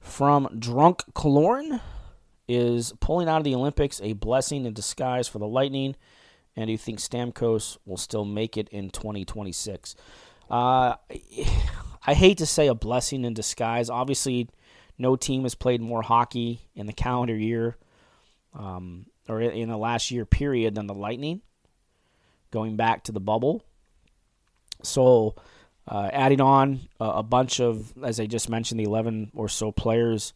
From 0.00 0.48
Drunk 0.58 1.02
Kaloran 1.14 1.80
is 2.48 2.92
pulling 3.00 3.28
out 3.28 3.38
of 3.38 3.44
the 3.44 3.54
Olympics 3.54 4.00
a 4.02 4.12
blessing 4.12 4.64
in 4.64 4.72
disguise 4.72 5.28
for 5.28 5.38
the 5.38 5.46
Lightning, 5.46 5.96
and 6.54 6.66
do 6.66 6.72
you 6.72 6.78
think 6.78 6.98
Stamkos 6.98 7.76
will 7.84 7.96
still 7.96 8.24
make 8.24 8.56
it 8.56 8.68
in 8.70 8.90
2026? 8.90 9.96
Uh, 10.48 10.94
I 12.06 12.14
hate 12.14 12.38
to 12.38 12.46
say 12.46 12.68
a 12.68 12.74
blessing 12.74 13.24
in 13.24 13.34
disguise. 13.34 13.90
Obviously, 13.90 14.48
no 14.96 15.16
team 15.16 15.42
has 15.42 15.54
played 15.54 15.80
more 15.80 16.02
hockey 16.02 16.60
in 16.74 16.86
the 16.86 16.92
calendar 16.92 17.36
year 17.36 17.76
um, 18.54 19.06
or 19.28 19.40
in 19.40 19.68
the 19.68 19.76
last 19.76 20.10
year 20.10 20.24
period 20.24 20.74
than 20.76 20.86
the 20.86 20.94
Lightning, 20.94 21.42
going 22.52 22.76
back 22.76 23.02
to 23.04 23.12
the 23.12 23.20
bubble. 23.20 23.62
So, 24.82 25.34
uh, 25.88 26.10
adding 26.12 26.40
on 26.40 26.80
a, 27.00 27.04
a, 27.04 27.22
bunch 27.22 27.60
of, 27.60 27.92
as 28.02 28.18
I 28.18 28.26
just 28.26 28.48
mentioned, 28.48 28.80
the 28.80 28.84
11 28.84 29.30
or 29.34 29.48
so 29.48 29.70
players 29.70 30.32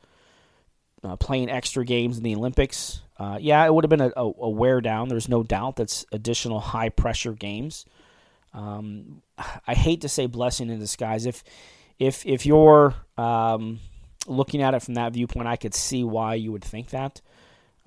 uh, 1.02 1.16
playing 1.16 1.50
extra 1.50 1.84
games 1.84 2.18
in 2.18 2.22
the 2.22 2.34
Olympics. 2.34 3.02
Uh, 3.18 3.38
yeah, 3.40 3.64
it 3.64 3.74
would 3.74 3.84
have 3.84 3.90
been 3.90 4.00
a, 4.00 4.12
a, 4.16 4.24
a, 4.24 4.50
wear 4.50 4.80
down. 4.80 5.08
There's 5.08 5.28
no 5.28 5.42
doubt 5.42 5.76
that's 5.76 6.04
additional 6.12 6.60
high 6.60 6.88
pressure 6.88 7.32
games. 7.32 7.84
Um, 8.54 9.22
I 9.66 9.74
hate 9.74 10.02
to 10.02 10.08
say 10.08 10.26
blessing 10.26 10.70
in 10.70 10.78
disguise. 10.78 11.26
If 11.26 11.44
if 11.98 12.24
if 12.26 12.46
you're 12.46 12.94
um, 13.16 13.80
looking 14.26 14.62
at 14.62 14.74
it 14.74 14.82
from 14.82 14.94
that 14.94 15.12
viewpoint, 15.12 15.46
I 15.46 15.56
could 15.56 15.74
see 15.74 16.02
why 16.02 16.34
you 16.34 16.52
would 16.52 16.64
think 16.64 16.90
that. 16.90 17.20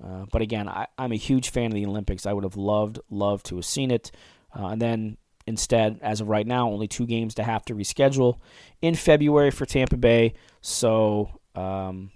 Uh, 0.02 0.26
but 0.30 0.42
again, 0.42 0.68
I, 0.68 0.86
am 0.98 1.12
a 1.12 1.16
huge 1.16 1.50
fan 1.50 1.66
of 1.66 1.74
the 1.74 1.86
Olympics. 1.86 2.26
I 2.26 2.32
would 2.32 2.44
have 2.44 2.56
loved 2.56 2.98
loved 3.10 3.46
to 3.46 3.56
have 3.56 3.64
seen 3.64 3.90
it, 3.90 4.10
uh, 4.58 4.68
and 4.68 4.80
then 4.80 5.16
instead, 5.46 5.98
as 6.02 6.20
of 6.20 6.28
right 6.28 6.46
now, 6.46 6.70
only 6.70 6.88
two 6.88 7.06
games 7.06 7.34
to 7.34 7.42
have 7.42 7.64
to 7.66 7.74
reschedule 7.74 8.38
in 8.80 8.94
February 8.94 9.50
for 9.50 9.66
Tampa 9.66 9.96
Bay. 9.96 10.34
So 10.60 11.40
um, 11.54 12.10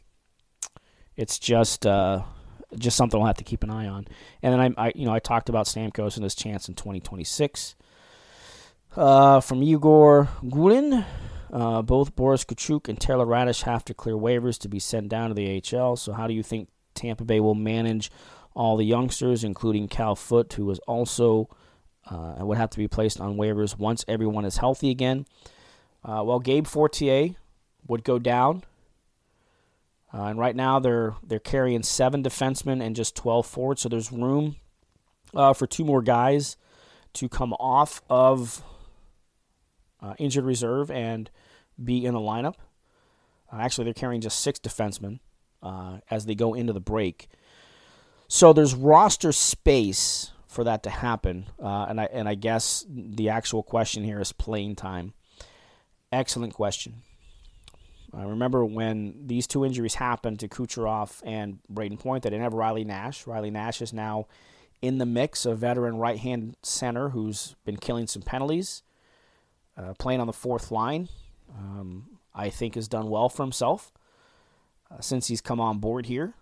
it's 1.16 1.39
just 1.39 1.87
uh, 1.87 2.22
just 2.76 2.97
something 2.97 3.18
we'll 3.18 3.26
have 3.26 3.37
to 3.37 3.45
keep 3.45 3.62
an 3.62 3.70
eye 3.70 3.87
on. 3.87 4.07
And 4.43 4.53
then 4.53 4.74
I, 4.79 4.87
I 4.87 4.93
you 4.95 5.05
know 5.05 5.12
I 5.12 5.18
talked 5.18 5.49
about 5.49 5.66
Stamkos 5.66 6.16
and 6.16 6.24
his 6.24 6.35
chance 6.35 6.68
in 6.68 6.74
2026. 6.74 7.74
Uh, 8.97 9.41
from 9.41 9.62
Igor 9.62 10.29
Gulin, 10.43 11.05
uh, 11.53 11.83
both 11.83 12.16
Boris 12.16 12.45
Katchouk 12.45 12.89
and 12.89 12.99
Taylor 12.99 13.26
Raddysh 13.26 13.62
have 13.62 13.85
to 13.85 13.95
clear 13.95 14.16
waivers 14.16 14.59
to 14.61 14.68
be 14.68 14.79
sent 14.79 15.09
down 15.09 15.29
to 15.29 15.35
the 15.35 15.62
AHL. 15.62 15.97
So, 15.97 16.12
how 16.12 16.26
do 16.26 16.35
you 16.35 16.43
think 16.43 16.68
Tampa 16.95 17.24
Bay 17.24 17.39
will 17.39 17.55
manage 17.55 18.11
all 18.55 18.76
the 18.76 18.85
youngsters, 18.85 19.45
including 19.45 19.89
Cal 19.89 20.16
Foote, 20.16 20.55
who 20.55 20.66
was 20.66 20.81
also 20.81 21.49
uh, 22.11 22.34
would 22.38 22.59
have 22.59 22.70
to 22.70 22.78
be 22.78 22.88
placed 22.88 23.20
on 23.20 23.36
waivers 23.36 23.78
once 23.78 24.04
everyone 24.09 24.44
is 24.44 24.59
healthy 24.59 24.90
again? 24.90 25.26
Uh, 26.04 26.22
well, 26.24 26.38
Gabe 26.38 26.66
Fortier 26.66 27.30
would 27.86 28.04
go 28.04 28.18
down, 28.18 28.62
uh, 30.12 30.24
and 30.24 30.38
right 30.38 30.56
now 30.56 30.78
they're 30.78 31.14
they're 31.22 31.38
carrying 31.38 31.82
seven 31.82 32.22
defensemen 32.22 32.82
and 32.82 32.96
just 32.96 33.14
twelve 33.14 33.46
forwards. 33.46 33.82
So 33.82 33.88
there's 33.88 34.12
room 34.12 34.56
uh, 35.34 35.52
for 35.52 35.66
two 35.66 35.84
more 35.84 36.02
guys 36.02 36.56
to 37.14 37.28
come 37.28 37.52
off 37.54 38.00
of 38.09 38.62
uh, 40.00 40.14
injured 40.18 40.44
reserve 40.44 40.90
and 40.90 41.30
be 41.82 42.04
in 42.04 42.14
the 42.14 42.20
lineup. 42.20 42.54
Uh, 43.52 43.56
actually, 43.56 43.84
they're 43.84 43.94
carrying 43.94 44.20
just 44.20 44.40
six 44.40 44.59
defensemen 44.59 45.20
as 46.11 46.26
they 46.26 46.34
go 46.34 46.54
into 46.54 46.72
the 46.72 46.80
break. 46.80 47.28
So 48.28 48.52
there's 48.52 48.74
roster 48.74 49.32
space 49.32 50.32
for 50.59 50.64
that 50.64 50.82
to 50.82 50.90
happen, 50.90 51.46
uh, 51.62 51.86
and 51.88 52.00
I 52.00 52.09
and 52.12 52.28
I 52.28 52.34
guess 52.34 52.84
the 52.88 53.28
actual 53.28 53.62
question 53.62 54.02
here 54.02 54.18
is 54.18 54.32
playing 54.32 54.74
time. 54.74 55.12
Excellent 56.11 56.52
question. 56.52 57.02
I 58.12 58.24
remember 58.24 58.64
when 58.64 59.28
these 59.28 59.46
two 59.46 59.64
injuries 59.64 59.94
happened 59.94 60.40
to 60.40 60.48
Kucherov 60.48 61.22
and 61.24 61.61
Brayden 61.72 62.00
Point, 62.00 62.24
they 62.24 62.30
didn't 62.30 62.42
have 62.42 62.54
Riley 62.54 62.82
Nash. 62.82 63.24
Riley 63.24 63.52
Nash 63.52 63.80
is 63.80 63.92
now 63.92 64.26
in 64.82 64.98
the 64.98 65.06
mix, 65.06 65.46
a 65.46 65.54
veteran 65.54 65.96
right 65.96 66.18
hand 66.18 66.56
center 66.64 67.11
who's 67.11 67.54
been 67.64 67.76
killing 67.76 68.09
some 68.09 68.22
penalties 68.22 68.82
uh, 69.76 69.94
playing 69.96 70.18
on 70.20 70.26
the 70.26 70.32
fourth 70.32 70.72
line. 70.72 71.09
Um, 71.56 72.18
I 72.34 72.50
think 72.50 72.74
has 72.74 72.88
done 72.88 73.11
well 73.11 73.28
for 73.28 73.44
himself 73.44 73.92
uh, 74.90 75.00
since 75.00 75.28
he's 75.28 75.40
come 75.40 75.61
on 75.61 75.78
board 75.78 76.06
here. 76.06 76.34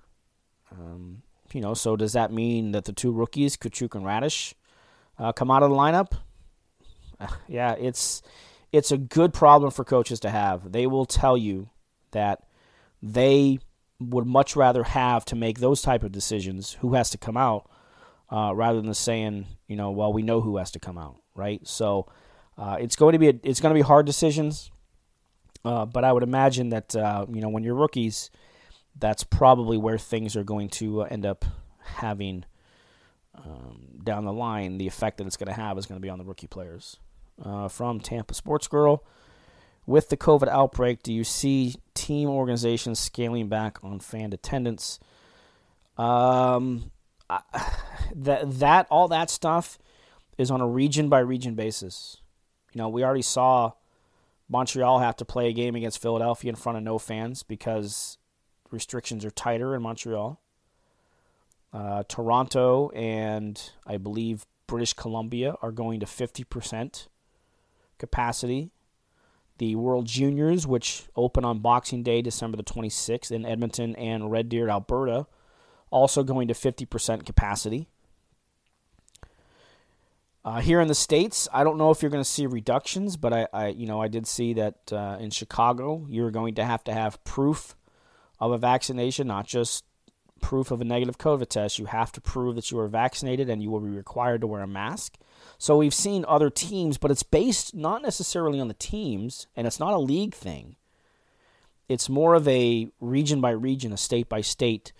Um, 0.73 1.21
you 1.55 1.61
know, 1.61 1.75
so 1.75 1.97
does 1.97 2.13
that 2.13 2.33
mean 2.33 2.73
that 2.73 2.85
the 2.85 2.93
two 2.93 3.13
rookies, 3.13 3.57
Katchouk 3.57 3.95
and 3.95 4.05
Raddysh, 4.05 4.55
uh, 5.19 5.33
come 5.33 5.51
out 5.51 5.63
of 5.63 5.71
the 5.71 5.77
lineup? 5.77 6.13
yeah, 7.49 7.73
it's 7.73 8.23
it's 8.73 8.91
a 8.91 8.99
good 8.99 9.33
problem 9.33 9.71
for 9.71 9.85
coaches 9.85 10.21
to 10.21 10.31
have. 10.31 10.73
They 10.73 10.87
will 10.87 11.07
tell 11.07 11.37
you 11.37 11.71
that 12.11 12.43
they 13.03 13.59
would 13.99 14.27
much 14.27 14.57
rather 14.57 14.83
have 14.83 15.25
to 15.27 15.37
make 15.37 15.59
those 15.59 15.81
type 15.83 16.03
of 16.03 16.13
decisions 16.13 16.75
who 16.81 16.95
has 16.95 17.11
to 17.11 17.19
come 17.19 17.37
out 17.37 17.71
uh, 18.31 18.53
rather 18.55 18.81
than 18.81 18.93
saying, 18.93 19.47
you 19.69 19.77
know, 19.77 19.91
well, 19.91 20.13
we 20.13 20.23
know 20.23 20.41
who 20.41 20.57
has 20.59 20.71
to 20.73 20.79
come 20.79 20.99
out, 20.99 21.17
right? 21.35 21.67
So 21.67 22.07
uh, 22.59 22.77
it's 22.81 22.97
going 22.97 23.13
to 23.13 23.19
be 23.19 23.29
a, 23.29 23.35
it's 23.43 23.61
going 23.61 23.71
to 23.71 23.79
be 23.79 23.87
hard 23.87 24.07
decisions, 24.07 24.71
uh, 25.65 25.87
but 25.87 26.05
I 26.05 26.13
would 26.13 26.23
imagine 26.23 26.71
that 26.71 26.95
uh, 26.95 27.27
you 27.33 27.41
know 27.41 27.49
when 27.49 27.63
you're 27.63 27.75
rookies, 27.75 28.31
that's 28.99 29.25
probably 29.25 29.77
where 29.77 29.99
things 29.99 30.37
are 30.37 30.45
going 30.45 30.69
to 30.69 31.03
uh, 31.03 31.09
end 31.11 31.27
up 31.27 31.45
having 31.81 32.45
um, 33.35 34.01
down 34.03 34.25
the 34.25 34.33
line. 34.33 34.79
The 34.79 34.87
effect 34.87 35.19
that 35.19 35.27
it's 35.27 35.37
going 35.37 35.49
to 35.49 35.61
have 35.61 35.79
is 35.79 35.87
going 35.87 36.01
to 36.01 36.03
be 36.03 36.11
on 36.11 36.19
the 36.19 36.25
rookie 36.25 36.47
players. 36.47 36.99
Uh, 37.43 37.69
from 37.69 38.01
Tampa 38.01 38.33
Sports 38.33 38.67
Girl, 38.67 39.05
with 39.85 40.09
the 40.09 40.17
COVID 40.17 40.49
outbreak, 40.49 41.03
do 41.03 41.13
you 41.13 41.23
see 41.23 41.75
team 41.93 42.31
organizations 42.31 42.99
scaling 42.99 43.49
back 43.49 43.79
on 43.83 44.01
fan 44.01 44.33
attendance? 44.33 44.99
Um, 45.99 46.91
that 48.15 48.59
that 48.59 48.87
all 48.91 49.09
that 49.09 49.29
stuff 49.29 49.79
is 50.39 50.51
on 50.51 50.61
a 50.61 50.67
region 50.67 51.09
by 51.09 51.19
region 51.19 51.55
basis. 51.55 52.19
You 52.73 52.79
know, 52.79 52.89
we 52.89 53.05
already 53.05 53.23
saw 53.23 53.73
Montreal 54.49 54.99
have 55.01 55.17
to 55.17 55.25
play 55.25 55.49
a 55.49 55.53
game 55.53 55.75
against 55.75 56.01
Philadelphia 56.01 56.51
in 56.51 56.57
front 56.57 56.79
of 56.79 56.85
no 56.85 56.99
fans 56.99 57.43
because 57.43 58.19
restrictions 58.71 59.25
are 59.25 59.31
tighter 59.31 59.75
in 59.75 59.83
Montreal. 59.83 60.41
Uh, 61.73 62.03
Toronto 62.09 62.91
and 62.91 63.71
I 63.87 63.97
believe 63.97 64.47
British 64.67 64.93
Columbia 64.93 65.57
are 65.63 65.73
going 65.73 66.01
to 66.01 66.07
50% 66.07 67.09
capacity. 67.99 68.71
The 69.59 69.75
World 69.75 70.07
Juniors, 70.07 70.67
which 70.67 71.05
open 71.17 71.45
on 71.45 71.61
Boxing 71.61 72.03
Day, 72.03 72.21
December 72.21 72.57
the 72.57 72.63
26th, 72.63 73.31
in 73.31 73.47
Edmonton 73.47 73.97
and 73.97 74.31
Red 74.31 74.49
Deer, 74.49 74.69
Alberta, 74.69 75.27
also 75.91 76.23
going 76.23 76.49
to 76.49 76.55
50% 76.55 77.25
capacity. 77.25 77.89
Uh, 80.45 80.61
here 80.61 80.81
in 80.81 80.89
the 80.89 80.95
states, 80.95 81.49
I 81.53 81.65
don't 81.65 81.77
know 81.77 81.91
if 81.91 82.03
you're 82.03 82.11
going 82.11 82.23
to 82.23 82.29
see 82.29 82.47
reductions, 82.47 83.17
but 83.17 83.33
I, 83.33 83.49
I, 83.53 83.67
you 83.69 83.87
know, 83.87 84.01
I 84.01 84.09
did 84.09 84.27
see 84.27 84.53
that 84.55 84.93
uh, 84.93 85.17
in 85.19 85.31
Chicago, 85.31 86.07
you're 86.09 86.31
going 86.31 86.55
to 86.55 86.65
have 86.65 86.85
to 86.85 86.95
have 86.95 87.23
proof 87.25 87.75
of 88.39 88.53
a 88.53 88.59
vaccination, 88.59 89.27
not 89.27 89.47
just 89.47 89.85
proof 90.41 90.71
of 90.71 90.81
a 90.81 90.85
negative 90.85 91.19
COVID 91.19 91.49
test. 91.49 91.79
You 91.79 91.87
have 91.87 92.13
to 92.13 92.21
prove 92.21 92.57
that 92.57 92.71
you 92.71 92.79
are 92.79 92.89
vaccinated, 92.89 93.49
and 93.49 93.63
you 93.63 93.71
will 93.71 93.81
be 93.81 93.89
required 93.89 94.43
to 94.43 94.47
wear 94.47 94.63
a 94.63 94.67
mask. 94.67 95.17
So 95.59 95.79
we've 95.79 95.95
seen 95.95 96.25
other 96.29 96.51
teams, 96.51 96.99
but 96.99 97.11
it's 97.11 97.23
based 97.23 97.75
not 97.75 98.03
necessarily 98.03 98.61
on 98.61 98.69
the 98.69 98.75
teams, 98.75 99.47
and 99.57 99.67
it's 99.67 99.81
not 99.81 99.95
a 99.95 99.99
league 99.99 100.35
thing. 100.35 100.77
It's 101.89 102.09
more 102.09 102.35
of 102.35 102.47
a 102.49 102.89
region 103.01 103.41
by 103.41 103.51
region, 103.51 103.93
a 103.93 103.97
state 103.97 104.29
by 104.29 104.41
state 104.41 104.93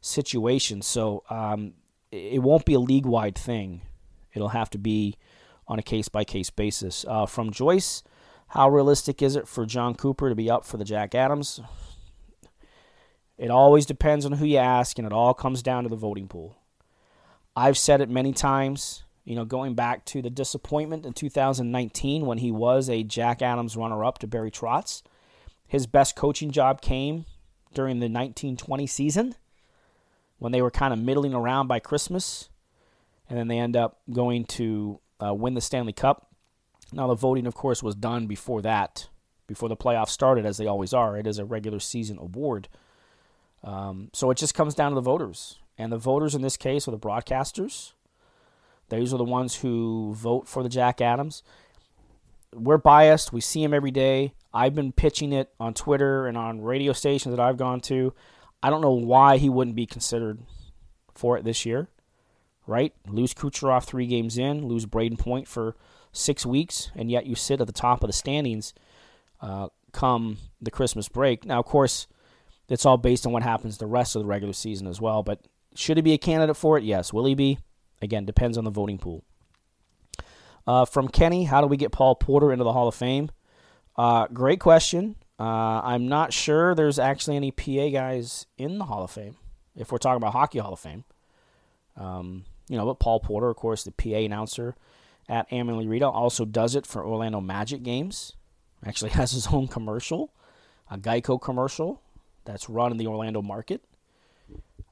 situation. 0.00 0.82
So 0.82 1.24
um, 1.30 1.74
it 2.12 2.42
won't 2.42 2.64
be 2.64 2.74
a 2.74 2.78
league 2.78 3.06
wide 3.06 3.36
thing. 3.36 3.82
It'll 4.34 4.50
have 4.50 4.70
to 4.70 4.78
be 4.78 5.16
on 5.66 5.78
a 5.78 5.82
case 5.82 6.08
by 6.08 6.24
case 6.24 6.50
basis. 6.50 7.04
Uh, 7.08 7.26
from 7.26 7.50
Joyce, 7.50 8.02
how 8.48 8.68
realistic 8.68 9.22
is 9.22 9.34
it 9.34 9.48
for 9.48 9.66
Jon 9.66 9.94
Cooper 9.94 10.28
to 10.28 10.34
be 10.34 10.50
up 10.50 10.64
for 10.64 10.76
the 10.76 10.84
Jack 10.84 11.14
Adams? 11.14 11.60
It 13.38 13.50
always 13.50 13.86
depends 13.86 14.24
on 14.24 14.32
who 14.32 14.46
you 14.46 14.58
ask, 14.58 14.98
and 14.98 15.06
it 15.06 15.12
all 15.12 15.34
comes 15.34 15.62
down 15.62 15.82
to 15.84 15.88
the 15.88 15.96
voting 15.96 16.28
pool. 16.28 16.56
I've 17.54 17.78
said 17.78 18.00
it 18.00 18.08
many 18.08 18.32
times, 18.32 19.04
you 19.24 19.34
know, 19.34 19.44
going 19.44 19.74
back 19.74 20.04
to 20.06 20.22
the 20.22 20.30
disappointment 20.30 21.04
in 21.04 21.12
2019 21.12 22.26
when 22.26 22.38
he 22.38 22.50
was 22.50 22.88
a 22.88 23.02
Jack 23.02 23.42
Adams 23.42 23.76
runner 23.76 24.04
up 24.04 24.18
to 24.18 24.26
Barry 24.26 24.50
Trotz. 24.50 25.02
His 25.66 25.86
best 25.86 26.16
coaching 26.16 26.50
job 26.50 26.80
came 26.80 27.24
during 27.74 27.98
the 27.98 28.06
1920 28.06 28.86
season 28.86 29.34
when 30.38 30.52
they 30.52 30.62
were 30.62 30.70
kind 30.70 30.92
of 30.92 30.98
middling 30.98 31.34
around 31.34 31.66
by 31.66 31.78
Christmas 31.78 32.48
and 33.28 33.38
then 33.38 33.48
they 33.48 33.58
end 33.58 33.76
up 33.76 33.98
going 34.12 34.44
to 34.44 35.00
uh, 35.24 35.34
win 35.34 35.54
the 35.54 35.60
Stanley 35.60 35.92
Cup. 35.92 36.30
Now, 36.92 37.08
the 37.08 37.14
voting, 37.14 37.46
of 37.46 37.54
course, 37.54 37.82
was 37.82 37.94
done 37.94 38.26
before 38.26 38.62
that, 38.62 39.08
before 39.46 39.68
the 39.68 39.76
playoffs 39.76 40.10
started, 40.10 40.46
as 40.46 40.56
they 40.56 40.66
always 40.66 40.92
are. 40.92 41.16
It 41.16 41.26
is 41.26 41.38
a 41.38 41.44
regular 41.44 41.80
season 41.80 42.18
award. 42.18 42.68
Um, 43.66 44.10
so 44.14 44.30
it 44.30 44.38
just 44.38 44.54
comes 44.54 44.74
down 44.74 44.92
to 44.92 44.94
the 44.94 45.00
voters. 45.02 45.58
And 45.76 45.92
the 45.92 45.98
voters 45.98 46.34
in 46.34 46.40
this 46.40 46.56
case 46.56 46.88
are 46.88 46.92
the 46.92 46.98
broadcasters. 46.98 47.92
These 48.88 49.12
are 49.12 49.18
the 49.18 49.24
ones 49.24 49.56
who 49.56 50.14
vote 50.14 50.48
for 50.48 50.62
the 50.62 50.68
Jack 50.68 51.00
Adams. 51.00 51.42
We're 52.54 52.78
biased. 52.78 53.32
We 53.32 53.40
see 53.40 53.62
him 53.62 53.74
every 53.74 53.90
day. 53.90 54.32
I've 54.54 54.74
been 54.74 54.92
pitching 54.92 55.32
it 55.32 55.52
on 55.60 55.74
Twitter 55.74 56.26
and 56.26 56.38
on 56.38 56.62
radio 56.62 56.92
stations 56.92 57.36
that 57.36 57.42
I've 57.42 57.58
gone 57.58 57.80
to. 57.82 58.14
I 58.62 58.70
don't 58.70 58.80
know 58.80 58.92
why 58.92 59.36
he 59.36 59.50
wouldn't 59.50 59.76
be 59.76 59.84
considered 59.84 60.38
for 61.12 61.36
it 61.36 61.44
this 61.44 61.66
year, 61.66 61.88
right? 62.66 62.94
Lose 63.08 63.34
Kucherov 63.34 63.84
three 63.84 64.06
games 64.06 64.38
in, 64.38 64.66
lose 64.66 64.86
Brayden 64.86 65.18
Point 65.18 65.48
for 65.48 65.76
six 66.12 66.46
weeks, 66.46 66.90
and 66.94 67.10
yet 67.10 67.26
you 67.26 67.34
sit 67.34 67.60
at 67.60 67.66
the 67.66 67.72
top 67.72 68.02
of 68.02 68.08
the 68.08 68.14
standings 68.14 68.72
uh, 69.42 69.68
come 69.92 70.38
the 70.62 70.70
Christmas 70.70 71.08
break. 71.08 71.44
Now, 71.44 71.58
of 71.58 71.66
course, 71.66 72.06
it's 72.68 72.84
all 72.84 72.96
based 72.96 73.26
on 73.26 73.32
what 73.32 73.42
happens 73.42 73.78
the 73.78 73.86
rest 73.86 74.16
of 74.16 74.22
the 74.22 74.26
regular 74.26 74.52
season 74.52 74.86
as 74.86 75.00
well. 75.00 75.22
But 75.22 75.40
should 75.74 75.96
he 75.96 76.02
be 76.02 76.12
a 76.12 76.18
candidate 76.18 76.56
for 76.56 76.78
it? 76.78 76.84
Yes. 76.84 77.12
Will 77.12 77.24
he 77.24 77.34
be? 77.34 77.58
Again, 78.02 78.24
depends 78.24 78.58
on 78.58 78.64
the 78.64 78.70
voting 78.70 78.98
pool. 78.98 79.24
Uh, 80.66 80.84
from 80.84 81.08
Kenny, 81.08 81.44
how 81.44 81.60
do 81.60 81.66
we 81.66 81.76
get 81.76 81.92
Paul 81.92 82.16
Porter 82.16 82.52
into 82.52 82.64
the 82.64 82.72
Hall 82.72 82.88
of 82.88 82.94
Fame? 82.94 83.30
Uh, 83.96 84.26
great 84.26 84.60
question. 84.60 85.16
Uh, 85.38 85.80
I'm 85.84 86.08
not 86.08 86.32
sure 86.32 86.74
there's 86.74 86.98
actually 86.98 87.36
any 87.36 87.50
PA 87.50 87.88
guys 87.88 88.46
in 88.58 88.78
the 88.78 88.84
Hall 88.84 89.04
of 89.04 89.10
Fame. 89.10 89.36
If 89.76 89.92
we're 89.92 89.98
talking 89.98 90.16
about 90.16 90.32
Hockey 90.32 90.58
Hall 90.58 90.72
of 90.72 90.80
Fame, 90.80 91.04
um, 91.96 92.44
you 92.68 92.76
know, 92.76 92.86
but 92.86 92.98
Paul 92.98 93.20
Porter, 93.20 93.48
of 93.48 93.56
course, 93.56 93.84
the 93.84 93.92
PA 93.92 94.16
announcer 94.16 94.74
at 95.28 95.50
Amalie 95.52 95.86
Arena, 95.86 96.10
also 96.10 96.44
does 96.44 96.74
it 96.74 96.86
for 96.86 97.06
Orlando 97.06 97.40
Magic 97.40 97.82
games. 97.82 98.32
Actually, 98.84 99.10
has 99.12 99.32
his 99.32 99.48
own 99.48 99.68
commercial, 99.68 100.32
a 100.90 100.98
Geico 100.98 101.40
commercial 101.40 102.02
that's 102.46 102.70
run 102.70 102.92
in 102.92 102.98
the 102.98 103.06
Orlando 103.06 103.42
market. 103.42 103.82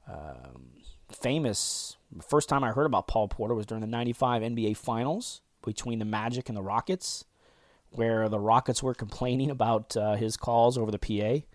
Um, 0.07 0.71
famous. 1.11 1.97
First 2.27 2.47
time 2.49 2.63
I 2.63 2.71
heard 2.71 2.85
about 2.85 3.07
Paul 3.07 3.27
Porter 3.27 3.55
was 3.55 3.65
during 3.65 3.81
the 3.81 3.87
'95 3.87 4.43
NBA 4.43 4.77
Finals 4.77 5.41
between 5.63 5.99
the 5.99 6.05
Magic 6.05 6.47
and 6.49 6.57
the 6.57 6.61
Rockets 6.61 7.25
where 7.95 8.29
the 8.29 8.39
Rockets 8.39 8.83
were 8.83 8.93
complaining 8.93 9.49
about 9.49 9.95
uh, 9.97 10.15
his 10.15 10.37
calls 10.37 10.77
over 10.77 10.91
the 10.91 10.99
PA. 10.99 11.45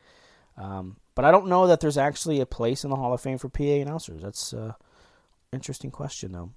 Um, 0.62 0.96
but 1.14 1.24
I 1.24 1.30
don't 1.30 1.48
know 1.48 1.66
that 1.66 1.80
there's 1.80 1.98
actually 1.98 2.40
a 2.40 2.46
place 2.46 2.84
in 2.84 2.90
the 2.90 2.96
Hall 2.96 3.12
of 3.12 3.20
Fame 3.20 3.38
for 3.38 3.48
PA 3.48 3.62
announcers. 3.62 4.22
That's 4.22 4.52
an 4.52 4.70
uh, 4.70 4.72
interesting 5.52 5.90
question, 5.90 6.32
though. 6.32 6.50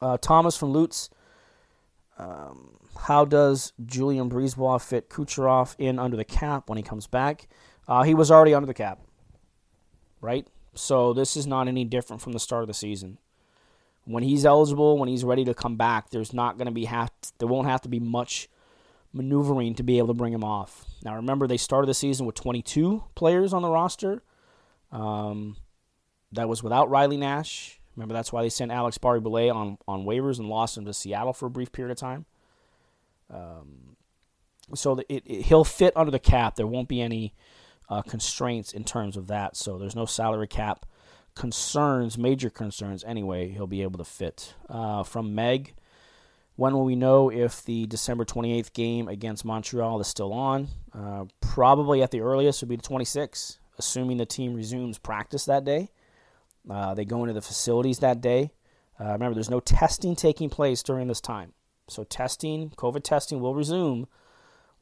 Uh, 0.00 0.16
Thomas 0.18 0.56
from 0.56 0.72
Lutz. 0.72 1.10
Um, 2.18 2.76
how 3.00 3.24
does 3.24 3.72
Julien 3.84 4.28
Brisebois 4.28 4.84
fit 4.84 5.08
Kucherov 5.08 5.74
in 5.78 5.98
under 5.98 6.16
the 6.16 6.24
cap 6.24 6.68
when 6.68 6.76
he 6.76 6.82
comes 6.82 7.06
back? 7.06 7.48
Uh, 7.88 8.02
he 8.02 8.14
was 8.14 8.30
already 8.30 8.54
under 8.54 8.66
the 8.66 8.74
cap, 8.74 9.00
right? 10.20 10.46
So 10.74 11.12
this 11.12 11.36
is 11.36 11.46
not 11.46 11.68
any 11.68 11.84
different 11.84 12.22
from 12.22 12.32
the 12.32 12.40
start 12.40 12.62
of 12.62 12.68
the 12.68 12.74
season. 12.74 13.18
When 14.04 14.22
he's 14.22 14.44
eligible, 14.44 14.98
when 14.98 15.08
he's 15.08 15.24
ready 15.24 15.44
to 15.44 15.54
come 15.54 15.76
back, 15.76 16.10
there's 16.10 16.32
not 16.32 16.58
going 16.58 16.66
to 16.66 16.72
be 16.72 16.86
have 16.86 17.10
there 17.38 17.48
won't 17.48 17.68
have 17.68 17.82
to 17.82 17.88
be 17.88 18.00
much 18.00 18.48
maneuvering 19.12 19.74
to 19.74 19.82
be 19.82 19.98
able 19.98 20.08
to 20.08 20.14
bring 20.14 20.32
him 20.32 20.42
off. 20.42 20.86
Now, 21.04 21.16
remember, 21.16 21.46
they 21.46 21.56
started 21.56 21.86
the 21.86 21.94
season 21.94 22.26
with 22.26 22.34
22 22.34 23.04
players 23.14 23.52
on 23.52 23.62
the 23.62 23.68
roster. 23.68 24.22
Um, 24.90 25.56
that 26.32 26.48
was 26.48 26.62
without 26.62 26.90
Riley 26.90 27.16
Nash. 27.16 27.80
Remember, 27.94 28.14
that's 28.14 28.32
why 28.32 28.42
they 28.42 28.48
sent 28.48 28.72
Alex 28.72 28.96
Barré-Boulet 28.98 29.54
on, 29.54 29.76
on 29.86 30.04
waivers 30.04 30.38
and 30.38 30.48
lost 30.48 30.78
him 30.78 30.86
to 30.86 30.94
Seattle 30.94 31.34
for 31.34 31.46
a 31.46 31.50
brief 31.50 31.72
period 31.72 31.92
of 31.92 31.98
time. 31.98 32.24
Um, 33.30 33.96
so 34.74 34.98
it, 35.08 35.22
it, 35.26 35.42
he'll 35.46 35.64
fit 35.64 35.94
under 35.94 36.10
the 36.10 36.18
cap. 36.18 36.56
There 36.56 36.66
won't 36.66 36.88
be 36.88 37.02
any 37.02 37.34
uh, 37.88 38.02
constraints 38.02 38.72
in 38.72 38.84
terms 38.84 39.16
of 39.16 39.26
that. 39.28 39.56
So 39.56 39.78
there's 39.78 39.96
no 39.96 40.06
salary 40.06 40.48
cap 40.48 40.86
concerns, 41.34 42.18
major 42.18 42.50
concerns 42.50 43.04
anyway. 43.04 43.48
He'll 43.48 43.66
be 43.66 43.82
able 43.82 43.98
to 43.98 44.04
fit. 44.04 44.54
Uh, 44.68 45.02
from 45.02 45.34
Meg, 45.34 45.74
when 46.56 46.74
will 46.74 46.84
we 46.84 46.96
know 46.96 47.30
if 47.30 47.64
the 47.64 47.86
December 47.86 48.24
28th 48.24 48.72
game 48.72 49.08
against 49.08 49.44
Montreal 49.44 50.00
is 50.00 50.06
still 50.06 50.32
on? 50.32 50.68
Uh, 50.92 51.24
probably 51.40 52.02
at 52.02 52.10
the 52.10 52.20
earliest 52.20 52.62
would 52.62 52.68
be 52.68 52.76
the 52.76 52.82
26th, 52.82 53.58
assuming 53.78 54.18
the 54.18 54.26
team 54.26 54.54
resumes 54.54 54.98
practice 54.98 55.46
that 55.46 55.64
day. 55.64 55.90
Uh, 56.68 56.94
they 56.94 57.04
go 57.04 57.22
into 57.22 57.34
the 57.34 57.40
facilities 57.40 57.98
that 58.00 58.20
day. 58.20 58.50
Uh, 59.00 59.12
remember, 59.12 59.34
there's 59.34 59.50
no 59.50 59.60
testing 59.60 60.14
taking 60.14 60.50
place 60.50 60.82
during 60.82 61.08
this 61.08 61.20
time. 61.20 61.54
So, 61.88 62.04
testing, 62.04 62.70
COVID 62.70 63.02
testing 63.02 63.40
will 63.40 63.54
resume 63.54 64.06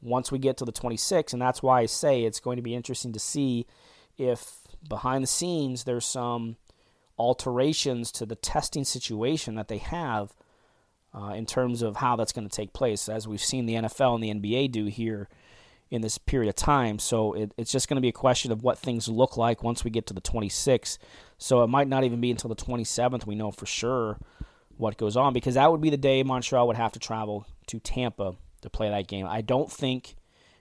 once 0.01 0.31
we 0.31 0.39
get 0.39 0.57
to 0.57 0.65
the 0.65 0.71
26th. 0.71 1.33
And 1.33 1.41
that's 1.41 1.61
why 1.61 1.81
I 1.81 1.85
say 1.85 2.23
it's 2.23 2.39
going 2.39 2.57
to 2.57 2.61
be 2.61 2.75
interesting 2.75 3.13
to 3.13 3.19
see 3.19 3.65
if 4.17 4.59
behind 4.87 5.23
the 5.23 5.27
scenes 5.27 5.83
there's 5.83 6.05
some 6.05 6.57
alterations 7.17 8.11
to 8.11 8.25
the 8.25 8.35
testing 8.35 8.83
situation 8.83 9.55
that 9.55 9.67
they 9.67 9.77
have 9.77 10.33
uh, 11.13 11.33
in 11.35 11.45
terms 11.45 11.81
of 11.81 11.97
how 11.97 12.15
that's 12.15 12.31
going 12.31 12.47
to 12.47 12.55
take 12.55 12.73
place, 12.73 13.09
as 13.09 13.27
we've 13.27 13.43
seen 13.43 13.65
the 13.65 13.73
NFL 13.75 14.15
and 14.15 14.23
the 14.23 14.33
NBA 14.33 14.71
do 14.71 14.85
here 14.85 15.27
in 15.89 16.01
this 16.01 16.17
period 16.17 16.49
of 16.49 16.55
time. 16.55 16.97
So 16.99 17.33
it, 17.33 17.53
it's 17.57 17.71
just 17.71 17.89
going 17.89 17.97
to 17.97 18.01
be 18.01 18.07
a 18.07 18.13
question 18.13 18.51
of 18.51 18.63
what 18.63 18.79
things 18.79 19.09
look 19.09 19.35
like 19.35 19.61
once 19.61 19.83
we 19.83 19.91
get 19.91 20.07
to 20.07 20.13
the 20.13 20.21
26th. 20.21 20.97
So 21.37 21.63
it 21.63 21.67
might 21.67 21.89
not 21.89 22.05
even 22.05 22.21
be 22.21 22.31
until 22.31 22.47
the 22.47 22.55
27th 22.55 23.27
we 23.27 23.35
know 23.35 23.51
for 23.51 23.65
sure 23.65 24.17
what 24.77 24.97
goes 24.97 25.17
on 25.17 25.33
because 25.33 25.55
that 25.55 25.69
would 25.69 25.81
be 25.81 25.89
the 25.89 25.97
day 25.97 26.23
Montreal 26.23 26.65
would 26.67 26.77
have 26.77 26.93
to 26.93 26.99
travel 26.99 27.45
to 27.67 27.79
Tampa 27.79 28.35
to 28.61 28.69
play 28.69 28.89
that 28.89 29.07
game. 29.07 29.25
I 29.25 29.41
don't 29.41 29.71
think, 29.71 30.15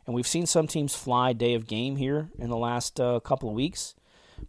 and 0.07 0.15
we've 0.15 0.27
seen 0.27 0.47
some 0.47 0.67
teams 0.67 0.95
fly 0.95 1.33
day 1.33 1.55
of 1.55 1.67
game 1.67 1.97
here 1.97 2.31
in 2.39 2.51
the 2.51 2.57
last 2.57 3.01
uh, 3.01 3.21
couple 3.21 3.49
of 3.49 3.55
weeks, 3.55 3.95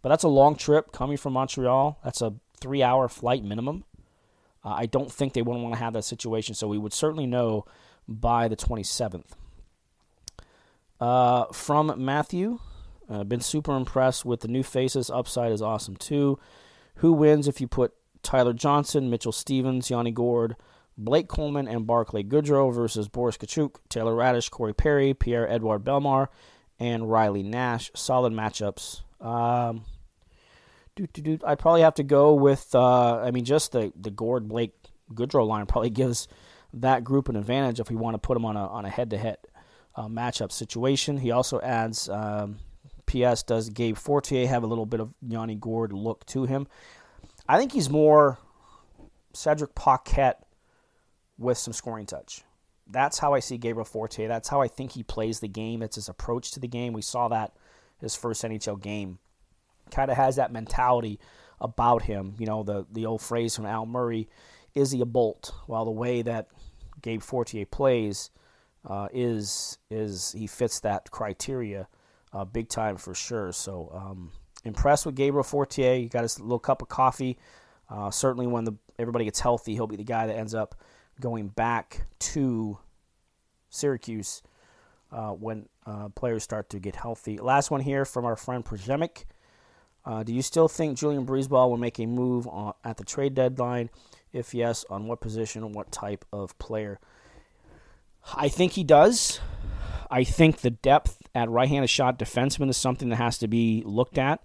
but 0.00 0.08
that's 0.08 0.24
a 0.24 0.28
long 0.28 0.56
trip 0.56 0.92
coming 0.92 1.16
from 1.16 1.34
Montreal. 1.34 1.98
That's 2.04 2.22
a 2.22 2.34
three 2.60 2.82
hour 2.82 3.08
flight 3.08 3.44
minimum. 3.44 3.84
Uh, 4.64 4.74
I 4.76 4.86
don't 4.86 5.10
think 5.10 5.32
they 5.32 5.42
wouldn't 5.42 5.62
want 5.62 5.74
to 5.74 5.80
have 5.80 5.92
that 5.94 6.04
situation, 6.04 6.54
so 6.54 6.68
we 6.68 6.78
would 6.78 6.92
certainly 6.92 7.26
know 7.26 7.66
by 8.08 8.48
the 8.48 8.56
27th. 8.56 9.32
Uh, 11.00 11.46
from 11.52 11.92
Matthew, 11.96 12.60
uh, 13.10 13.24
been 13.24 13.40
super 13.40 13.76
impressed 13.76 14.24
with 14.24 14.40
the 14.40 14.48
new 14.48 14.62
faces. 14.62 15.10
Upside 15.10 15.52
is 15.52 15.60
awesome 15.60 15.96
too. 15.96 16.38
Who 16.96 17.12
wins 17.12 17.48
if 17.48 17.60
you 17.60 17.66
put 17.66 17.92
Tyler 18.22 18.52
Johnson, 18.52 19.10
Mitchell 19.10 19.32
Stephens, 19.32 19.90
Yanni 19.90 20.12
Gourde, 20.12 20.56
Blake 21.04 21.28
Coleman, 21.28 21.68
and 21.68 21.86
Barclay 21.86 22.22
Goodrow 22.22 22.72
versus 22.72 23.08
Boris 23.08 23.36
Katchouk, 23.36 23.76
Taylor 23.88 24.14
Raddysh, 24.14 24.50
Corey 24.50 24.74
Perry, 24.74 25.14
Pierre 25.14 25.48
Edouard 25.48 25.84
Bellemare, 25.84 26.28
and 26.78 27.10
Riley 27.10 27.42
Nash? 27.42 27.90
Solid 27.94 28.32
matchups. 28.32 29.02
Um, 29.20 29.84
I'd 30.98 31.58
probably 31.58 31.82
have 31.82 31.94
to 31.94 32.02
go 32.02 32.34
with. 32.34 32.74
Uh, 32.74 33.16
I 33.16 33.30
mean, 33.30 33.44
just 33.44 33.72
the 33.72 33.92
the 33.98 34.10
Gourde 34.10 34.48
Blake 34.48 34.74
Goodrow 35.12 35.46
line 35.46 35.66
probably 35.66 35.90
gives 36.02 36.28
that 36.74 37.04
group 37.04 37.28
an 37.28 37.36
advantage 37.36 37.80
if 37.80 37.90
we 37.90 37.96
want 37.96 38.14
to 38.14 38.18
put 38.18 38.34
them 38.34 38.44
on 38.44 38.56
a 38.56 38.66
on 38.66 38.84
a 38.84 38.90
head 38.90 39.10
to 39.10 39.18
head 39.18 39.38
matchup 39.96 40.52
situation. 40.52 41.18
He 41.18 41.30
also 41.30 41.60
adds. 41.60 42.08
Um, 42.08 42.58
P.S. 43.04 43.42
Does 43.42 43.68
Gabe 43.68 43.96
Fortier 43.96 44.46
have 44.46 44.62
a 44.62 44.66
little 44.66 44.86
bit 44.86 45.00
of 45.00 45.12
Yanni 45.20 45.54
Gourde 45.54 45.92
look 45.92 46.24
to 46.26 46.44
him? 46.44 46.66
I 47.46 47.58
think 47.58 47.72
he's 47.72 47.90
more 47.90 48.38
Cedric 49.34 49.74
Paquette 49.74 50.42
with 51.38 51.58
some 51.58 51.72
scoring 51.72 52.06
touch. 52.06 52.42
That's 52.90 53.18
how 53.18 53.34
I 53.34 53.40
see 53.40 53.58
Gabriel 53.58 53.84
Fortier. 53.84 54.28
That's 54.28 54.48
how 54.48 54.60
I 54.60 54.68
think 54.68 54.92
he 54.92 55.02
plays 55.02 55.40
the 55.40 55.48
game. 55.48 55.82
It's 55.82 55.96
his 55.96 56.08
approach 56.08 56.50
to 56.52 56.60
the 56.60 56.68
game. 56.68 56.92
We 56.92 57.02
saw 57.02 57.28
that 57.28 57.52
his 58.00 58.14
first 58.16 58.42
NHL 58.42 58.80
game 58.80 59.18
kind 59.90 60.10
of 60.10 60.16
has 60.16 60.36
that 60.36 60.52
mentality 60.52 61.18
about 61.60 62.02
him. 62.02 62.34
You 62.38 62.46
know, 62.46 62.62
the 62.62 62.86
the 62.90 63.06
old 63.06 63.22
phrase 63.22 63.54
from 63.54 63.66
Al 63.66 63.86
Murray, 63.86 64.28
"Is 64.74 64.90
he 64.90 65.00
a 65.00 65.06
bolt?" 65.06 65.52
While 65.66 65.84
the 65.84 65.90
way 65.90 66.22
that 66.22 66.48
Gabe 67.00 67.22
Fortier 67.22 67.64
plays 67.66 68.30
uh, 68.84 69.08
is 69.12 69.78
is 69.90 70.32
he 70.32 70.46
fits 70.46 70.80
that 70.80 71.10
criteria 71.10 71.88
uh, 72.32 72.44
big 72.44 72.68
time 72.68 72.96
for 72.96 73.14
sure. 73.14 73.52
So 73.52 73.90
um, 73.94 74.32
impressed 74.64 75.06
with 75.06 75.14
Gabriel 75.14 75.44
Fortier. 75.44 75.96
He 75.96 76.08
got 76.08 76.22
his 76.22 76.40
little 76.40 76.58
cup 76.58 76.82
of 76.82 76.88
coffee. 76.88 77.38
Uh, 77.88 78.10
certainly, 78.10 78.46
when 78.46 78.64
the 78.64 78.72
everybody 78.98 79.24
gets 79.24 79.40
healthy, 79.40 79.74
he'll 79.74 79.86
be 79.86 79.96
the 79.96 80.04
guy 80.04 80.26
that 80.26 80.36
ends 80.36 80.54
up 80.54 80.74
going 81.20 81.48
back 81.48 82.06
to 82.18 82.78
Syracuse 83.70 84.42
uh, 85.10 85.30
when 85.30 85.68
uh, 85.86 86.08
players 86.10 86.42
start 86.42 86.70
to 86.70 86.78
get 86.78 86.96
healthy. 86.96 87.38
Last 87.38 87.70
one 87.70 87.80
here 87.80 88.04
from 88.04 88.24
our 88.24 88.36
friend 88.36 88.64
Projemic. 88.64 89.24
Uh, 90.04 90.22
do 90.22 90.34
you 90.34 90.42
still 90.42 90.68
think 90.68 90.98
Julien 90.98 91.24
Brisebois 91.24 91.68
will 91.68 91.76
make 91.76 91.98
a 91.98 92.06
move 92.06 92.46
on, 92.48 92.74
at 92.84 92.96
the 92.96 93.04
trade 93.04 93.34
deadline? 93.34 93.90
If 94.32 94.54
yes, 94.54 94.84
on 94.90 95.06
what 95.06 95.20
position 95.20 95.72
what 95.72 95.92
type 95.92 96.24
of 96.32 96.58
player? 96.58 96.98
I 98.34 98.48
think 98.48 98.72
he 98.72 98.84
does. 98.84 99.40
I 100.10 100.24
think 100.24 100.58
the 100.58 100.70
depth 100.70 101.18
at 101.34 101.50
right-handed 101.50 101.88
shot 101.88 102.18
defenseman 102.18 102.68
is 102.68 102.76
something 102.76 103.08
that 103.10 103.16
has 103.16 103.38
to 103.38 103.48
be 103.48 103.82
looked 103.84 104.18
at. 104.18 104.42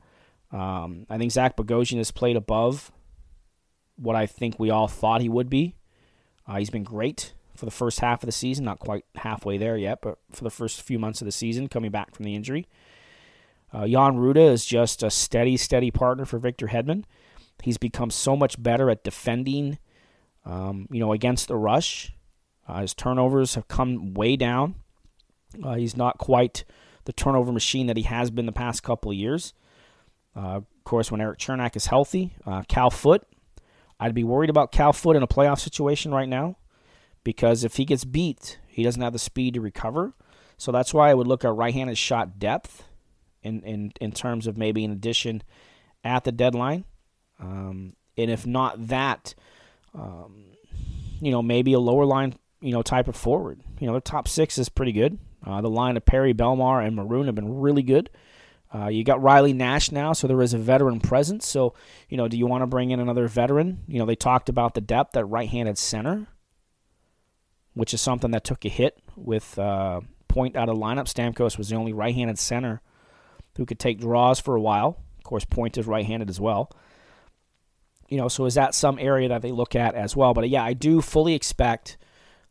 Um, 0.52 1.06
I 1.10 1.18
think 1.18 1.32
Zach 1.32 1.58
Bogosian 1.58 1.98
has 1.98 2.12
played 2.12 2.38
above 2.38 2.92
what 3.98 4.16
I 4.16 4.26
think 4.26 4.60
we 4.60 4.70
all 4.70 4.88
thought 4.88 5.22
he 5.22 5.30
would 5.30 5.50
be. 5.50 5.76
Uh, 6.48 6.58
he's 6.58 6.70
been 6.70 6.84
great 6.84 7.34
for 7.56 7.66
the 7.66 7.72
first 7.72 8.00
half 8.00 8.24
of 8.24 8.28
the 8.28 8.32
season, 8.32 8.66
not 8.66 8.80
quite 8.80 9.04
halfway 9.16 9.58
there 9.58 9.78
yet, 9.78 10.00
but 10.02 10.20
for 10.32 10.44
the 10.44 10.50
first 10.50 10.82
few 10.82 11.00
months 11.00 11.22
of 11.22 11.26
the 11.26 11.32
season, 11.32 11.68
coming 11.68 11.92
back 11.92 12.16
from 12.16 12.24
the 12.24 12.36
injury. 12.36 12.68
Uh, 13.74 13.88
Jan 13.88 14.18
Rutta 14.18 14.52
is 14.52 14.66
just 14.66 15.04
a 15.04 15.10
steady, 15.10 15.58
steady 15.58 15.92
partner 15.92 16.26
for 16.26 16.40
Victor 16.40 16.68
Hedman. 16.68 17.04
He's 17.64 17.78
become 17.78 18.12
so 18.12 18.36
much 18.36 18.62
better 18.62 18.90
at 18.90 19.04
defending, 19.04 19.80
um, 20.46 20.88
you 20.92 21.00
know, 21.00 21.12
against 21.12 21.48
the 21.48 21.56
rush. 21.56 22.14
Uh, 22.68 22.82
his 22.82 22.94
turnovers 22.94 23.56
have 23.56 23.68
come 23.68 24.14
way 24.14 24.36
down. 24.36 24.76
Uh, 25.64 25.76
he's 25.76 25.98
not 25.98 26.18
quite 26.18 26.64
the 27.06 27.14
turnover 27.14 27.52
machine 27.52 27.88
that 27.88 27.98
he 27.98 28.04
has 28.04 28.30
been 28.30 28.46
the 28.46 28.52
past 28.52 28.84
couple 28.84 29.12
of 29.12 29.18
years. 29.18 29.54
Uh, 30.36 30.58
of 30.58 30.66
course, 30.84 31.12
when 31.12 31.20
Erik 31.20 31.40
Cernak 31.40 31.76
is 31.76 31.88
healthy, 31.88 32.36
uh, 32.46 32.62
Cal 32.68 32.92
Foote, 32.92 33.26
I'd 34.00 34.14
be 34.14 34.24
worried 34.24 34.50
about 34.50 34.72
Cal 34.72 34.94
Foote 34.94 35.16
in 35.16 35.24
a 35.24 35.28
playoff 35.28 35.60
situation 35.60 36.12
right 36.14 36.30
now 36.30 36.58
because 37.24 37.64
if 37.64 37.78
he 37.78 37.86
gets 37.86 38.06
beat, 38.06 38.60
he 38.68 38.84
doesn't 38.84 39.02
have 39.02 39.14
the 39.14 39.20
speed 39.20 39.56
to 39.56 39.62
recover. 39.62 40.14
So 40.58 40.72
that's 40.72 40.94
why 40.94 41.10
I 41.10 41.14
would 41.14 41.28
look 41.28 41.44
at 41.44 41.54
right-handed 41.54 41.98
shot 41.98 42.40
depth 42.40 42.84
in 43.44 43.62
in, 43.62 43.94
in 44.00 44.12
terms 44.12 44.48
of 44.48 44.58
maybe 44.58 44.84
an 44.86 44.92
addition 44.92 45.44
at 46.04 46.24
the 46.24 46.32
deadline. 46.32 46.86
Um, 47.40 47.94
and 48.18 48.32
if 48.32 48.48
not 48.48 48.88
that, 48.88 49.36
um, 49.94 50.46
you 51.22 51.32
know, 51.32 51.42
maybe 51.42 51.74
a 51.74 51.80
lower 51.80 52.06
line, 52.06 52.36
you 52.62 52.72
know, 52.72 52.82
type 52.82 53.08
of 53.08 53.16
forward. 53.16 53.62
You 53.80 53.88
know, 53.88 53.94
their 53.94 54.02
top 54.02 54.28
six 54.28 54.58
is 54.58 54.70
pretty 54.70 54.92
good. 54.92 55.20
Uh, 55.46 55.62
the 55.62 55.70
line 55.70 55.98
of 55.98 56.06
Perry, 56.06 56.34
Bellemare, 56.34 56.86
and 56.86 56.96
Maroon 56.96 57.28
have 57.28 57.36
been 57.36 57.60
really 57.60 57.84
good. 57.84 58.10
Uh, 58.74 58.88
you 58.88 59.04
got 59.04 59.22
Riley 59.22 59.54
Nash 59.54 59.92
now, 59.92 60.14
so 60.14 60.28
there 60.28 60.42
is 60.42 60.54
a 60.54 60.58
veteran 60.58 61.00
presence. 61.00 61.48
So, 61.48 61.74
you 62.10 62.18
know, 62.18 62.28
do 62.28 62.38
you 62.38 62.46
want 62.48 62.64
to 62.64 62.68
bring 62.68 62.92
in 62.92 63.00
another 63.00 63.28
veteran? 63.28 63.84
You 63.88 64.00
know, 64.00 64.06
they 64.06 64.16
talked 64.16 64.50
about 64.50 64.74
the 64.74 64.82
depth 64.82 65.16
at 65.16 65.28
right-handed 65.28 65.78
center, 65.78 66.28
which 67.74 67.94
is 67.94 68.02
something 68.02 68.32
that 68.32 68.44
took 68.44 68.66
a 68.66 68.70
hit 68.70 69.00
with 69.16 69.58
uh, 69.58 70.02
Point 70.28 70.56
out 70.56 70.70
of 70.70 70.78
lineup. 70.78 71.12
Stamkos 71.12 71.58
was 71.58 71.70
the 71.70 71.76
only 71.76 71.94
right-handed 71.94 72.38
center 72.38 72.82
who 73.56 73.66
could 73.66 73.80
take 73.80 74.00
draws 74.00 74.40
for 74.40 74.56
a 74.56 74.62
while. 74.62 75.00
Of 75.18 75.24
course, 75.24 75.46
Point 75.46 75.78
is 75.78 75.88
right-handed 75.88 76.30
as 76.30 76.40
well. 76.40 76.70
You 78.10 78.18
know, 78.18 78.28
so 78.28 78.46
is 78.46 78.54
that 78.54 78.76
some 78.76 79.00
area 79.00 79.30
that 79.30 79.42
they 79.42 79.52
look 79.52 79.76
at 79.76 79.96
as 79.96 80.16
well? 80.16 80.34
But 80.34 80.50
yeah, 80.50 80.64
I 80.64 80.74
do 80.74 81.02
fully 81.02 81.34
expect 81.34 81.98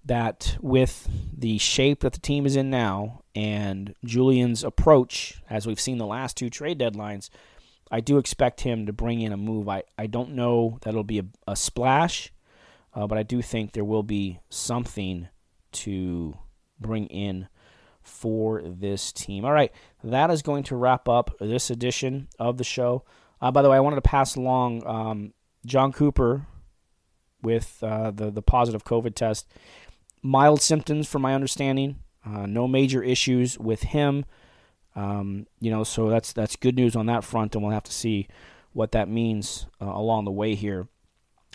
that 0.06 0.56
with 0.60 1.08
the 1.36 1.58
shape 1.58 2.00
that 2.00 2.12
the 2.12 2.20
team 2.20 2.46
is 2.46 2.56
in 2.56 2.70
now 2.70 3.22
and 3.34 3.94
Julian's 4.04 4.64
approach, 4.64 5.42
as 5.50 5.66
we've 5.66 5.80
seen 5.80 5.98
the 5.98 6.06
last 6.06 6.36
two 6.36 6.48
trade 6.48 6.78
deadlines, 6.78 7.28
I 7.90 8.00
do 8.00 8.18
expect 8.18 8.62
him 8.62 8.86
to 8.86 8.92
bring 8.92 9.20
in 9.20 9.32
a 9.32 9.36
move. 9.36 9.68
I, 9.68 9.82
I 9.98 10.06
don't 10.06 10.34
know 10.34 10.78
that 10.82 10.90
it'll 10.90 11.04
be 11.04 11.20
a, 11.20 11.26
a 11.46 11.56
splash, 11.56 12.32
uh, 12.94 13.06
but 13.06 13.18
I 13.18 13.22
do 13.22 13.42
think 13.42 13.72
there 13.72 13.84
will 13.84 14.02
be 14.02 14.40
something 14.48 15.28
to 15.72 16.36
bring 16.80 17.06
in 17.06 17.48
for 18.02 18.62
this 18.64 19.12
team. 19.12 19.44
All 19.44 19.52
right, 19.52 19.72
that 20.02 20.30
is 20.30 20.42
going 20.42 20.62
to 20.64 20.76
wrap 20.76 21.08
up 21.08 21.36
this 21.40 21.70
edition 21.70 22.28
of 22.38 22.56
the 22.56 22.64
show. 22.64 23.04
Uh, 23.40 23.50
by 23.50 23.62
the 23.62 23.68
way, 23.68 23.76
I 23.76 23.80
wanted 23.80 23.96
to 23.96 24.02
pass 24.02 24.36
along 24.36 24.86
um, 24.86 25.34
Jon 25.64 25.92
Cooper 25.92 26.46
with 27.42 27.78
uh, 27.82 28.10
the 28.10 28.30
the 28.30 28.42
positive 28.42 28.84
COVID 28.84 29.14
test 29.14 29.46
mild 30.22 30.60
symptoms, 30.60 31.08
from 31.08 31.22
my 31.22 31.34
understanding. 31.34 31.96
Uh, 32.24 32.46
no 32.46 32.66
major 32.66 33.02
issues 33.02 33.58
with 33.58 33.82
him. 33.82 34.24
Um, 34.96 35.46
you 35.60 35.70
know, 35.70 35.84
so 35.84 36.08
that's 36.08 36.32
that's 36.32 36.56
good 36.56 36.74
news 36.74 36.96
on 36.96 37.06
that 37.06 37.22
front, 37.22 37.54
and 37.54 37.62
we'll 37.62 37.72
have 37.72 37.84
to 37.84 37.92
see 37.92 38.28
what 38.72 38.92
that 38.92 39.08
means 39.08 39.66
uh, 39.80 39.86
along 39.86 40.24
the 40.24 40.30
way 40.30 40.54
here. 40.54 40.88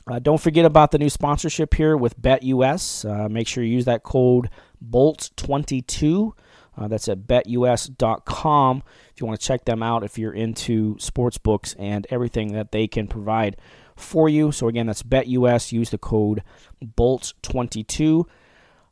Uh, 0.07 0.19
don't 0.19 0.41
forget 0.41 0.65
about 0.65 0.91
the 0.91 0.97
new 0.97 1.09
sponsorship 1.09 1.73
here 1.73 1.95
with 1.95 2.19
BetUS. 2.19 3.05
Uh, 3.09 3.29
make 3.29 3.47
sure 3.47 3.63
you 3.63 3.73
use 3.73 3.85
that 3.85 4.03
code 4.03 4.49
BOLT22. 4.83 6.31
Uh, 6.77 6.87
that's 6.87 7.07
at 7.07 7.27
betus.com 7.27 8.83
if 9.13 9.21
you 9.21 9.27
want 9.27 9.39
to 9.39 9.45
check 9.45 9.65
them 9.65 9.83
out 9.83 10.03
if 10.03 10.17
you're 10.17 10.33
into 10.33 10.97
sports 10.97 11.37
books 11.37 11.75
and 11.77 12.07
everything 12.09 12.53
that 12.53 12.71
they 12.71 12.87
can 12.87 13.07
provide 13.07 13.57
for 13.95 14.29
you. 14.29 14.51
So, 14.51 14.67
again, 14.67 14.87
that's 14.87 15.03
BetUS. 15.03 15.71
Use 15.71 15.89
the 15.89 15.97
code 15.97 16.43
BOLT22. 16.83 18.25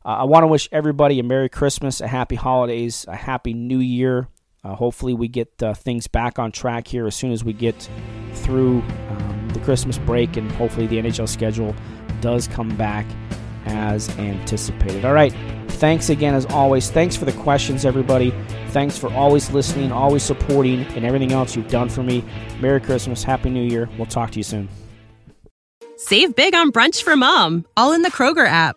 Uh, 0.04 0.08
I 0.08 0.24
want 0.24 0.44
to 0.44 0.46
wish 0.46 0.68
everybody 0.72 1.18
a 1.18 1.22
Merry 1.22 1.48
Christmas, 1.48 2.00
a 2.00 2.08
Happy 2.08 2.36
Holidays, 2.36 3.04
a 3.06 3.16
Happy 3.16 3.52
New 3.52 3.80
Year. 3.80 4.28
Uh, 4.64 4.74
hopefully, 4.74 5.14
we 5.14 5.28
get 5.28 5.62
uh, 5.62 5.74
things 5.74 6.06
back 6.06 6.38
on 6.38 6.52
track 6.52 6.86
here 6.86 7.06
as 7.06 7.14
soon 7.14 7.32
as 7.32 7.44
we 7.44 7.52
get 7.52 7.88
through 8.32 8.82
um, 9.08 9.50
the 9.52 9.60
Christmas 9.60 9.98
break, 9.98 10.36
and 10.36 10.50
hopefully, 10.52 10.86
the 10.86 10.96
NHL 10.96 11.28
schedule 11.28 11.74
does 12.20 12.48
come 12.48 12.74
back 12.76 13.06
as 13.66 14.08
anticipated. 14.18 15.04
All 15.04 15.12
right. 15.12 15.34
Thanks 15.68 16.10
again, 16.10 16.34
as 16.34 16.44
always. 16.46 16.90
Thanks 16.90 17.16
for 17.16 17.24
the 17.24 17.32
questions, 17.32 17.86
everybody. 17.86 18.34
Thanks 18.68 18.98
for 18.98 19.10
always 19.12 19.50
listening, 19.50 19.92
always 19.92 20.22
supporting, 20.22 20.84
and 20.94 21.06
everything 21.06 21.32
else 21.32 21.56
you've 21.56 21.68
done 21.68 21.88
for 21.88 22.02
me. 22.02 22.22
Merry 22.60 22.80
Christmas. 22.80 23.22
Happy 23.22 23.48
New 23.48 23.64
Year. 23.64 23.88
We'll 23.96 24.06
talk 24.06 24.30
to 24.32 24.38
you 24.38 24.42
soon. 24.44 24.68
Save 25.96 26.34
big 26.34 26.54
on 26.54 26.72
brunch 26.72 27.02
for 27.02 27.16
mom, 27.16 27.66
all 27.76 27.92
in 27.92 28.02
the 28.02 28.10
Kroger 28.10 28.46
app. 28.46 28.76